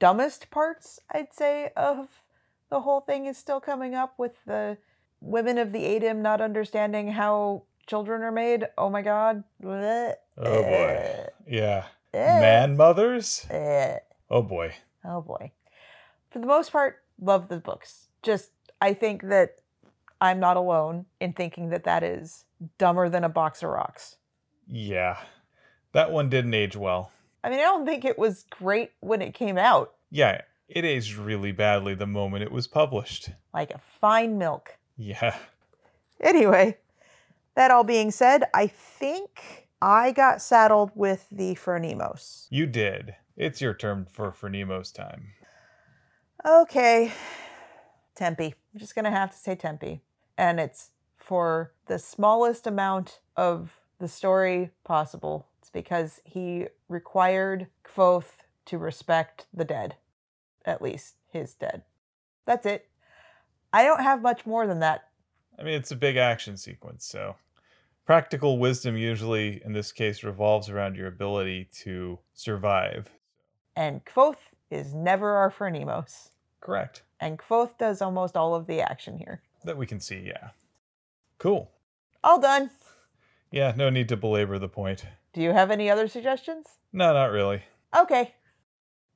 dumbest 0.00 0.50
parts, 0.50 0.98
I'd 1.12 1.32
say, 1.32 1.70
of 1.76 2.22
the 2.70 2.80
whole 2.80 3.00
thing 3.00 3.26
is 3.26 3.38
still 3.38 3.60
coming 3.60 3.94
up 3.94 4.14
with 4.18 4.32
the 4.46 4.78
women 5.20 5.58
of 5.58 5.70
the 5.70 5.84
Adem 5.84 6.16
not 6.16 6.40
understanding 6.40 7.12
how 7.12 7.62
children 7.86 8.22
are 8.22 8.32
made. 8.32 8.66
Oh 8.76 8.90
my 8.90 9.02
god. 9.02 9.44
Oh 9.64 10.18
boy. 10.36 11.26
Yeah. 11.46 11.84
Eh. 12.12 12.40
Man 12.40 12.76
mothers? 12.76 13.46
Eh. 13.48 13.98
Oh 14.28 14.42
boy. 14.42 14.74
Oh 15.04 15.20
boy. 15.20 15.52
For 16.30 16.40
the 16.40 16.46
most 16.46 16.72
part, 16.72 17.02
love 17.20 17.46
the 17.46 17.58
books. 17.58 18.08
Just, 18.22 18.50
I 18.80 18.94
think 18.94 19.22
that 19.28 19.56
I'm 20.20 20.40
not 20.40 20.56
alone 20.56 21.06
in 21.20 21.32
thinking 21.32 21.70
that 21.70 21.84
that 21.84 22.02
is 22.02 22.44
dumber 22.78 23.08
than 23.08 23.24
a 23.24 23.28
box 23.28 23.62
of 23.62 23.70
rocks. 23.70 24.16
Yeah. 24.66 25.18
That 25.92 26.10
one 26.10 26.28
didn't 26.28 26.54
age 26.54 26.76
well. 26.76 27.12
I 27.42 27.50
mean, 27.50 27.60
I 27.60 27.62
don't 27.62 27.86
think 27.86 28.04
it 28.04 28.18
was 28.18 28.44
great 28.50 28.90
when 29.00 29.22
it 29.22 29.32
came 29.32 29.56
out, 29.58 29.94
Yeah, 30.10 30.42
it 30.68 30.84
aged 30.84 31.14
really 31.16 31.52
badly 31.52 31.94
the 31.94 32.06
moment 32.06 32.42
it 32.42 32.50
was 32.52 32.66
published. 32.66 33.30
like 33.54 33.70
a 33.70 33.78
fine 33.78 34.36
milk. 34.38 34.76
Yeah. 34.96 35.36
Anyway, 36.20 36.76
that 37.54 37.70
all 37.70 37.84
being 37.84 38.10
said, 38.10 38.42
I 38.52 38.66
think 38.66 39.68
I 39.80 40.10
got 40.10 40.42
saddled 40.42 40.90
with 40.96 41.28
the 41.30 41.54
Phronimos. 41.54 42.48
You 42.50 42.66
did. 42.66 43.14
It's 43.36 43.60
your 43.60 43.72
turn 43.74 44.06
for 44.10 44.32
Phronimos 44.32 44.92
time. 44.92 45.28
Okay, 46.44 47.12
Tempi. 48.16 48.54
I'm 48.78 48.80
just 48.80 48.94
gonna 48.94 49.10
have 49.10 49.32
to 49.32 49.36
say 49.36 49.56
Tempi. 49.56 50.02
And 50.36 50.60
it's 50.60 50.90
for 51.16 51.72
the 51.86 51.98
smallest 51.98 52.64
amount 52.64 53.18
of 53.34 53.80
the 53.98 54.06
story 54.06 54.70
possible. 54.84 55.48
It's 55.58 55.68
because 55.68 56.20
he 56.24 56.68
required 56.88 57.66
Kvothe 57.84 58.30
to 58.66 58.78
respect 58.78 59.48
the 59.52 59.64
dead, 59.64 59.96
at 60.64 60.80
least 60.80 61.16
his 61.28 61.54
dead. 61.54 61.82
That's 62.46 62.66
it. 62.66 62.86
I 63.72 63.82
don't 63.82 64.04
have 64.04 64.22
much 64.22 64.46
more 64.46 64.68
than 64.68 64.78
that. 64.78 65.08
I 65.58 65.64
mean, 65.64 65.74
it's 65.74 65.90
a 65.90 65.96
big 65.96 66.16
action 66.16 66.56
sequence, 66.56 67.04
so 67.04 67.34
practical 68.06 68.60
wisdom 68.60 68.96
usually, 68.96 69.60
in 69.64 69.72
this 69.72 69.90
case, 69.90 70.22
revolves 70.22 70.70
around 70.70 70.94
your 70.94 71.08
ability 71.08 71.68
to 71.80 72.20
survive. 72.32 73.10
And 73.74 74.04
Kvothe 74.04 74.36
is 74.70 74.94
never 74.94 75.32
our 75.32 75.50
Phronimos. 75.50 76.28
Correct. 76.60 77.02
And 77.20 77.38
Kvothe 77.38 77.76
does 77.78 78.00
almost 78.00 78.36
all 78.36 78.54
of 78.54 78.66
the 78.66 78.80
action 78.80 79.18
here. 79.18 79.42
That 79.64 79.76
we 79.76 79.86
can 79.86 80.00
see, 80.00 80.22
yeah. 80.26 80.50
Cool. 81.38 81.70
All 82.22 82.40
done. 82.40 82.70
Yeah, 83.50 83.72
no 83.76 83.90
need 83.90 84.08
to 84.10 84.16
belabor 84.16 84.58
the 84.58 84.68
point. 84.68 85.04
Do 85.32 85.40
you 85.40 85.52
have 85.52 85.70
any 85.70 85.90
other 85.90 86.08
suggestions? 86.08 86.66
No, 86.92 87.12
not 87.12 87.30
really. 87.30 87.62
Okay. 87.96 88.34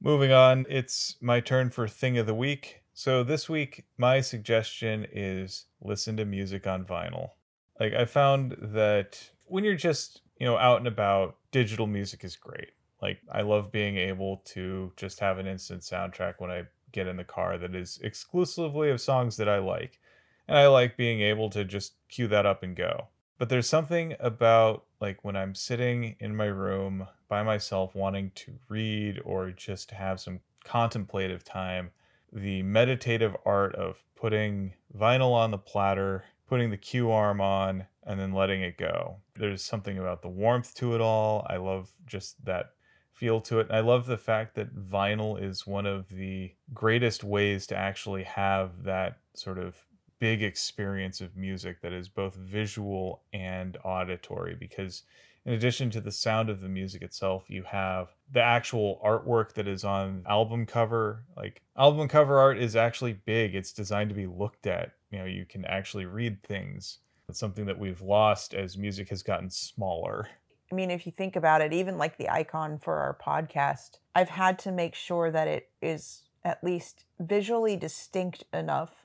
Moving 0.01 0.33
on, 0.33 0.67
it's 0.69 1.17
my 1.21 1.41
turn 1.41 1.71
for 1.71 1.87
Thing 1.87 2.19
of 2.19 2.27
the 2.27 2.35
Week. 2.35 2.83
So 2.93 3.23
this 3.23 3.49
week, 3.49 3.85
my 3.97 4.21
suggestion 4.21 5.07
is 5.13 5.67
listen 5.81 6.17
to 6.17 6.25
music 6.25 6.67
on 6.67 6.85
vinyl. 6.85 7.31
Like, 7.79 7.95
I 7.95 8.05
found 8.05 8.57
that 8.61 9.31
when 9.45 9.65
you're 9.65 9.75
just, 9.75 10.23
you 10.39 10.47
know, 10.47 10.59
out 10.59 10.79
and 10.79 10.87
about, 10.87 11.37
digital 11.51 11.87
music 11.87 12.25
is 12.25 12.37
great. 12.37 12.71
Like, 13.01 13.19
I 13.31 13.43
love 13.43 13.73
being 13.73 13.97
able 13.97 14.43
to 14.47 14.93
just 14.97 15.21
have 15.21 15.39
an 15.39 15.47
instant 15.47 15.83
soundtrack 15.83 16.35
when 16.39 16.51
I 16.51 16.63
get 16.93 17.07
in 17.07 17.17
the 17.17 17.25
car 17.25 17.59
that 17.59 17.75
is 17.75 17.99
exclusively 18.03 18.91
of 18.91 19.01
songs 19.01 19.37
that 19.37 19.49
I 19.49 19.59
like. 19.59 19.99
And 20.47 20.59
I 20.59 20.67
like 20.67 20.97
being 20.97 21.21
able 21.21 21.51
to 21.51 21.65
just 21.65 21.95
cue 22.09 22.29
that 22.29 22.47
up 22.47 22.63
and 22.63 22.77
go. 22.77 23.09
But 23.39 23.49
there's 23.49 23.69
something 23.69 24.15
about 24.21 24.85
like 25.01 25.25
when 25.25 25.37
I'm 25.37 25.55
sitting 25.55 26.17
in 26.21 26.37
my 26.37 26.47
room 26.47 27.09
by 27.29 27.43
myself 27.43 27.95
wanting 27.95 28.31
to 28.37 28.53
read 28.69 29.21
or 29.25 29.51
just 29.51 29.91
have 29.91 30.21
some 30.21 30.41
contemplative 30.65 31.43
time, 31.43 31.91
the 32.33 32.63
meditative 32.63 33.37
art 33.45 33.75
of 33.75 34.03
putting 34.15 34.75
vinyl 34.97 35.33
on 35.33 35.51
the 35.51 35.59
platter, 35.59 36.25
putting 36.49 36.71
the 36.71 36.77
cue 36.77 37.11
arm 37.11 37.41
on, 37.41 37.87
and 38.05 38.21
then 38.21 38.33
letting 38.33 38.63
it 38.63 38.79
go. 38.79 39.17
There's 39.37 39.65
something 39.65 39.99
about 39.99 40.23
the 40.23 40.29
warmth 40.29 40.75
to 40.77 40.95
it 40.95 41.01
all. 41.01 41.47
I 41.49 41.57
love 41.57 41.91
just 42.07 42.45
that 42.45 42.73
feel 43.13 43.41
to 43.43 43.61
it. 43.61 43.69
And 43.69 43.77
I 43.77 43.81
love 43.81 44.07
the 44.07 44.19
fact 44.19 44.55
that 44.55 44.75
vinyl 44.75 45.41
is 45.41 45.67
one 45.67 45.87
of 45.87 46.09
the 46.09 46.53
greatest 46.73 47.23
ways 47.23 47.67
to 47.69 47.77
actually 47.77 48.25
have 48.25 48.85
that 48.85 49.19
sort 49.35 49.59
of 49.59 49.85
big 50.19 50.43
experience 50.43 51.21
of 51.21 51.37
music 51.37 51.81
that 51.83 51.93
is 51.93 52.09
both 52.09 52.37
visual 52.37 53.23
and 53.33 53.77
auditory 53.85 54.55
because 54.55 55.03
in 55.45 55.53
addition 55.53 55.91
to 55.91 56.01
the 56.01 56.13
sound 56.13 56.49
of 56.49 56.61
the 56.61 56.69
music 56.69 57.03
itself 57.03 57.51
you 57.51 57.65
have 57.65 58.15
the 58.31 58.41
actual 58.41 59.01
artwork 59.05 59.53
that 59.55 59.69
is 59.69 59.85
on 59.85 60.25
album 60.29 60.65
cover. 60.67 61.25
Like 61.37 61.63
album 61.77 62.09
cover 62.09 62.39
art 62.39 62.59
is 62.59 62.77
actually 62.77 63.13
big. 63.13 63.55
It's 63.55 63.73
designed 63.73 64.11
to 64.11 64.17
be 64.17 64.27
looked 64.27 64.67
at. 64.67 64.93
You 65.11 65.19
know 65.19 65.25
you 65.25 65.45
can 65.45 65.65
actually 65.65 66.07
read 66.07 66.43
things. 66.43 66.99
It's 67.29 67.39
something 67.39 67.67
that 67.67 67.79
we've 67.79 68.01
lost 68.01 68.55
as 68.55 68.77
music 68.77 69.09
has 69.11 69.23
gotten 69.23 69.51
smaller 69.51 70.29
I 70.73 70.75
mean, 70.75 70.91
if 70.91 71.05
you 71.05 71.13
think 71.13 71.37
about 71.37 71.61
it, 71.61 71.75
even 71.75 71.99
like 71.99 72.17
the 72.17 72.31
icon 72.31 72.79
for 72.79 72.97
our 72.97 73.15
podcast, 73.15 73.99
I've 74.15 74.31
had 74.31 74.59
to 74.61 74.73
make 74.73 74.95
sure 74.95 75.31
that 75.31 75.47
it 75.47 75.69
is 75.83 76.23
at 76.45 76.65
least 76.65 77.05
visually 77.21 77.77
distinct 77.77 78.45
enough 78.55 79.05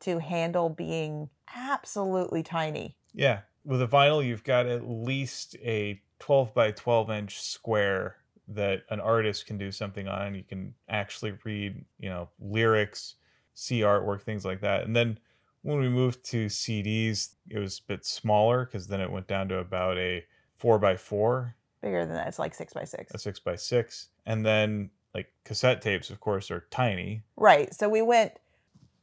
to 0.00 0.20
handle 0.20 0.70
being 0.70 1.28
absolutely 1.54 2.42
tiny. 2.42 2.96
Yeah, 3.12 3.40
with 3.62 3.82
a 3.82 3.86
vinyl, 3.86 4.24
you've 4.24 4.42
got 4.42 4.64
at 4.64 4.88
least 4.88 5.54
a 5.56 6.00
12 6.18 6.54
by 6.54 6.70
12 6.70 7.10
inch 7.10 7.42
square 7.42 8.16
that 8.48 8.84
an 8.88 8.98
artist 8.98 9.44
can 9.44 9.58
do 9.58 9.70
something 9.70 10.08
on. 10.08 10.34
You 10.34 10.44
can 10.44 10.72
actually 10.88 11.34
read, 11.44 11.84
you 11.98 12.08
know, 12.08 12.30
lyrics, 12.40 13.16
see 13.52 13.80
artwork, 13.80 14.22
things 14.22 14.46
like 14.46 14.62
that. 14.62 14.84
And 14.84 14.96
then 14.96 15.18
when 15.60 15.78
we 15.78 15.90
moved 15.90 16.24
to 16.30 16.46
CDs, 16.46 17.34
it 17.50 17.58
was 17.58 17.80
a 17.80 17.86
bit 17.86 18.06
smaller 18.06 18.64
because 18.64 18.86
then 18.86 19.02
it 19.02 19.12
went 19.12 19.26
down 19.26 19.48
to 19.48 19.58
about 19.58 19.98
a 19.98 20.24
four 20.62 20.78
by 20.78 20.96
four, 20.96 21.56
Bigger 21.82 22.06
than 22.06 22.14
that, 22.14 22.28
it's 22.28 22.38
like 22.38 22.54
six 22.54 22.72
by 22.72 22.84
six. 22.84 23.12
a 23.12 23.18
six 23.18 23.40
by 23.40 23.56
six. 23.56 24.06
And 24.24 24.46
then 24.46 24.90
like 25.12 25.32
cassette 25.44 25.82
tapes, 25.82 26.10
of 26.10 26.20
course, 26.20 26.48
are 26.52 26.64
tiny. 26.70 27.24
Right. 27.36 27.74
So 27.74 27.88
we 27.88 28.02
went 28.02 28.38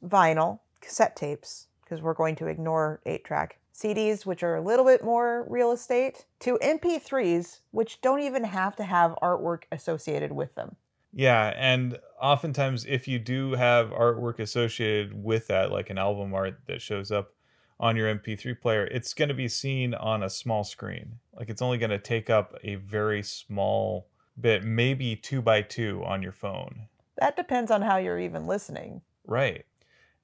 vinyl, 0.03 0.60
cassette 0.80 1.18
tapes, 1.18 1.68
because 1.84 2.01
we're 2.01 2.14
going 2.14 2.38
to 2.38 2.47
ignore 2.47 3.01
eight 3.05 3.26
track, 3.26 3.60
CDs, 3.76 4.26
which 4.26 4.43
are 4.43 4.55
a 4.55 4.62
little 4.62 4.86
bit 4.86 5.03
more 5.03 5.45
real 5.49 5.74
estate, 5.74 6.26
to 6.39 6.57
MP3s, 6.64 7.60
which 7.72 7.99
don't 7.99 8.22
even 8.22 8.45
have 8.45 8.78
to 8.78 8.84
have 8.86 9.18
artwork 9.22 9.64
associated 9.74 10.32
with 10.32 10.55
them. 10.55 10.78
Yeah, 11.12 11.53
and 11.57 11.99
oftentimes 12.22 12.86
if 12.88 13.10
you 13.10 13.20
do 13.20 13.53
have 13.53 13.89
artwork 13.89 14.39
associated 14.39 15.22
with 15.22 15.47
that, 15.47 15.70
like 15.70 15.89
an 15.89 15.97
album 15.97 16.34
art 16.34 16.62
that 16.68 16.82
shows 16.82 17.12
up 17.12 17.34
on 17.80 17.95
your 17.95 18.14
MP3 18.14 18.60
player, 18.60 18.86
it's 18.86 19.14
going 19.14 19.30
to 19.30 19.36
be 19.36 19.47
seen 19.47 19.93
on 19.93 20.22
a 20.24 20.30
small 20.30 20.64
screen. 20.64 21.16
Like 21.39 21.49
it's 21.49 21.61
only 21.61 21.77
going 21.77 21.89
to 21.89 21.97
take 21.97 22.29
up 22.29 22.53
a 22.63 22.75
very 22.75 23.23
small 23.23 24.07
bit, 24.39 24.63
maybe 24.63 25.15
two 25.15 25.41
by 25.41 25.61
two 25.61 26.03
on 26.05 26.21
your 26.21 26.33
phone. 26.33 26.87
That 27.17 27.37
depends 27.37 27.71
on 27.71 27.81
how 27.81 27.97
you're 27.97 28.19
even 28.19 28.45
listening. 28.45 29.01
Right. 29.25 29.65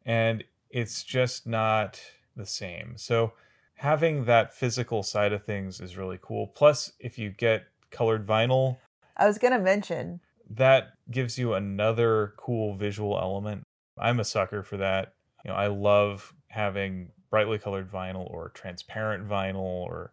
And 0.06 0.44
it's 0.70 1.04
just 1.04 1.48
not 1.48 2.02
the 2.36 2.46
same. 2.46 2.96
So 2.98 3.34
having 3.76 4.26
that 4.26 4.54
physical 4.54 5.04
side 5.04 5.32
of 5.32 5.46
things 5.46 5.80
is 5.80 5.98
really 5.98 6.20
cool. 6.22 6.48
Plus, 6.48 6.92
if 7.00 7.18
you 7.18 7.30
get 7.30 7.64
colored 7.92 8.28
vinyl, 8.28 8.78
I 9.18 9.28
was 9.28 9.38
going 9.38 9.54
to 9.54 9.60
mention 9.60 10.20
that 10.50 10.90
gives 11.10 11.38
you 11.38 11.54
another 11.54 12.34
cool 12.38 12.76
visual 12.76 13.18
element. 13.18 13.64
I'm 13.98 14.20
a 14.20 14.26
sucker 14.26 14.64
for 14.64 14.78
that. 14.78 15.14
You 15.46 15.52
know, 15.52 15.58
I 15.58 15.68
love 15.68 16.34
having 16.48 17.12
brightly 17.30 17.58
colored 17.58 17.92
vinyl 17.92 18.30
or 18.30 18.50
transparent 18.50 19.28
vinyl 19.28 19.62
or 19.62 20.12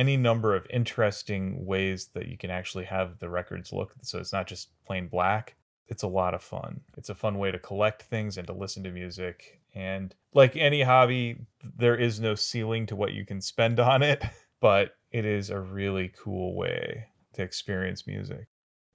any 0.00 0.16
number 0.16 0.56
of 0.56 0.66
interesting 0.70 1.66
ways 1.66 2.08
that 2.14 2.26
you 2.26 2.38
can 2.38 2.50
actually 2.50 2.86
have 2.86 3.18
the 3.18 3.28
records 3.28 3.70
look 3.70 3.92
so 4.00 4.18
it's 4.18 4.32
not 4.32 4.46
just 4.46 4.70
plain 4.86 5.08
black. 5.08 5.56
It's 5.88 6.02
a 6.02 6.08
lot 6.08 6.32
of 6.32 6.42
fun. 6.42 6.80
It's 6.96 7.10
a 7.10 7.14
fun 7.14 7.36
way 7.36 7.50
to 7.50 7.58
collect 7.58 8.04
things 8.04 8.38
and 8.38 8.46
to 8.46 8.54
listen 8.54 8.82
to 8.84 8.90
music. 8.90 9.60
And 9.74 10.14
like 10.32 10.56
any 10.56 10.80
hobby, 10.80 11.40
there 11.76 11.96
is 11.96 12.18
no 12.18 12.34
ceiling 12.34 12.86
to 12.86 12.96
what 12.96 13.12
you 13.12 13.26
can 13.26 13.42
spend 13.42 13.78
on 13.92 14.02
it, 14.02 14.24
but 14.58 14.94
it 15.12 15.26
is 15.26 15.50
a 15.50 15.60
really 15.60 16.10
cool 16.18 16.54
way 16.56 17.08
to 17.34 17.42
experience 17.42 18.06
music. 18.06 18.46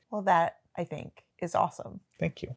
Well, 0.09 0.23
that 0.23 0.55
I 0.75 0.85
think 0.85 1.23
is 1.39 1.53
awesome. 1.53 1.99
Thank 2.19 2.41
you. 2.41 2.55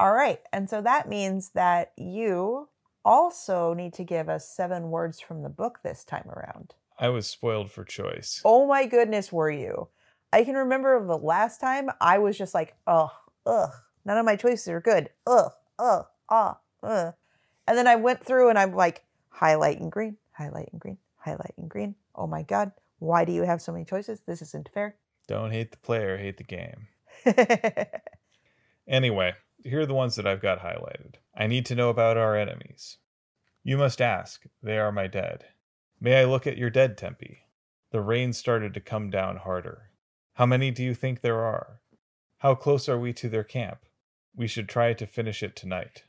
All 0.00 0.12
right. 0.12 0.40
And 0.52 0.68
so 0.68 0.82
that 0.82 1.08
means 1.08 1.50
that 1.50 1.92
you 1.96 2.70
also 3.04 3.72
need 3.72 3.92
to 3.94 4.04
give 4.04 4.28
us 4.28 4.50
seven 4.50 4.90
words 4.90 5.20
from 5.20 5.42
the 5.42 5.48
book 5.48 5.78
this 5.84 6.02
time 6.02 6.28
around. 6.28 6.74
I 6.98 7.08
was 7.08 7.26
spoiled 7.26 7.70
for 7.70 7.84
choice. 7.84 8.42
Oh 8.44 8.66
my 8.66 8.86
goodness, 8.86 9.32
were 9.32 9.50
you? 9.50 9.88
I 10.32 10.44
can 10.44 10.54
remember 10.54 11.04
the 11.04 11.16
last 11.16 11.60
time 11.60 11.90
I 12.00 12.18
was 12.18 12.36
just 12.36 12.54
like, 12.54 12.74
ugh, 12.86 13.10
ugh, 13.46 13.70
none 14.04 14.18
of 14.18 14.26
my 14.26 14.36
choices 14.36 14.68
are 14.68 14.80
good. 14.80 15.10
Ugh, 15.26 15.52
ugh, 15.78 16.06
ah, 16.28 16.58
ugh. 16.82 17.14
And 17.66 17.78
then 17.78 17.86
I 17.86 17.96
went 17.96 18.24
through 18.24 18.48
and 18.48 18.58
I'm 18.58 18.74
like, 18.74 19.04
highlight 19.30 19.78
in 19.78 19.90
green, 19.90 20.16
highlight 20.32 20.70
in 20.72 20.78
green, 20.78 20.98
highlight 21.16 21.54
in 21.56 21.68
green. 21.68 21.94
Oh 22.14 22.26
my 22.26 22.42
God, 22.42 22.72
why 22.98 23.24
do 23.24 23.32
you 23.32 23.42
have 23.42 23.62
so 23.62 23.72
many 23.72 23.84
choices? 23.84 24.22
This 24.26 24.42
isn't 24.42 24.70
fair. 24.74 24.96
Don't 25.26 25.52
hate 25.52 25.70
the 25.70 25.78
player, 25.78 26.16
hate 26.18 26.36
the 26.36 26.44
game. 26.44 26.88
Anyway, 28.88 29.34
here 29.64 29.82
are 29.82 29.86
the 29.86 29.92
ones 29.92 30.16
that 30.16 30.26
I've 30.26 30.40
got 30.40 30.60
highlighted. 30.60 31.16
I 31.36 31.46
need 31.46 31.66
to 31.66 31.74
know 31.74 31.90
about 31.90 32.16
our 32.16 32.34
enemies. 32.34 32.96
You 33.62 33.76
must 33.76 34.00
ask, 34.00 34.44
they 34.62 34.78
are 34.78 34.90
my 34.90 35.06
dead. 35.06 35.44
May 36.00 36.20
I 36.20 36.24
look 36.24 36.46
at 36.46 36.56
your 36.56 36.70
dead, 36.70 36.96
Tempi? 36.96 37.40
The 37.90 38.00
rain 38.00 38.32
started 38.32 38.72
to 38.74 38.80
come 38.80 39.10
down 39.10 39.38
harder. 39.38 39.90
How 40.34 40.46
many 40.46 40.70
do 40.70 40.84
you 40.84 40.94
think 40.94 41.20
there 41.20 41.40
are? 41.40 41.80
How 42.38 42.54
close 42.54 42.88
are 42.88 42.98
we 42.98 43.12
to 43.14 43.28
their 43.28 43.42
camp? 43.42 43.80
We 44.36 44.46
should 44.46 44.68
try 44.68 44.92
to 44.92 45.06
finish 45.06 45.42
it 45.42 45.56
tonight. 45.56 46.04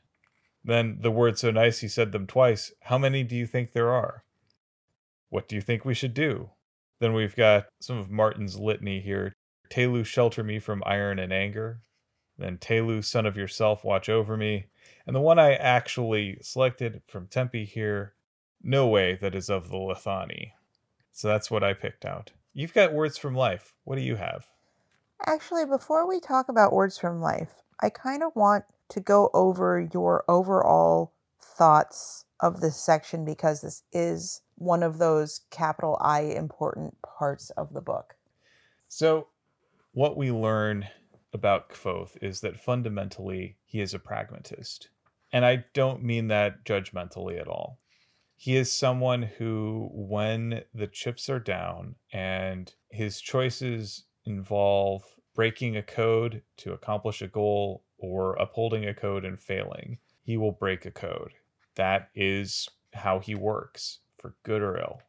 Then, 0.62 0.98
the 1.00 1.10
word 1.10 1.38
so 1.38 1.50
nice 1.50 1.80
he 1.80 1.88
said 1.88 2.12
them 2.12 2.28
twice. 2.28 2.72
How 2.82 2.98
many 2.98 3.24
do 3.24 3.34
you 3.34 3.46
think 3.46 3.72
there 3.72 3.90
are? 3.90 4.22
What 5.28 5.48
do 5.48 5.56
you 5.56 5.62
think 5.62 5.84
we 5.84 5.94
should 5.94 6.14
do? 6.14 6.50
Then 7.00 7.12
we've 7.12 7.34
got 7.34 7.66
some 7.80 7.98
of 7.98 8.10
Marten's 8.10 8.58
litany 8.58 9.00
here. 9.00 9.32
Tehlu 9.70 10.04
shelter 10.06 10.44
me 10.44 10.60
from 10.60 10.84
iron 10.86 11.18
and 11.18 11.32
anger. 11.32 11.80
Then 12.38 12.58
Tehlu, 12.58 13.04
son 13.04 13.26
of 13.26 13.36
yourself, 13.36 13.84
watch 13.84 14.08
over 14.08 14.36
me. 14.36 14.66
And 15.06 15.16
the 15.16 15.20
one 15.20 15.38
I 15.38 15.54
actually 15.54 16.38
selected 16.42 17.02
from 17.08 17.26
Tempi 17.26 17.64
here, 17.64 18.14
no 18.62 18.86
way 18.86 19.18
that 19.20 19.34
is 19.34 19.48
of 19.48 19.68
the 19.68 19.76
Lethani. 19.76 20.52
So 21.12 21.28
that's 21.28 21.50
what 21.50 21.64
I 21.64 21.74
picked 21.74 22.04
out. 22.04 22.32
You've 22.52 22.74
got 22.74 22.92
words 22.92 23.18
from 23.18 23.34
life. 23.34 23.72
What 23.84 23.96
do 23.96 24.02
you 24.02 24.16
have? 24.16 24.48
Actually, 25.26 25.66
before 25.66 26.08
we 26.08 26.20
talk 26.20 26.48
about 26.48 26.72
words 26.72 26.98
from 26.98 27.20
life, 27.20 27.50
I 27.80 27.90
kind 27.90 28.22
of 28.22 28.32
want 28.34 28.64
to 28.90 29.00
go 29.00 29.30
over 29.34 29.88
your 29.92 30.24
overall 30.28 31.12
thoughts 31.40 32.24
of 32.40 32.60
this 32.60 32.76
section 32.76 33.24
because 33.24 33.60
this 33.60 33.82
is 33.92 34.42
one 34.56 34.82
of 34.82 34.98
those 34.98 35.42
capital 35.50 35.98
I 36.00 36.22
important 36.22 36.96
parts 37.02 37.50
of 37.50 37.72
the 37.72 37.80
book. 37.80 38.16
So, 38.88 39.28
what 39.92 40.16
we 40.16 40.30
learn 40.30 40.88
about 41.32 41.70
Kvothe 41.70 42.16
is 42.22 42.40
that 42.40 42.58
fundamentally 42.58 43.56
he 43.64 43.80
is 43.80 43.94
a 43.94 43.98
pragmatist. 43.98 44.88
And 45.32 45.44
I 45.44 45.64
don't 45.74 46.02
mean 46.02 46.28
that 46.28 46.64
judgmentally 46.64 47.40
at 47.40 47.46
all. 47.46 47.78
He 48.42 48.56
is 48.56 48.72
someone 48.72 49.20
who, 49.20 49.90
when 49.92 50.62
the 50.72 50.86
chips 50.86 51.28
are 51.28 51.38
down 51.38 51.96
and 52.10 52.72
his 52.88 53.20
choices 53.20 54.04
involve 54.24 55.04
breaking 55.34 55.76
a 55.76 55.82
code 55.82 56.40
to 56.56 56.72
accomplish 56.72 57.20
a 57.20 57.28
goal 57.28 57.84
or 57.98 58.36
upholding 58.36 58.86
a 58.86 58.94
code 58.94 59.26
and 59.26 59.38
failing, 59.38 59.98
he 60.22 60.38
will 60.38 60.52
break 60.52 60.86
a 60.86 60.90
code. 60.90 61.34
That 61.74 62.08
is 62.14 62.66
how 62.94 63.18
he 63.18 63.34
works, 63.34 63.98
for 64.16 64.34
good 64.42 64.62
or 64.62 64.78
ill. 64.78 65.02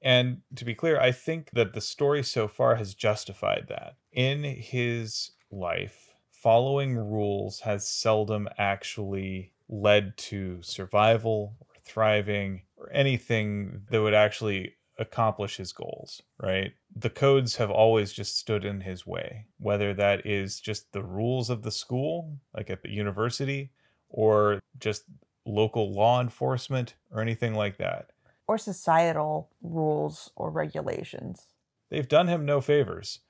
And 0.00 0.42
to 0.54 0.64
be 0.64 0.76
clear, 0.76 1.00
I 1.00 1.10
think 1.10 1.50
that 1.54 1.72
the 1.72 1.80
story 1.80 2.22
so 2.22 2.46
far 2.46 2.76
has 2.76 2.94
justified 2.94 3.66
that. 3.70 3.96
In 4.12 4.44
his 4.44 5.32
life, 5.50 6.14
following 6.30 6.96
rules 6.96 7.58
has 7.62 7.88
seldom 7.88 8.48
actually 8.56 9.52
led 9.68 10.16
to 10.16 10.62
survival 10.62 11.56
thriving 11.92 12.62
or 12.76 12.90
anything 12.92 13.82
that 13.90 14.00
would 14.00 14.14
actually 14.14 14.74
accomplish 14.98 15.56
his 15.56 15.72
goals, 15.72 16.22
right? 16.40 16.72
The 16.94 17.10
codes 17.10 17.56
have 17.56 17.70
always 17.70 18.12
just 18.12 18.38
stood 18.38 18.64
in 18.64 18.80
his 18.80 19.06
way, 19.06 19.46
whether 19.58 19.94
that 19.94 20.26
is 20.26 20.60
just 20.60 20.92
the 20.92 21.02
rules 21.02 21.50
of 21.50 21.62
the 21.62 21.70
school, 21.70 22.38
like 22.54 22.70
at 22.70 22.82
the 22.82 22.90
university, 22.90 23.72
or 24.08 24.60
just 24.78 25.04
local 25.44 25.92
law 25.92 26.20
enforcement 26.20 26.94
or 27.10 27.20
anything 27.20 27.54
like 27.54 27.78
that. 27.78 28.10
Or 28.46 28.58
societal 28.58 29.50
rules 29.62 30.30
or 30.36 30.50
regulations. 30.50 31.46
They've 31.90 32.08
done 32.08 32.28
him 32.28 32.44
no 32.44 32.60
favors. 32.60 33.20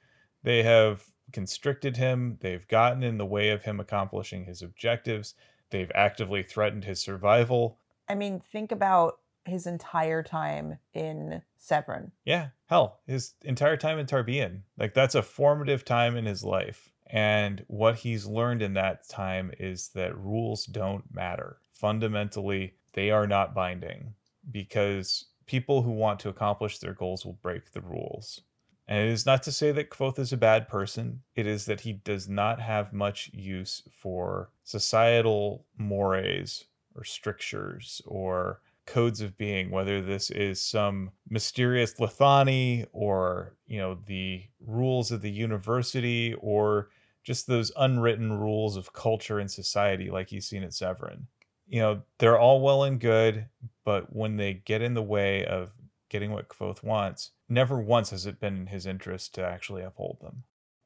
They 0.42 0.62
have 0.62 1.04
constricted 1.32 1.96
him, 1.96 2.38
they've 2.40 2.66
gotten 2.68 3.02
in 3.02 3.18
the 3.18 3.26
way 3.26 3.50
of 3.50 3.62
him 3.62 3.80
accomplishing 3.80 4.44
his 4.44 4.60
objectives, 4.62 5.34
they've 5.70 5.90
actively 5.94 6.42
threatened 6.42 6.84
his 6.84 7.00
survival. 7.00 7.78
I 8.12 8.14
mean, 8.14 8.42
think 8.52 8.72
about 8.72 9.20
his 9.46 9.66
entire 9.66 10.22
time 10.22 10.76
in 10.92 11.40
Severen. 11.58 12.10
Yeah, 12.26 12.48
hell, 12.66 13.00
his 13.06 13.32
entire 13.42 13.78
time 13.78 13.98
in 13.98 14.04
Tarbean. 14.04 14.60
Like, 14.76 14.92
that's 14.92 15.14
a 15.14 15.22
formative 15.22 15.82
time 15.82 16.18
in 16.18 16.26
his 16.26 16.44
life. 16.44 16.92
And 17.06 17.64
what 17.68 17.96
he's 17.96 18.26
learned 18.26 18.60
in 18.60 18.74
that 18.74 19.08
time 19.08 19.50
is 19.58 19.88
that 19.94 20.16
rules 20.18 20.66
don't 20.66 21.04
matter. 21.10 21.56
Fundamentally, 21.72 22.74
they 22.92 23.10
are 23.10 23.26
not 23.26 23.54
binding 23.54 24.12
because 24.50 25.24
people 25.46 25.80
who 25.80 25.92
want 25.92 26.20
to 26.20 26.28
accomplish 26.28 26.78
their 26.78 26.94
goals 26.94 27.24
will 27.24 27.38
break 27.42 27.72
the 27.72 27.80
rules. 27.80 28.42
And 28.88 29.08
it 29.08 29.10
is 29.10 29.24
not 29.24 29.42
to 29.44 29.52
say 29.52 29.72
that 29.72 29.88
Kvothe 29.88 30.18
is 30.18 30.34
a 30.34 30.36
bad 30.36 30.68
person. 30.68 31.22
It 31.34 31.46
is 31.46 31.64
that 31.64 31.80
he 31.80 31.94
does 31.94 32.28
not 32.28 32.60
have 32.60 32.92
much 32.92 33.30
use 33.32 33.82
for 33.90 34.50
societal 34.64 35.64
mores 35.78 36.66
or 36.96 37.04
strictures 37.04 38.02
or 38.04 38.60
codes 38.86 39.20
of 39.20 39.36
being, 39.38 39.70
whether 39.70 40.00
this 40.00 40.30
is 40.30 40.60
some 40.60 41.10
mysterious 41.28 41.94
Lethani 41.94 42.86
or, 42.92 43.54
you 43.66 43.78
know, 43.78 43.98
the 44.06 44.42
rules 44.66 45.12
of 45.12 45.22
the 45.22 45.30
university 45.30 46.34
or 46.40 46.88
just 47.22 47.46
those 47.46 47.70
unwritten 47.76 48.32
rules 48.32 48.76
of 48.76 48.92
culture 48.92 49.38
and 49.38 49.50
society 49.50 50.10
like 50.10 50.28
he's 50.28 50.48
seen 50.48 50.62
at 50.62 50.70
Severen. 50.70 51.22
You 51.68 51.80
know, 51.80 52.02
they're 52.18 52.38
all 52.38 52.60
well 52.60 52.84
and 52.84 53.00
good, 53.00 53.46
but 53.84 54.14
when 54.14 54.36
they 54.36 54.54
get 54.54 54.82
in 54.82 54.94
the 54.94 55.02
way 55.02 55.46
of 55.46 55.70
getting 56.08 56.32
what 56.32 56.48
Kvothe 56.48 56.82
wants, 56.82 57.30
never 57.48 57.78
once 57.80 58.10
has 58.10 58.26
it 58.26 58.40
been 58.40 58.56
in 58.56 58.66
his 58.66 58.86
interest 58.86 59.34
to 59.36 59.44
actually 59.44 59.82
uphold 59.82 60.18
them. 60.20 60.42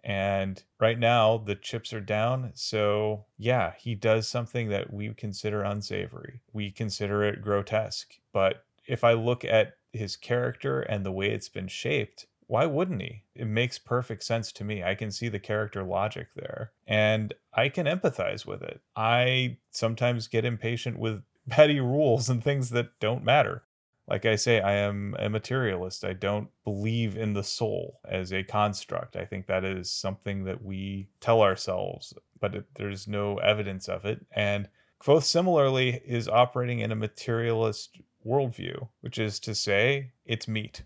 And 0.07 0.62
right 0.78 1.00
now, 1.00 1.36
the 1.36 1.57
chips 1.57 1.92
are 1.92 2.00
down. 2.00 2.52
So, 2.54 3.26
yeah, 3.38 3.72
he 3.76 3.96
does 3.96 4.28
something 4.28 4.68
that 4.68 4.92
we 4.92 5.12
consider 5.14 5.62
unsavory. 5.62 6.40
We 6.52 6.70
consider 6.70 7.24
it 7.24 7.42
grotesque. 7.42 8.14
But 8.32 8.64
if 8.86 9.02
I 9.02 9.14
look 9.14 9.44
at 9.44 9.74
his 9.92 10.14
character 10.14 10.80
and 10.80 11.04
the 11.04 11.11
way 11.11 11.30
it's 11.30 11.48
been 11.48 11.66
shaped, 11.66 12.26
why 12.46 12.66
wouldn't 12.66 13.02
he? 13.02 13.24
It 13.34 13.48
makes 13.48 13.78
perfect 13.80 14.22
sense 14.22 14.52
to 14.52 14.64
me. 14.64 14.84
I 14.84 14.94
can 14.94 15.11
see 15.11 15.28
the 15.28 15.40
character 15.40 15.82
logic 15.82 16.28
there 16.36 16.70
and 16.86 17.34
I 17.52 17.68
can 17.68 17.86
empathize 17.86 18.46
with 18.46 18.62
it. 18.62 18.80
I 18.94 19.59
sometimes 19.72 20.28
get 20.28 20.44
impatient 20.44 21.00
with 21.00 21.24
petty 21.48 21.80
rules 21.80 22.30
and 22.30 22.44
things 22.44 22.70
that 22.70 23.00
don't 23.00 23.24
matter 23.24 23.64
like 24.09 24.24
I 24.24 24.36
say, 24.36 24.61
I 24.61 24.74
am 24.74 25.16
a 25.18 25.28
materialist. 25.28 26.04
I 26.04 26.12
don't 26.12 26.48
believe 26.64 27.16
in 27.16 27.32
the 27.32 27.42
soul 27.42 28.00
as 28.09 28.32
a 28.32 28.44
construct. 28.44 29.16
I 29.16 29.24
think 29.24 29.46
that 29.46 29.64
is 29.64 29.90
something 29.90 30.44
that 30.44 30.62
we 30.62 31.09
tell 31.20 31.42
ourselves, 31.42 32.14
but 32.40 32.54
it, 32.54 32.64
there's 32.76 33.09
no 33.09 33.38
evidence 33.38 33.88
of 33.88 34.04
it. 34.04 34.24
And 34.32 34.68
Kvothe 35.00 35.24
similarly 35.24 36.00
is 36.04 36.28
operating 36.28 36.80
in 36.80 36.92
a 36.92 36.96
materialist 36.96 38.00
worldview, 38.24 38.88
which 39.00 39.18
is 39.18 39.40
to 39.40 39.54
say, 39.54 40.12
it's 40.24 40.48
meat. 40.48 40.82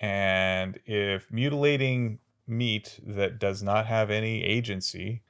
And 0.00 0.78
if 0.86 1.30
mutilating 1.30 2.18
meat 2.46 2.98
that 3.06 3.38
does 3.38 3.62
not 3.62 3.86
have 3.86 4.10
any 4.10 4.42
agency, 4.44 5.22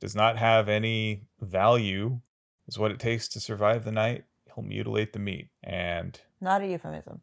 does 0.00 0.16
not 0.16 0.36
have 0.36 0.68
any 0.68 1.26
value, 1.40 2.20
is 2.66 2.78
what 2.78 2.90
it 2.90 2.98
takes 2.98 3.28
to 3.28 3.40
survive 3.40 3.84
the 3.84 3.92
night, 3.92 4.24
he'll 4.56 4.64
mutilate 4.64 5.12
the 5.12 5.20
meat. 5.20 5.50
And 5.62 6.18
not 6.40 6.62
a 6.62 6.66
euphemism. 6.66 7.20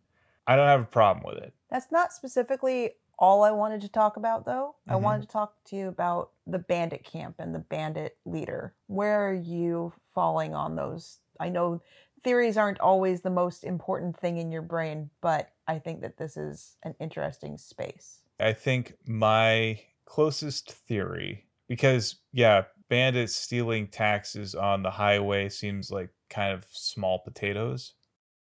I 0.47 0.55
don't 0.55 0.67
have 0.67 0.81
a 0.81 0.86
problem 0.86 1.25
with 1.25 1.43
it. 1.43 1.53
That's 1.69 1.91
not 1.91 2.13
specifically 2.13 2.91
all 3.19 3.43
I 3.43 3.51
wanted 3.51 3.81
to 3.81 3.89
talk 3.89 4.17
about, 4.17 4.45
though. 4.45 4.75
Mm-hmm. 4.88 4.91
I 4.91 4.95
wanted 4.95 5.21
to 5.23 5.27
talk 5.27 5.55
to 5.65 5.75
you 5.75 5.88
about 5.88 6.31
the 6.47 6.59
bandit 6.59 7.03
camp 7.03 7.36
and 7.39 7.53
the 7.53 7.59
bandit 7.59 8.17
leader. 8.25 8.73
Where 8.88 9.27
are 9.29 9.34
you 9.34 9.93
falling 10.13 10.53
on 10.53 10.75
those? 10.75 11.19
I 11.39 11.49
know 11.49 11.81
theories 12.23 12.57
aren't 12.57 12.79
always 12.79 13.21
the 13.21 13.29
most 13.29 13.63
important 13.63 14.17
thing 14.17 14.38
in 14.38 14.51
your 14.51 14.61
brain, 14.61 15.09
but 15.21 15.51
I 15.67 15.79
think 15.79 16.01
that 16.01 16.17
this 16.17 16.38
is 16.38 16.75
an 16.84 16.95
interesting 16.99 17.57
space. 17.57 18.19
I 18.39 18.53
think 18.53 18.95
my 19.05 19.79
closest 20.05 20.71
theory, 20.71 21.45
because, 21.67 22.15
yeah, 22.34 22.63
bandits 22.89 23.36
stealing 23.36 23.88
taxes 23.88 24.55
on 24.55 24.84
the 24.84 24.91
highway 24.91 25.49
seems 25.49 25.91
like 25.91 26.09
kind 26.34 26.53
of 26.53 26.65
small 26.69 27.19
potatoes. 27.19 27.93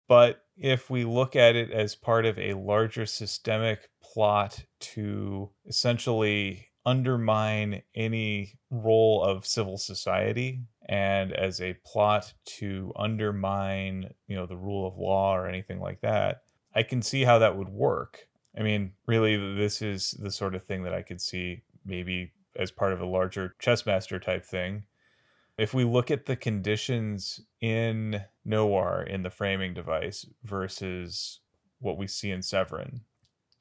But 0.08 0.42
if 0.56 0.90
we 0.90 1.04
look 1.04 1.36
at 1.36 1.56
it 1.56 1.70
as 1.70 1.94
part 1.94 2.26
of 2.26 2.38
a 2.38 2.54
larger 2.54 3.06
systemic 3.06 3.88
plot 4.02 4.64
to 4.80 5.50
essentially 5.66 6.68
undermine 6.84 7.82
any 7.94 8.58
role 8.70 9.22
of 9.22 9.46
civil 9.46 9.78
society 9.78 10.62
and 10.88 11.32
as 11.32 11.60
a 11.60 11.76
plot 11.84 12.32
to 12.44 12.92
undermine, 12.96 14.12
you 14.26 14.34
know, 14.34 14.46
the 14.46 14.56
rule 14.56 14.86
of 14.86 14.96
law 14.98 15.36
or 15.36 15.46
anything 15.46 15.80
like 15.80 16.00
that, 16.00 16.42
I 16.74 16.82
can 16.82 17.02
see 17.02 17.22
how 17.22 17.38
that 17.38 17.56
would 17.56 17.68
work. 17.68 18.26
I 18.58 18.62
mean, 18.62 18.92
really, 19.06 19.36
this 19.56 19.82
is 19.82 20.16
the 20.18 20.30
sort 20.30 20.54
of 20.54 20.64
thing 20.64 20.82
that 20.82 20.94
I 20.94 21.02
could 21.02 21.20
see 21.20 21.62
maybe 21.84 22.32
as 22.56 22.70
part 22.70 22.92
of 22.92 23.00
a 23.00 23.06
larger 23.06 23.54
chess 23.60 23.86
master 23.86 24.18
type 24.18 24.44
thing. 24.44 24.82
If 25.60 25.74
we 25.74 25.84
look 25.84 26.10
at 26.10 26.24
the 26.24 26.36
conditions 26.36 27.38
in 27.60 28.24
Newarre 28.46 29.06
in 29.06 29.22
the 29.22 29.28
framing 29.28 29.74
device 29.74 30.24
versus 30.42 31.40
what 31.80 31.98
we 31.98 32.06
see 32.06 32.30
in 32.30 32.40
Severen, 32.40 33.00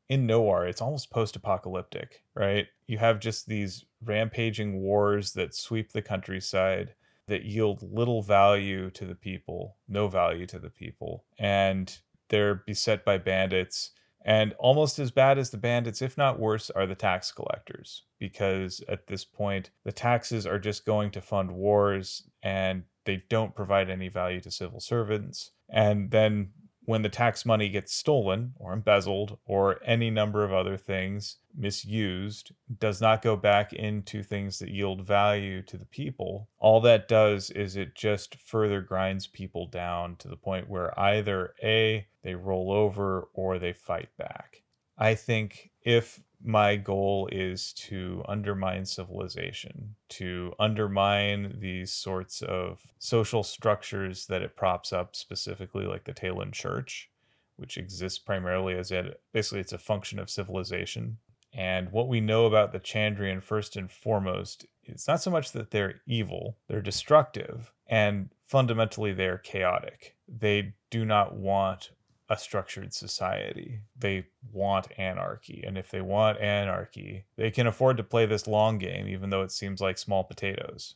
in 0.08 0.26
Newarre, 0.26 0.70
it's 0.70 0.82
almost 0.82 1.12
post 1.12 1.36
apocalyptic, 1.36 2.24
right? 2.34 2.68
You 2.88 3.00
have 3.00 3.20
just 3.20 3.48
these 3.48 3.84
rampaging 4.02 4.80
wars 4.80 5.34
that 5.34 5.54
sweep 5.54 5.92
the 5.92 6.02
countryside 6.02 6.96
that 7.28 7.44
yield 7.44 7.84
little 7.84 8.22
value 8.22 8.90
to 8.92 9.04
the 9.04 9.14
people, 9.14 9.76
no 9.90 10.08
value 10.08 10.46
to 10.46 10.58
the 10.58 10.70
people. 10.70 11.26
And 11.38 12.00
they're 12.30 12.64
beset 12.66 13.04
by 13.04 13.18
bandits. 13.18 13.92
And 14.26 14.54
almost 14.60 15.00
as 15.00 15.12
bad 15.12 15.38
as 15.38 15.50
the 15.50 15.58
bandits, 15.58 16.02
if 16.02 16.18
not 16.18 16.40
worse, 16.40 16.70
are 16.70 16.86
the 16.86 16.96
tax 16.96 17.32
collectors. 17.32 18.04
Because 18.20 18.82
at 18.90 19.08
this 19.08 19.24
point, 19.24 19.72
the 19.86 19.92
taxes 19.92 20.46
are 20.46 20.60
just 20.60 20.86
going 20.86 21.12
to 21.12 21.22
fund 21.22 21.52
wars 21.52 22.24
and 22.44 22.84
they 23.06 23.24
don't 23.30 23.56
provide 23.56 23.90
any 23.90 24.10
value 24.10 24.42
to 24.42 24.52
civil 24.52 24.80
servants. 24.80 25.52
And 25.70 26.12
then 26.12 26.50
when 26.90 27.04
the 27.04 27.10
tax 27.10 27.46
money 27.46 27.70
gets 27.70 27.94
stolen 27.94 28.54
or 28.58 28.74
embezzled 28.74 29.38
or 29.46 29.80
any 29.86 30.10
number 30.10 30.44
of 30.44 30.52
other 30.52 30.76
things 30.76 31.38
misused 31.56 32.52
does 32.80 33.00
not 33.00 33.22
go 33.22 33.36
back 33.36 33.74
into 33.74 34.24
things 34.24 34.60
that 34.60 34.70
yield 34.70 35.06
value 35.06 35.62
to 35.62 35.78
the 35.78 35.86
people 35.86 36.50
all 36.58 36.82
that 36.82 37.08
does 37.08 37.50
is 37.52 37.76
it 37.76 37.96
just 37.96 38.36
further 38.36 38.82
grinds 38.82 39.28
people 39.28 39.68
down 39.68 40.16
to 40.16 40.28
the 40.28 40.36
point 40.36 40.70
where 40.70 40.98
either 41.00 41.54
a 41.64 42.06
they 42.24 42.36
roll 42.36 42.72
over 42.72 43.30
or 43.34 43.60
they 43.60 43.74
fight 43.74 44.10
back. 44.18 44.62
I 44.98 45.16
think 45.16 45.72
if 45.82 46.20
my 46.44 46.76
goal 46.76 47.28
is 47.32 47.74
to 47.74 48.24
undermine 48.28 48.86
civilization, 48.86 49.96
to 50.10 50.54
undermine 50.60 51.58
these 51.60 51.92
sorts 51.92 52.42
of 52.42 52.82
social 52.98 53.44
structures 53.44 54.26
that 54.28 54.42
it 54.42 54.56
props 54.56 54.94
up, 54.94 55.16
specifically 55.16 55.86
like 55.86 56.06
the 56.06 56.14
Tehlin 56.14 56.52
Church, 56.52 57.10
which 57.58 57.78
exists 57.78 58.20
primarily 58.20 58.74
as 58.78 58.92
a 58.92 59.16
basically 59.34 59.60
it's 59.60 59.74
a 59.74 59.78
function 59.78 60.18
of 60.18 60.30
civilization. 60.30 61.18
And 61.52 61.92
what 61.92 62.08
we 62.08 62.22
know 62.22 62.46
about 62.46 62.72
the 62.72 62.80
Chandrian, 62.80 63.42
first 63.42 63.76
and 63.76 63.92
foremost, 63.92 64.66
it's 64.84 65.08
not 65.08 65.22
so 65.22 65.32
much 65.32 65.52
that 65.52 65.72
they're 65.72 66.02
evil, 66.06 66.58
they're 66.68 66.82
destructive, 66.82 67.72
and 67.88 68.30
fundamentally 68.46 69.14
they're 69.14 69.40
chaotic. 69.40 70.16
They 70.28 70.74
do 70.90 71.06
not 71.06 71.36
want 71.36 71.92
a 72.30 72.38
structured 72.38 72.94
society. 72.94 73.80
They 73.98 74.28
want 74.52 74.88
anarchy. 74.98 75.64
And 75.66 75.78
if 75.78 75.90
they 75.90 76.02
want 76.02 76.40
anarchy, 76.40 77.26
they 77.36 77.50
can 77.50 77.68
afford 77.68 77.98
to 77.98 78.04
play 78.04 78.26
this 78.26 78.48
long 78.48 78.78
game, 78.78 79.08
even 79.08 79.30
though 79.30 79.42
it 79.42 79.52
seems 79.52 79.82
like 79.82 79.98
small 79.98 80.24
potatoes. 80.24 80.96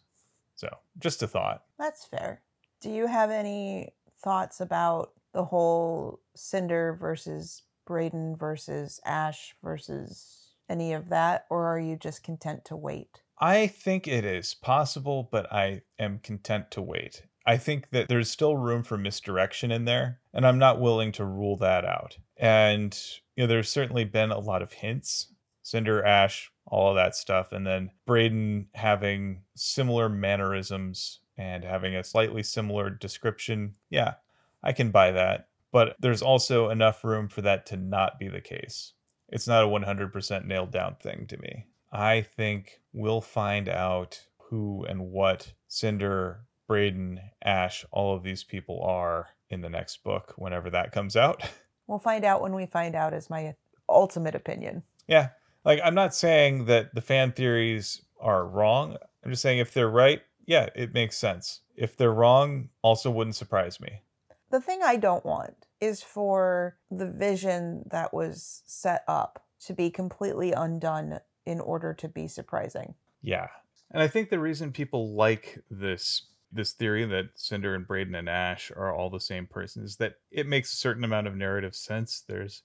So, 0.55 0.69
just 0.99 1.23
a 1.23 1.27
thought. 1.27 1.63
That's 1.79 2.05
fair. 2.05 2.41
Do 2.81 2.91
you 2.91 3.07
have 3.07 3.31
any 3.31 3.89
thoughts 4.21 4.61
about 4.61 5.13
the 5.34 5.45
whole 5.45 6.19
Cinder 6.36 6.93
versus 6.93 7.63
Bredon 7.88 8.38
versus 8.38 8.99
Ash 9.03 9.55
versus 9.63 10.51
any 10.69 10.93
of 10.93 11.09
that? 11.09 11.47
Or 11.49 11.65
are 11.65 11.79
you 11.79 11.95
just 11.95 12.23
content 12.23 12.65
to 12.65 12.75
wait? 12.75 13.21
I 13.39 13.67
think 13.67 14.07
it 14.07 14.23
is 14.23 14.53
possible, 14.53 15.27
but 15.31 15.51
I 15.51 15.81
am 15.97 16.19
content 16.19 16.69
to 16.71 16.81
wait. 16.81 17.23
I 17.45 17.57
think 17.57 17.89
that 17.89 18.07
there's 18.07 18.29
still 18.29 18.55
room 18.55 18.83
for 18.83 18.97
misdirection 18.97 19.71
in 19.71 19.85
there, 19.85 20.19
and 20.33 20.47
I'm 20.47 20.59
not 20.59 20.79
willing 20.79 21.11
to 21.13 21.25
rule 21.25 21.57
that 21.57 21.85
out. 21.85 22.17
And 22.37 22.97
you 23.35 23.43
know, 23.43 23.47
there's 23.47 23.69
certainly 23.69 24.05
been 24.05 24.31
a 24.31 24.39
lot 24.39 24.61
of 24.61 24.71
hints, 24.73 25.33
Cinder, 25.61 26.03
Ash, 26.03 26.51
all 26.65 26.89
of 26.89 26.95
that 26.95 27.15
stuff, 27.15 27.51
and 27.51 27.67
then 27.67 27.91
Bredon 28.07 28.67
having 28.73 29.41
similar 29.55 30.09
mannerisms 30.09 31.19
and 31.37 31.63
having 31.63 31.95
a 31.95 32.03
slightly 32.03 32.43
similar 32.43 32.89
description. 32.89 33.75
Yeah, 33.89 34.15
I 34.63 34.71
can 34.71 34.91
buy 34.91 35.11
that. 35.11 35.47
But 35.71 35.95
there's 35.99 36.21
also 36.21 36.69
enough 36.69 37.03
room 37.03 37.27
for 37.27 37.41
that 37.41 37.65
to 37.67 37.77
not 37.77 38.19
be 38.19 38.27
the 38.27 38.41
case. 38.41 38.93
It's 39.29 39.47
not 39.47 39.63
a 39.63 39.67
100% 39.67 40.45
nailed 40.45 40.71
down 40.71 40.95
thing 41.01 41.25
to 41.27 41.37
me. 41.37 41.65
I 41.91 42.21
think 42.21 42.79
we'll 42.93 43.21
find 43.21 43.67
out 43.67 44.21
who 44.37 44.85
and 44.87 45.09
what 45.11 45.51
Cinder 45.67 46.45
Bredon, 46.74 47.19
Ash, 47.43 47.86
all 47.91 48.15
of 48.15 48.24
these 48.24 48.43
people 48.43 48.82
are 48.82 49.28
in 49.51 49.61
the 49.61 49.69
next 49.69 50.03
book 50.03 50.34
whenever 50.38 50.71
that 50.71 50.91
comes 50.91 51.15
out. 51.15 51.43
We'll 51.86 51.99
find 51.99 52.24
out 52.24 52.41
when 52.41 52.55
we 52.55 52.65
find 52.65 52.95
out, 52.95 53.13
is 53.13 53.30
my 53.30 53.55
ultimate 53.89 54.36
opinion. 54.36 54.84
Yeah. 55.05 55.32
Like, 55.65 55.82
I'm 55.84 55.93
not 55.93 56.15
saying 56.15 56.63
that 56.67 56.95
the 56.95 57.01
fan 57.01 57.34
theories 57.34 58.01
are 58.21 58.47
wrong. 58.47 58.95
I'm 59.21 59.32
just 59.32 59.41
saying 59.41 59.59
if 59.59 59.74
they're 59.74 59.89
right, 59.89 60.21
yeah, 60.45 60.69
it 60.76 60.93
makes 60.93 61.17
sense. 61.17 61.59
If 61.76 61.97
they're 61.97 62.13
wrong, 62.13 62.69
also 62.84 63.11
wouldn't 63.11 63.36
surprise 63.36 63.82
me. 63.82 64.01
The 64.49 64.61
thing 64.61 64.80
I 64.82 64.95
don't 64.95 65.26
want 65.26 65.67
is 65.82 66.01
for 66.01 66.78
the 66.89 67.11
vision 67.11 67.84
that 67.91 68.13
was 68.13 68.63
set 68.65 69.03
up 69.09 69.43
to 69.65 69.74
be 69.74 69.89
completely 69.89 70.53
undone 70.53 71.19
in 71.45 71.59
order 71.59 71.93
to 71.95 72.07
be 72.07 72.30
surprising. 72.30 72.95
Yeah. 73.21 73.47
And 73.91 74.01
I 74.01 74.07
think 74.07 74.30
the 74.30 74.39
reason 74.39 74.71
people 74.71 75.13
like 75.13 75.59
this 75.69 76.28
this 76.54 76.74
theory 76.74 77.06
that 77.06 77.30
Cinder 77.36 77.76
and 77.76 77.88
Bredon 77.88 78.18
and 78.18 78.30
Ash 78.30 78.72
are 78.76 78.93
all 78.93 79.10
the 79.10 79.20
same 79.20 79.47
person 79.47 79.84
is 79.84 79.97
that 79.97 80.16
it 80.32 80.47
makes 80.47 80.74
a 80.74 80.78
certain 80.78 81.04
amount 81.04 81.28
of 81.28 81.36
narrative 81.36 81.76
sense. 81.76 82.24
There's 82.28 82.62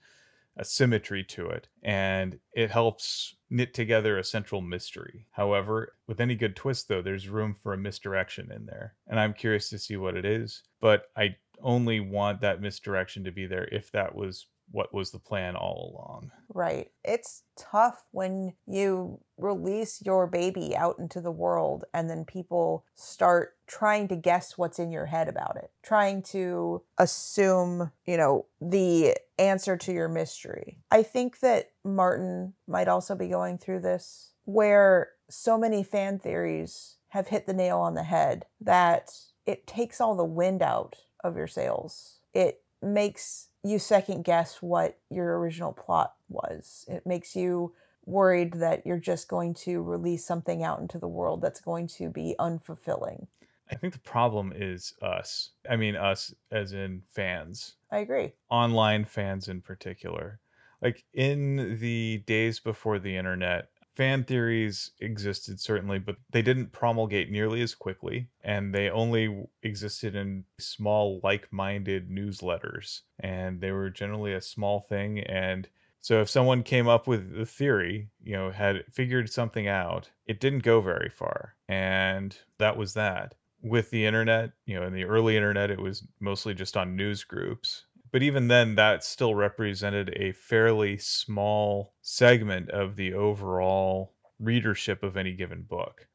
a 0.57 0.65
symmetry 0.65 1.23
to 1.23 1.49
it, 1.49 1.69
and 1.83 2.39
it 2.53 2.71
helps 2.71 3.37
knit 3.49 3.73
together 3.75 4.19
a 4.19 4.25
central 4.25 4.61
mystery. 4.61 5.27
However, 5.31 5.95
with 6.07 6.21
any 6.21 6.35
good 6.35 6.57
twist, 6.57 6.89
though, 6.89 7.01
there's 7.01 7.29
room 7.29 7.57
for 7.63 7.73
a 7.73 7.79
misdirection 7.79 8.51
in 8.51 8.67
there, 8.67 8.95
and 9.07 9.21
I'm 9.21 9.35
curious 9.35 9.71
to 9.71 9.79
see 9.79 9.97
what 9.97 10.17
it 10.17 10.25
is. 10.25 10.65
But 10.81 11.05
I 11.17 11.37
only 11.63 12.01
want 12.01 12.41
that 12.41 12.61
misdirection 12.61 13.25
to 13.25 13.33
be 13.33 13.47
there 13.47 13.69
if 13.73 13.91
that 13.93 14.15
was 14.15 14.47
what 14.71 14.93
was 14.93 15.11
the 15.11 15.19
plan 15.19 15.57
all 15.57 15.95
along. 15.95 16.31
Right. 16.53 16.91
It's 17.05 17.43
tough 17.57 18.05
when 18.11 18.53
you 18.67 19.21
release 19.39 20.03
your 20.05 20.27
baby 20.27 20.77
out 20.77 20.99
into 20.99 21.21
the 21.21 21.33
world 21.33 21.85
and 21.95 22.11
then 22.11 22.25
people 22.25 22.85
start 22.95 23.55
trying 23.69 24.09
to 24.09 24.17
guess 24.17 24.59
what's 24.59 24.79
in 24.79 24.91
your 24.91 25.07
head 25.07 25.29
about 25.29 25.57
it, 25.57 25.71
trying 25.83 26.23
to 26.23 26.83
assume, 26.99 27.93
you 28.07 28.17
know, 28.17 28.47
the 28.61 29.17
answer 29.39 29.77
to 29.77 29.93
your 29.93 30.09
mystery. 30.09 30.79
I 30.91 31.03
think 31.03 31.41
that 31.41 31.71
Martin 31.85 32.55
might 32.67 32.89
also 32.89 33.15
be 33.15 33.29
going 33.29 33.59
through 33.59 33.81
this 33.81 34.33
where 34.45 35.11
so 35.29 35.59
many 35.59 35.83
fan 35.83 36.19
theories 36.19 36.97
have 37.09 37.29
hit 37.29 37.47
the 37.47 37.53
nail 37.53 37.79
on 37.79 37.95
the 37.95 38.03
head 38.03 38.47
that 38.61 39.13
it 39.47 39.67
takes 39.67 40.01
all 40.01 40.17
the 40.17 40.25
wind 40.25 40.63
out 40.63 40.97
of 41.23 41.37
your 41.37 41.47
sails. 41.47 42.17
It 42.33 42.63
makes 42.83 43.49
you 43.63 43.79
second 43.79 44.25
guess 44.25 44.63
what 44.63 44.99
your 45.11 45.39
original 45.39 45.73
plot 45.73 46.15
was. 46.29 46.85
It 46.89 47.07
makes 47.07 47.37
you 47.37 47.75
worried 48.07 48.55
that 48.55 48.87
you're 48.87 48.99
just 48.99 49.29
going 49.29 49.53
to 49.53 49.83
release 49.83 50.25
something 50.25 50.63
out 50.63 50.81
into 50.81 50.99
the 50.99 51.09
world 51.09 51.43
that's 51.43 51.61
going 51.61 51.87
to 51.87 52.09
be 52.09 52.35
unfulfilling. 52.39 53.27
I 53.71 53.75
think 53.75 53.93
the 53.93 54.01
problem 54.01 54.53
is 54.55 54.95
us. 55.03 55.51
I 55.69 55.77
mean, 55.77 55.97
us 55.97 56.35
as 56.51 56.73
in 56.73 57.03
fans. 57.11 57.75
I 57.91 57.99
agree. 57.99 58.33
Online 58.51 59.05
fans 59.05 59.49
in 59.49 59.61
particular. 59.61 60.41
Like 60.81 61.05
in 61.13 61.79
the 61.81 62.19
days 62.27 62.61
before 62.61 62.99
the 62.99 63.17
internet, 63.17 63.69
fan 63.99 64.23
theories 64.23 64.93
existed 65.01 65.59
certainly, 65.59 65.99
but 65.99 66.17
they 66.31 66.41
didn't 66.41 66.73
promulgate 66.73 67.33
nearly 67.33 67.61
as 67.63 67.75
quickly, 67.75 68.29
and 68.43 68.73
they 68.73 68.89
only 68.89 69.45
existed 69.65 70.15
in 70.15 70.45
small, 70.59 71.21
like 71.25 71.53
minded 71.53 72.09
newsletters. 72.09 73.01
And 73.19 73.61
they 73.61 73.73
were 73.73 73.91
generally 73.91 74.35
a 74.35 74.41
small 74.41 74.81
thing. 74.81 75.19
And 75.21 75.69
so 76.01 76.21
if 76.21 76.31
someone 76.31 76.63
came 76.63 76.87
up 76.87 77.09
with 77.09 77.37
a 77.37 77.45
theory, 77.45 78.09
you 78.23 78.35
know, 78.35 78.53
had 78.53 78.85
figured 78.93 79.31
something 79.31 79.67
out, 79.67 80.11
it 80.27 80.39
didn't 80.39 80.61
go 80.61 80.81
very 80.81 81.11
far. 81.11 81.57
And 81.69 82.39
that 82.59 82.77
was 82.77 82.95
that. 82.95 83.35
With 83.63 83.91
the 83.91 84.07
internet, 84.07 84.53
you 84.67 84.79
know, 84.79 84.87
in 84.87 84.93
the 84.93 85.05
early 85.05 85.37
internet, 85.37 85.71
it 85.71 85.81
was 85.81 86.07
mostly 86.21 86.55
just 86.55 86.77
on 86.77 86.97
news 86.97 87.25
groups 87.25 87.85
but 88.11 88.23
even 88.23 88.49
then 88.49 88.75
that 88.77 89.05
still 89.05 89.35
represented 89.35 90.15
a 90.17 90.33
fairly 90.33 90.97
small 90.97 91.93
segment 92.01 92.71
of 92.71 92.97
the 92.97 93.13
overall 93.13 94.15
readership 94.39 95.03
of 95.03 95.17
any 95.17 95.33
given 95.33 95.63
book. 95.63 96.07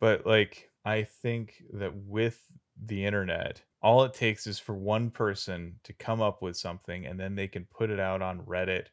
But 0.00 0.26
like 0.26 0.70
i 0.84 1.02
think 1.02 1.62
that 1.72 1.92
with 1.94 2.40
the 2.80 3.04
internet 3.04 3.60
all 3.82 4.04
it 4.04 4.14
takes 4.14 4.46
is 4.46 4.58
for 4.58 4.74
one 4.74 5.10
person 5.10 5.74
to 5.82 5.92
come 5.92 6.22
up 6.22 6.40
with 6.40 6.56
something 6.56 7.04
and 7.04 7.18
then 7.18 7.34
they 7.34 7.48
can 7.48 7.64
put 7.64 7.90
it 7.90 7.98
out 7.98 8.22
on 8.22 8.40
reddit 8.42 8.86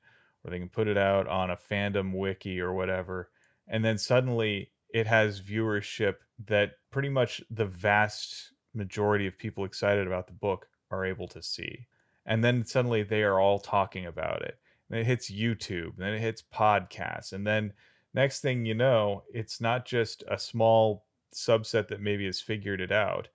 or 0.44 0.50
they 0.50 0.58
can 0.58 0.70
put 0.70 0.88
it 0.88 0.98
out 0.98 1.28
on 1.28 1.52
a 1.52 1.56
fandom 1.56 2.12
wiki 2.12 2.60
or 2.60 2.74
whatever 2.74 3.30
and 3.68 3.86
then 3.86 4.00
suddenly 4.00 4.72
it 4.90 5.06
has 5.06 5.42
viewership 5.42 6.16
that 6.46 6.72
pretty 6.92 7.10
much 7.10 7.42
the 7.50 7.66
vast 7.66 8.52
majority 8.74 9.28
of 9.28 9.38
people 9.38 9.66
excited 9.66 10.06
about 10.06 10.28
the 10.28 10.34
book 10.34 10.68
are 10.92 11.06
able 11.06 11.28
to 11.30 11.42
see. 11.42 11.88
And 12.26 12.44
then 12.44 12.66
suddenly 12.66 13.04
they 13.04 13.24
are 13.24 13.40
all 13.40 13.60
talking 13.60 14.06
about 14.06 14.42
it. 14.42 14.58
And 14.90 15.00
it 15.00 15.06
hits 15.06 15.32
YouTube, 15.32 15.96
and 15.96 16.06
then 16.06 16.14
it 16.14 16.20
hits 16.20 16.44
podcasts. 16.54 17.34
And 17.34 17.46
then 17.46 17.74
next 18.14 18.42
thing 18.42 18.66
you 18.66 18.76
know, 18.76 19.24
it's 19.34 19.60
not 19.60 19.86
just 19.86 20.24
a 20.28 20.38
small 20.38 21.06
subset 21.34 21.88
that 21.88 22.02
maybe 22.02 22.26
has 22.26 22.40
figured 22.40 22.82
it 22.82 22.92
out. 22.92 23.30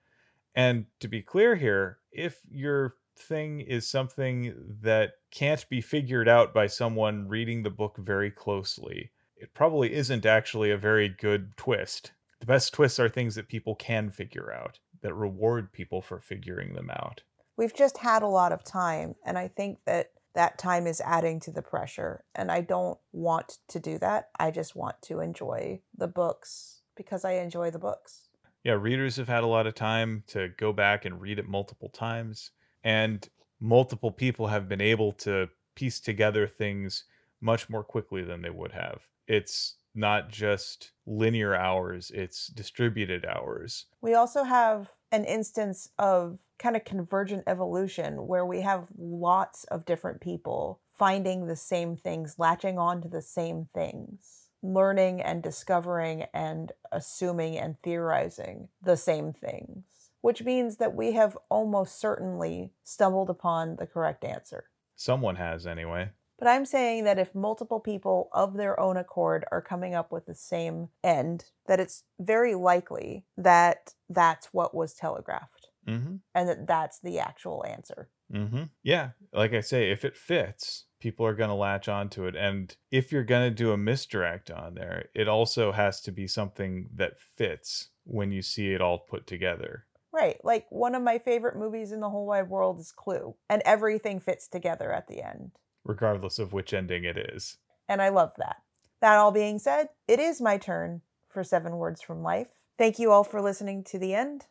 And 0.55 0.85
to 0.99 1.07
be 1.07 1.21
clear 1.21 1.55
here, 1.55 1.99
if 2.11 2.39
your 2.49 2.95
thing 3.17 3.61
is 3.61 3.87
something 3.87 4.53
that 4.81 5.13
can't 5.29 5.67
be 5.69 5.81
figured 5.81 6.27
out 6.27 6.53
by 6.53 6.67
someone 6.67 7.27
reading 7.27 7.63
the 7.63 7.69
book 7.69 7.97
very 7.97 8.31
closely, 8.31 9.11
it 9.35 9.53
probably 9.53 9.93
isn't 9.93 10.25
actually 10.25 10.71
a 10.71 10.77
very 10.77 11.09
good 11.09 11.55
twist. 11.57 12.11
The 12.41 12.47
best 12.47 12.73
twists 12.73 12.99
are 12.99 13.07
things 13.07 13.35
that 13.35 13.47
people 13.47 13.75
can 13.75 14.09
figure 14.09 14.51
out, 14.51 14.79
that 15.01 15.13
reward 15.13 15.71
people 15.71 16.01
for 16.01 16.19
figuring 16.19 16.73
them 16.73 16.89
out. 16.89 17.21
We've 17.55 17.73
just 17.73 17.99
had 17.99 18.23
a 18.23 18.27
lot 18.27 18.51
of 18.51 18.63
time, 18.63 19.13
and 19.23 19.37
I 19.37 19.47
think 19.47 19.77
that 19.85 20.11
that 20.33 20.57
time 20.57 20.87
is 20.87 21.01
adding 21.01 21.39
to 21.41 21.51
the 21.51 21.61
pressure. 21.61 22.23
And 22.33 22.51
I 22.51 22.61
don't 22.61 22.97
want 23.11 23.59
to 23.67 23.79
do 23.79 23.99
that. 23.99 24.29
I 24.39 24.49
just 24.49 24.75
want 24.75 24.99
to 25.03 25.19
enjoy 25.19 25.81
the 25.95 26.07
books 26.07 26.81
because 26.95 27.25
I 27.25 27.33
enjoy 27.33 27.69
the 27.69 27.77
books. 27.77 28.29
Yeah, 28.63 28.73
readers 28.73 29.17
have 29.17 29.27
had 29.27 29.43
a 29.43 29.47
lot 29.47 29.67
of 29.67 29.75
time 29.75 30.23
to 30.27 30.49
go 30.57 30.73
back 30.73 31.05
and 31.05 31.21
read 31.21 31.37
it 31.37 31.47
multiple 31.47 31.89
times, 31.89 32.51
and 32.83 33.27
multiple 33.59 34.11
people 34.11 34.47
have 34.47 34.67
been 34.67 34.81
able 34.81 35.11
to 35.13 35.47
piece 35.75 35.99
together 35.99 36.47
things 36.47 37.03
much 37.39 37.69
more 37.69 37.83
quickly 37.83 38.23
than 38.23 38.41
they 38.41 38.49
would 38.49 38.71
have. 38.71 39.01
It's 39.27 39.75
not 39.93 40.29
just 40.29 40.91
linear 41.05 41.55
hours, 41.55 42.11
it's 42.13 42.47
distributed 42.47 43.25
hours. 43.25 43.85
We 44.01 44.13
also 44.13 44.43
have 44.43 44.89
an 45.11 45.25
instance 45.25 45.89
of 45.99 46.39
kind 46.59 46.75
of 46.75 46.85
convergent 46.85 47.43
evolution 47.47 48.27
where 48.27 48.45
we 48.45 48.61
have 48.61 48.87
lots 48.97 49.63
of 49.65 49.85
different 49.85 50.21
people 50.21 50.79
finding 50.93 51.47
the 51.47 51.55
same 51.55 51.95
things, 51.95 52.35
latching 52.37 52.77
on 52.77 53.01
to 53.01 53.07
the 53.07 53.21
same 53.21 53.67
things, 53.73 54.49
learning 54.61 55.19
and 55.21 55.41
discovering 55.41 56.25
and 56.33 56.71
assuming 56.91 57.57
and 57.57 57.75
theorizing 57.81 58.69
the 58.81 58.95
same 58.95 59.33
things, 59.33 59.83
which 60.21 60.43
means 60.43 60.77
that 60.77 60.95
we 60.95 61.13
have 61.13 61.35
almost 61.49 61.99
certainly 61.99 62.71
stumbled 62.83 63.29
upon 63.29 63.77
the 63.77 63.87
correct 63.87 64.23
answer. 64.23 64.65
Someone 64.95 65.37
has, 65.37 65.65
anyway. 65.65 66.11
But 66.41 66.49
I'm 66.49 66.65
saying 66.65 67.03
that 67.03 67.19
if 67.19 67.35
multiple 67.35 67.79
people 67.79 68.29
of 68.33 68.55
their 68.55 68.79
own 68.79 68.97
accord 68.97 69.45
are 69.51 69.61
coming 69.61 69.93
up 69.93 70.11
with 70.11 70.25
the 70.25 70.33
same 70.33 70.89
end, 71.03 71.45
that 71.67 71.79
it's 71.79 72.03
very 72.19 72.55
likely 72.55 73.25
that 73.37 73.93
that's 74.09 74.47
what 74.47 74.75
was 74.75 74.95
telegraphed 74.95 75.67
Mm-hmm. 75.87 76.17
and 76.35 76.47
that 76.47 76.67
that's 76.67 76.99
the 76.99 77.17
actual 77.17 77.65
answer. 77.67 78.09
Mm-hmm. 78.31 78.63
Yeah, 78.83 79.09
like 79.33 79.53
I 79.53 79.61
say, 79.61 79.89
if 79.89 80.05
it 80.05 80.15
fits, 80.15 80.85
people 80.99 81.25
are 81.25 81.33
going 81.33 81.49
to 81.49 81.55
latch 81.55 81.87
onto 81.87 82.25
it. 82.25 82.35
And 82.35 82.75
if 82.91 83.11
you're 83.11 83.23
going 83.23 83.49
to 83.49 83.55
do 83.55 83.71
a 83.71 83.77
misdirect 83.77 84.51
on 84.51 84.75
there, 84.75 85.09
it 85.15 85.27
also 85.27 85.71
has 85.71 85.99
to 86.01 86.11
be 86.11 86.27
something 86.27 86.87
that 86.93 87.19
fits 87.35 87.89
when 88.03 88.31
you 88.31 88.43
see 88.43 88.73
it 88.73 88.81
all 88.81 88.99
put 88.99 89.25
together. 89.25 89.85
Right. 90.13 90.37
Like 90.43 90.67
one 90.69 90.93
of 90.93 91.01
my 91.01 91.17
favorite 91.17 91.57
movies 91.57 91.91
in 91.91 91.99
the 91.99 92.09
whole 92.11 92.27
wide 92.27 92.49
world 92.49 92.79
is 92.79 92.91
Clue, 92.91 93.35
and 93.49 93.63
everything 93.65 94.19
fits 94.19 94.47
together 94.47 94.93
at 94.93 95.07
the 95.07 95.23
end. 95.23 95.51
Regardless 95.83 96.39
of 96.39 96.53
which 96.53 96.73
ending 96.73 97.03
it 97.03 97.17
is. 97.17 97.57
And 97.87 98.01
I 98.01 98.09
love 98.09 98.33
that. 98.37 98.57
That 99.01 99.17
all 99.17 99.31
being 99.31 99.59
said, 99.59 99.89
it 100.07 100.19
is 100.19 100.41
my 100.41 100.57
turn 100.57 101.01
for 101.27 101.43
seven 101.43 101.77
words 101.77 102.01
from 102.01 102.21
life. 102.21 102.47
Thank 102.77 102.99
you 102.99 103.11
all 103.11 103.23
for 103.23 103.41
listening 103.41 103.83
to 103.85 103.99
the 103.99 104.13
end. 104.13 104.45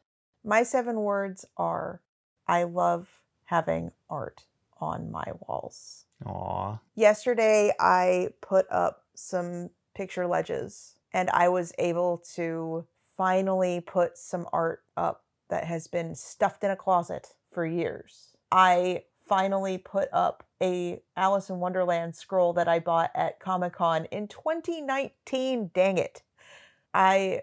My 0.44 0.62
seven 0.62 0.96
words 1.00 1.44
are 1.56 2.00
I 2.46 2.64
love 2.64 3.22
having 3.44 3.92
art 4.08 4.44
on 4.80 5.10
my 5.10 5.24
walls. 5.46 6.06
Aw. 6.26 6.78
Yesterday, 6.94 7.72
I 7.78 8.30
put 8.40 8.66
up 8.70 9.04
some 9.14 9.70
picture 9.94 10.26
ledges 10.26 10.94
and 11.12 11.28
I 11.30 11.48
was 11.48 11.72
able 11.78 12.22
to 12.34 12.86
finally 13.16 13.80
put 13.80 14.16
some 14.16 14.46
art 14.52 14.82
up 14.96 15.24
that 15.48 15.64
has 15.64 15.86
been 15.86 16.14
stuffed 16.14 16.64
in 16.64 16.70
a 16.70 16.76
closet 16.76 17.34
for 17.50 17.66
years. 17.66 18.36
I 18.50 19.04
finally 19.30 19.78
put 19.78 20.08
up 20.12 20.42
a 20.60 21.00
Alice 21.16 21.50
in 21.50 21.60
Wonderland 21.60 22.16
scroll 22.16 22.52
that 22.52 22.66
I 22.66 22.80
bought 22.80 23.12
at 23.14 23.38
Comic 23.38 23.74
Con 23.74 24.06
in 24.06 24.26
2019. 24.26 25.70
Dang 25.72 25.98
it. 25.98 26.22
I 26.92 27.42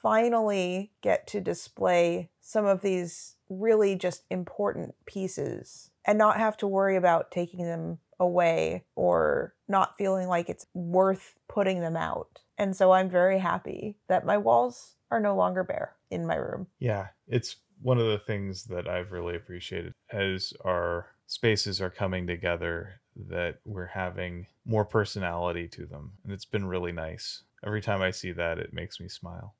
finally 0.00 0.92
get 1.02 1.26
to 1.26 1.40
display 1.40 2.30
some 2.40 2.66
of 2.66 2.82
these 2.82 3.34
really 3.48 3.96
just 3.96 4.22
important 4.30 4.94
pieces 5.06 5.90
and 6.04 6.16
not 6.16 6.38
have 6.38 6.56
to 6.58 6.68
worry 6.68 6.94
about 6.94 7.32
taking 7.32 7.64
them 7.64 7.98
away 8.20 8.84
or 8.94 9.54
not 9.66 9.98
feeling 9.98 10.28
like 10.28 10.48
it's 10.48 10.66
worth 10.72 11.34
putting 11.48 11.80
them 11.80 11.96
out. 11.96 12.38
And 12.58 12.76
so 12.76 12.92
I'm 12.92 13.10
very 13.10 13.40
happy 13.40 13.96
that 14.06 14.24
my 14.24 14.38
walls 14.38 14.94
are 15.10 15.18
no 15.18 15.34
longer 15.34 15.64
bare 15.64 15.96
in 16.12 16.26
my 16.26 16.36
room. 16.36 16.68
Yeah, 16.78 17.08
it's 17.26 17.56
one 17.82 17.98
of 17.98 18.06
the 18.06 18.18
things 18.18 18.64
that 18.66 18.86
I've 18.86 19.10
really 19.10 19.34
appreciated 19.34 19.92
as 20.12 20.52
our 20.64 21.13
spaces 21.26 21.80
are 21.80 21.90
coming 21.90 22.26
together 22.26 23.00
that 23.28 23.58
we're 23.64 23.86
having 23.86 24.46
more 24.64 24.84
personality 24.84 25.68
to 25.68 25.86
them. 25.86 26.12
And 26.24 26.32
it's 26.32 26.44
been 26.44 26.66
really 26.66 26.92
nice. 26.92 27.42
Every 27.64 27.80
time 27.80 28.02
I 28.02 28.10
see 28.10 28.32
that, 28.32 28.58
it 28.58 28.72
makes 28.72 29.00
me 29.00 29.08
smile. 29.08 29.54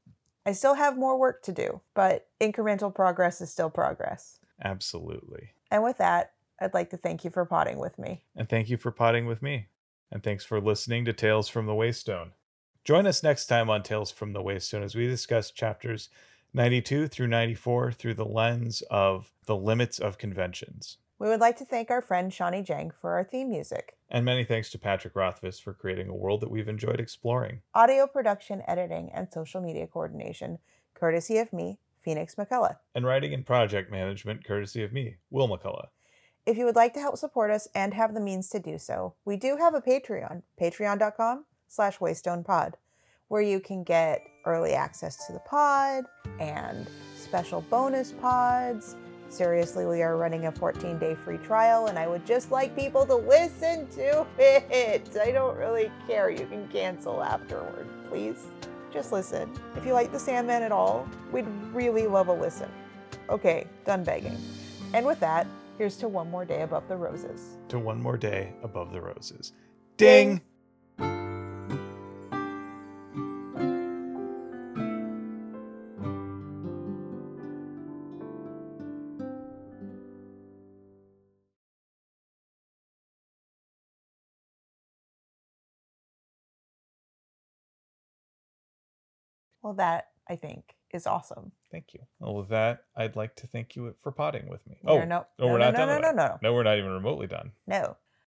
I 0.47 0.53
still 0.53 0.75
have 0.75 0.99
more 0.99 1.19
work 1.19 1.43
to 1.45 1.53
do, 1.53 1.81
but 1.95 2.27
incremental 2.41 2.95
progress 2.95 3.41
is 3.41 3.51
still 3.51 3.71
progress. 3.71 4.39
Absolutely. 4.63 5.51
And 5.71 5.83
with 5.83 5.99
that, 5.99 6.33
I'd 6.61 6.75
like 6.75 6.91
to 6.91 6.97
thank 6.97 7.25
you 7.25 7.31
for 7.31 7.45
potting 7.45 7.79
with 7.79 7.99
me. 7.99 8.25
And 8.37 8.49
thank 8.49 8.69
you 8.69 8.77
for 8.77 8.91
potting 8.91 9.27
with 9.27 9.43
me. 9.43 9.69
And 10.11 10.23
thanks 10.23 10.45
for 10.45 10.61
listening 10.61 11.05
to 11.07 11.13
Tales 11.13 11.49
from 11.49 11.67
the 11.67 11.73
Waystone. 11.73 12.33
Join 12.85 13.07
us 13.07 13.23
next 13.23 13.47
time 13.47 13.71
on 13.71 13.83
Tales 13.83 14.11
from 14.11 14.35
the 14.35 14.43
Waystone 14.43 14.83
as 14.83 14.95
we 14.95 15.07
discuss 15.07 15.51
chapters 15.51 16.11
92 16.53 17.09
through 17.09 17.27
94 17.27 17.93
through 17.93 18.15
the 18.15 18.25
lens 18.25 18.83
of 18.91 19.33
the 19.47 19.57
limits 19.57 19.99
of 19.99 20.19
conventions. 20.19 20.99
We 21.25 21.31
would 21.31 21.41
like 21.41 21.57
to 21.57 21.65
thank 21.65 21.91
our 21.91 22.03
friend 22.03 22.31
Shawnee 22.31 22.61
Jang 22.61 22.91
for 23.01 23.15
our 23.15 23.25
theme 23.25 23.49
music. 23.49 23.97
And 24.11 24.27
many 24.27 24.45
thanks 24.45 24.69
to 24.73 24.79
Patrick 24.79 25.17
Rothfuss 25.17 25.59
for 25.59 25.73
creating 25.73 26.11
a 26.11 26.15
world 26.15 26.43
that 26.43 26.51
we've 26.51 26.69
enjoyed 26.69 27.01
exploring. 27.01 27.63
Audio 27.75 28.07
production, 28.07 28.63
editing, 28.69 29.11
and 29.11 29.33
social 29.33 29.63
media 29.63 29.87
coordination, 29.87 30.59
courtesy 30.93 31.39
of 31.39 31.51
me, 31.51 31.79
Phoenix 32.03 32.35
McCullough. 32.35 32.77
And 32.95 33.07
writing 33.07 33.33
and 33.33 33.47
project 33.47 33.91
management 33.91 34.45
courtesy 34.45 34.83
of 34.83 34.93
me, 34.93 35.17
Will 35.31 35.49
McCullough. 35.49 35.87
If 36.45 36.59
you 36.59 36.67
would 36.67 36.77
like 36.77 36.93
to 36.93 37.01
help 37.01 37.17
support 37.17 37.51
us 37.51 37.69
and 37.75 37.95
have 37.95 38.13
the 38.13 38.21
means 38.21 38.51
to 38.51 38.61
do 38.61 38.77
so, 38.77 39.15
we 39.25 39.39
do 39.39 39.57
have 39.57 39.73
a 39.73 39.81
Patreon, 39.81 40.43
patreon.com 40.61 41.47
slash 41.69 41.97
waystonepod, 42.01 42.75
where 43.29 43.41
you 43.41 43.61
can 43.61 43.83
get 43.83 44.21
early 44.45 44.75
access 44.75 45.27
to 45.27 45.33
the 45.33 45.41
pod 45.41 46.05
and 46.39 46.87
special 47.17 47.63
bonus 47.63 48.13
pods. 48.13 48.95
Seriously, 49.35 49.85
we 49.85 50.01
are 50.01 50.17
running 50.17 50.47
a 50.47 50.53
14 50.53 50.97
day 50.97 51.17
free 51.17 51.39
trial, 51.39 51.89
and 51.89 51.99
I 51.99 52.07
would 52.07 52.25
just 52.25 52.53
like 52.53 52.77
people 52.77 53.05
to 53.05 53.17
listen 53.17 53.89
to 53.89 54.25
it. 54.39 55.09
I 55.21 55.33
don't 55.33 55.57
really 55.57 55.91
care. 56.07 56.31
You 56.31 56.47
can 56.47 56.69
cancel 56.69 57.21
afterward, 57.21 57.89
please. 58.09 58.47
Just 58.93 59.11
listen. 59.11 59.51
If 59.75 59.85
you 59.85 59.93
like 59.93 60.13
The 60.13 60.21
Sandman 60.21 60.63
at 60.63 60.71
all, 60.71 61.09
we'd 61.33 61.49
really 61.73 62.07
love 62.07 62.29
a 62.29 62.33
listen. 62.33 62.71
Okay, 63.29 63.67
done 63.85 64.05
begging. 64.05 64.39
And 64.93 65.05
with 65.05 65.19
that, 65.19 65.49
here's 65.79 65.97
to 65.97 66.07
one 66.07 66.31
more 66.31 66.45
day 66.45 66.63
above 66.63 66.87
the 66.87 66.97
roses. 66.97 67.57
To 67.71 67.81
one 67.81 68.01
more 68.01 68.17
day 68.17 68.53
above 68.63 68.93
the 68.93 69.01
roses. 69.01 69.53
Ding! 69.97 70.37
Ding! 70.37 70.41
Well, 89.65 89.73
that 89.75 90.09
I 90.29 90.37
think 90.37 90.77
is 90.93 91.07
awesome. 91.07 91.51
Thank 91.73 91.95
you. 91.95 92.01
Well, 92.21 92.35
with 92.35 92.51
that, 92.51 92.85
I'd 92.95 93.17
like 93.17 93.35
to 93.37 93.47
thank 93.47 93.75
you 93.75 93.95
for 94.03 94.13
potting 94.13 94.49
with 94.49 94.65
me. 94.67 94.77
Oh, 94.87 94.99
are 94.99 95.07
no, 95.07 95.27
no, 95.39 95.47
we're 95.47 95.59
no, 95.59 95.71
not 95.71 95.73
no, 95.73 95.79
done 95.79 95.89
no, 95.89 95.95
with 95.95 96.17
no, 96.17 96.27
no, 96.27 96.39
no, 96.43 96.53
we're 96.55 96.63
not 96.63 96.77
even 96.77 96.91
remotely 96.91 97.27
done. 97.27 97.51
no. 97.67 97.97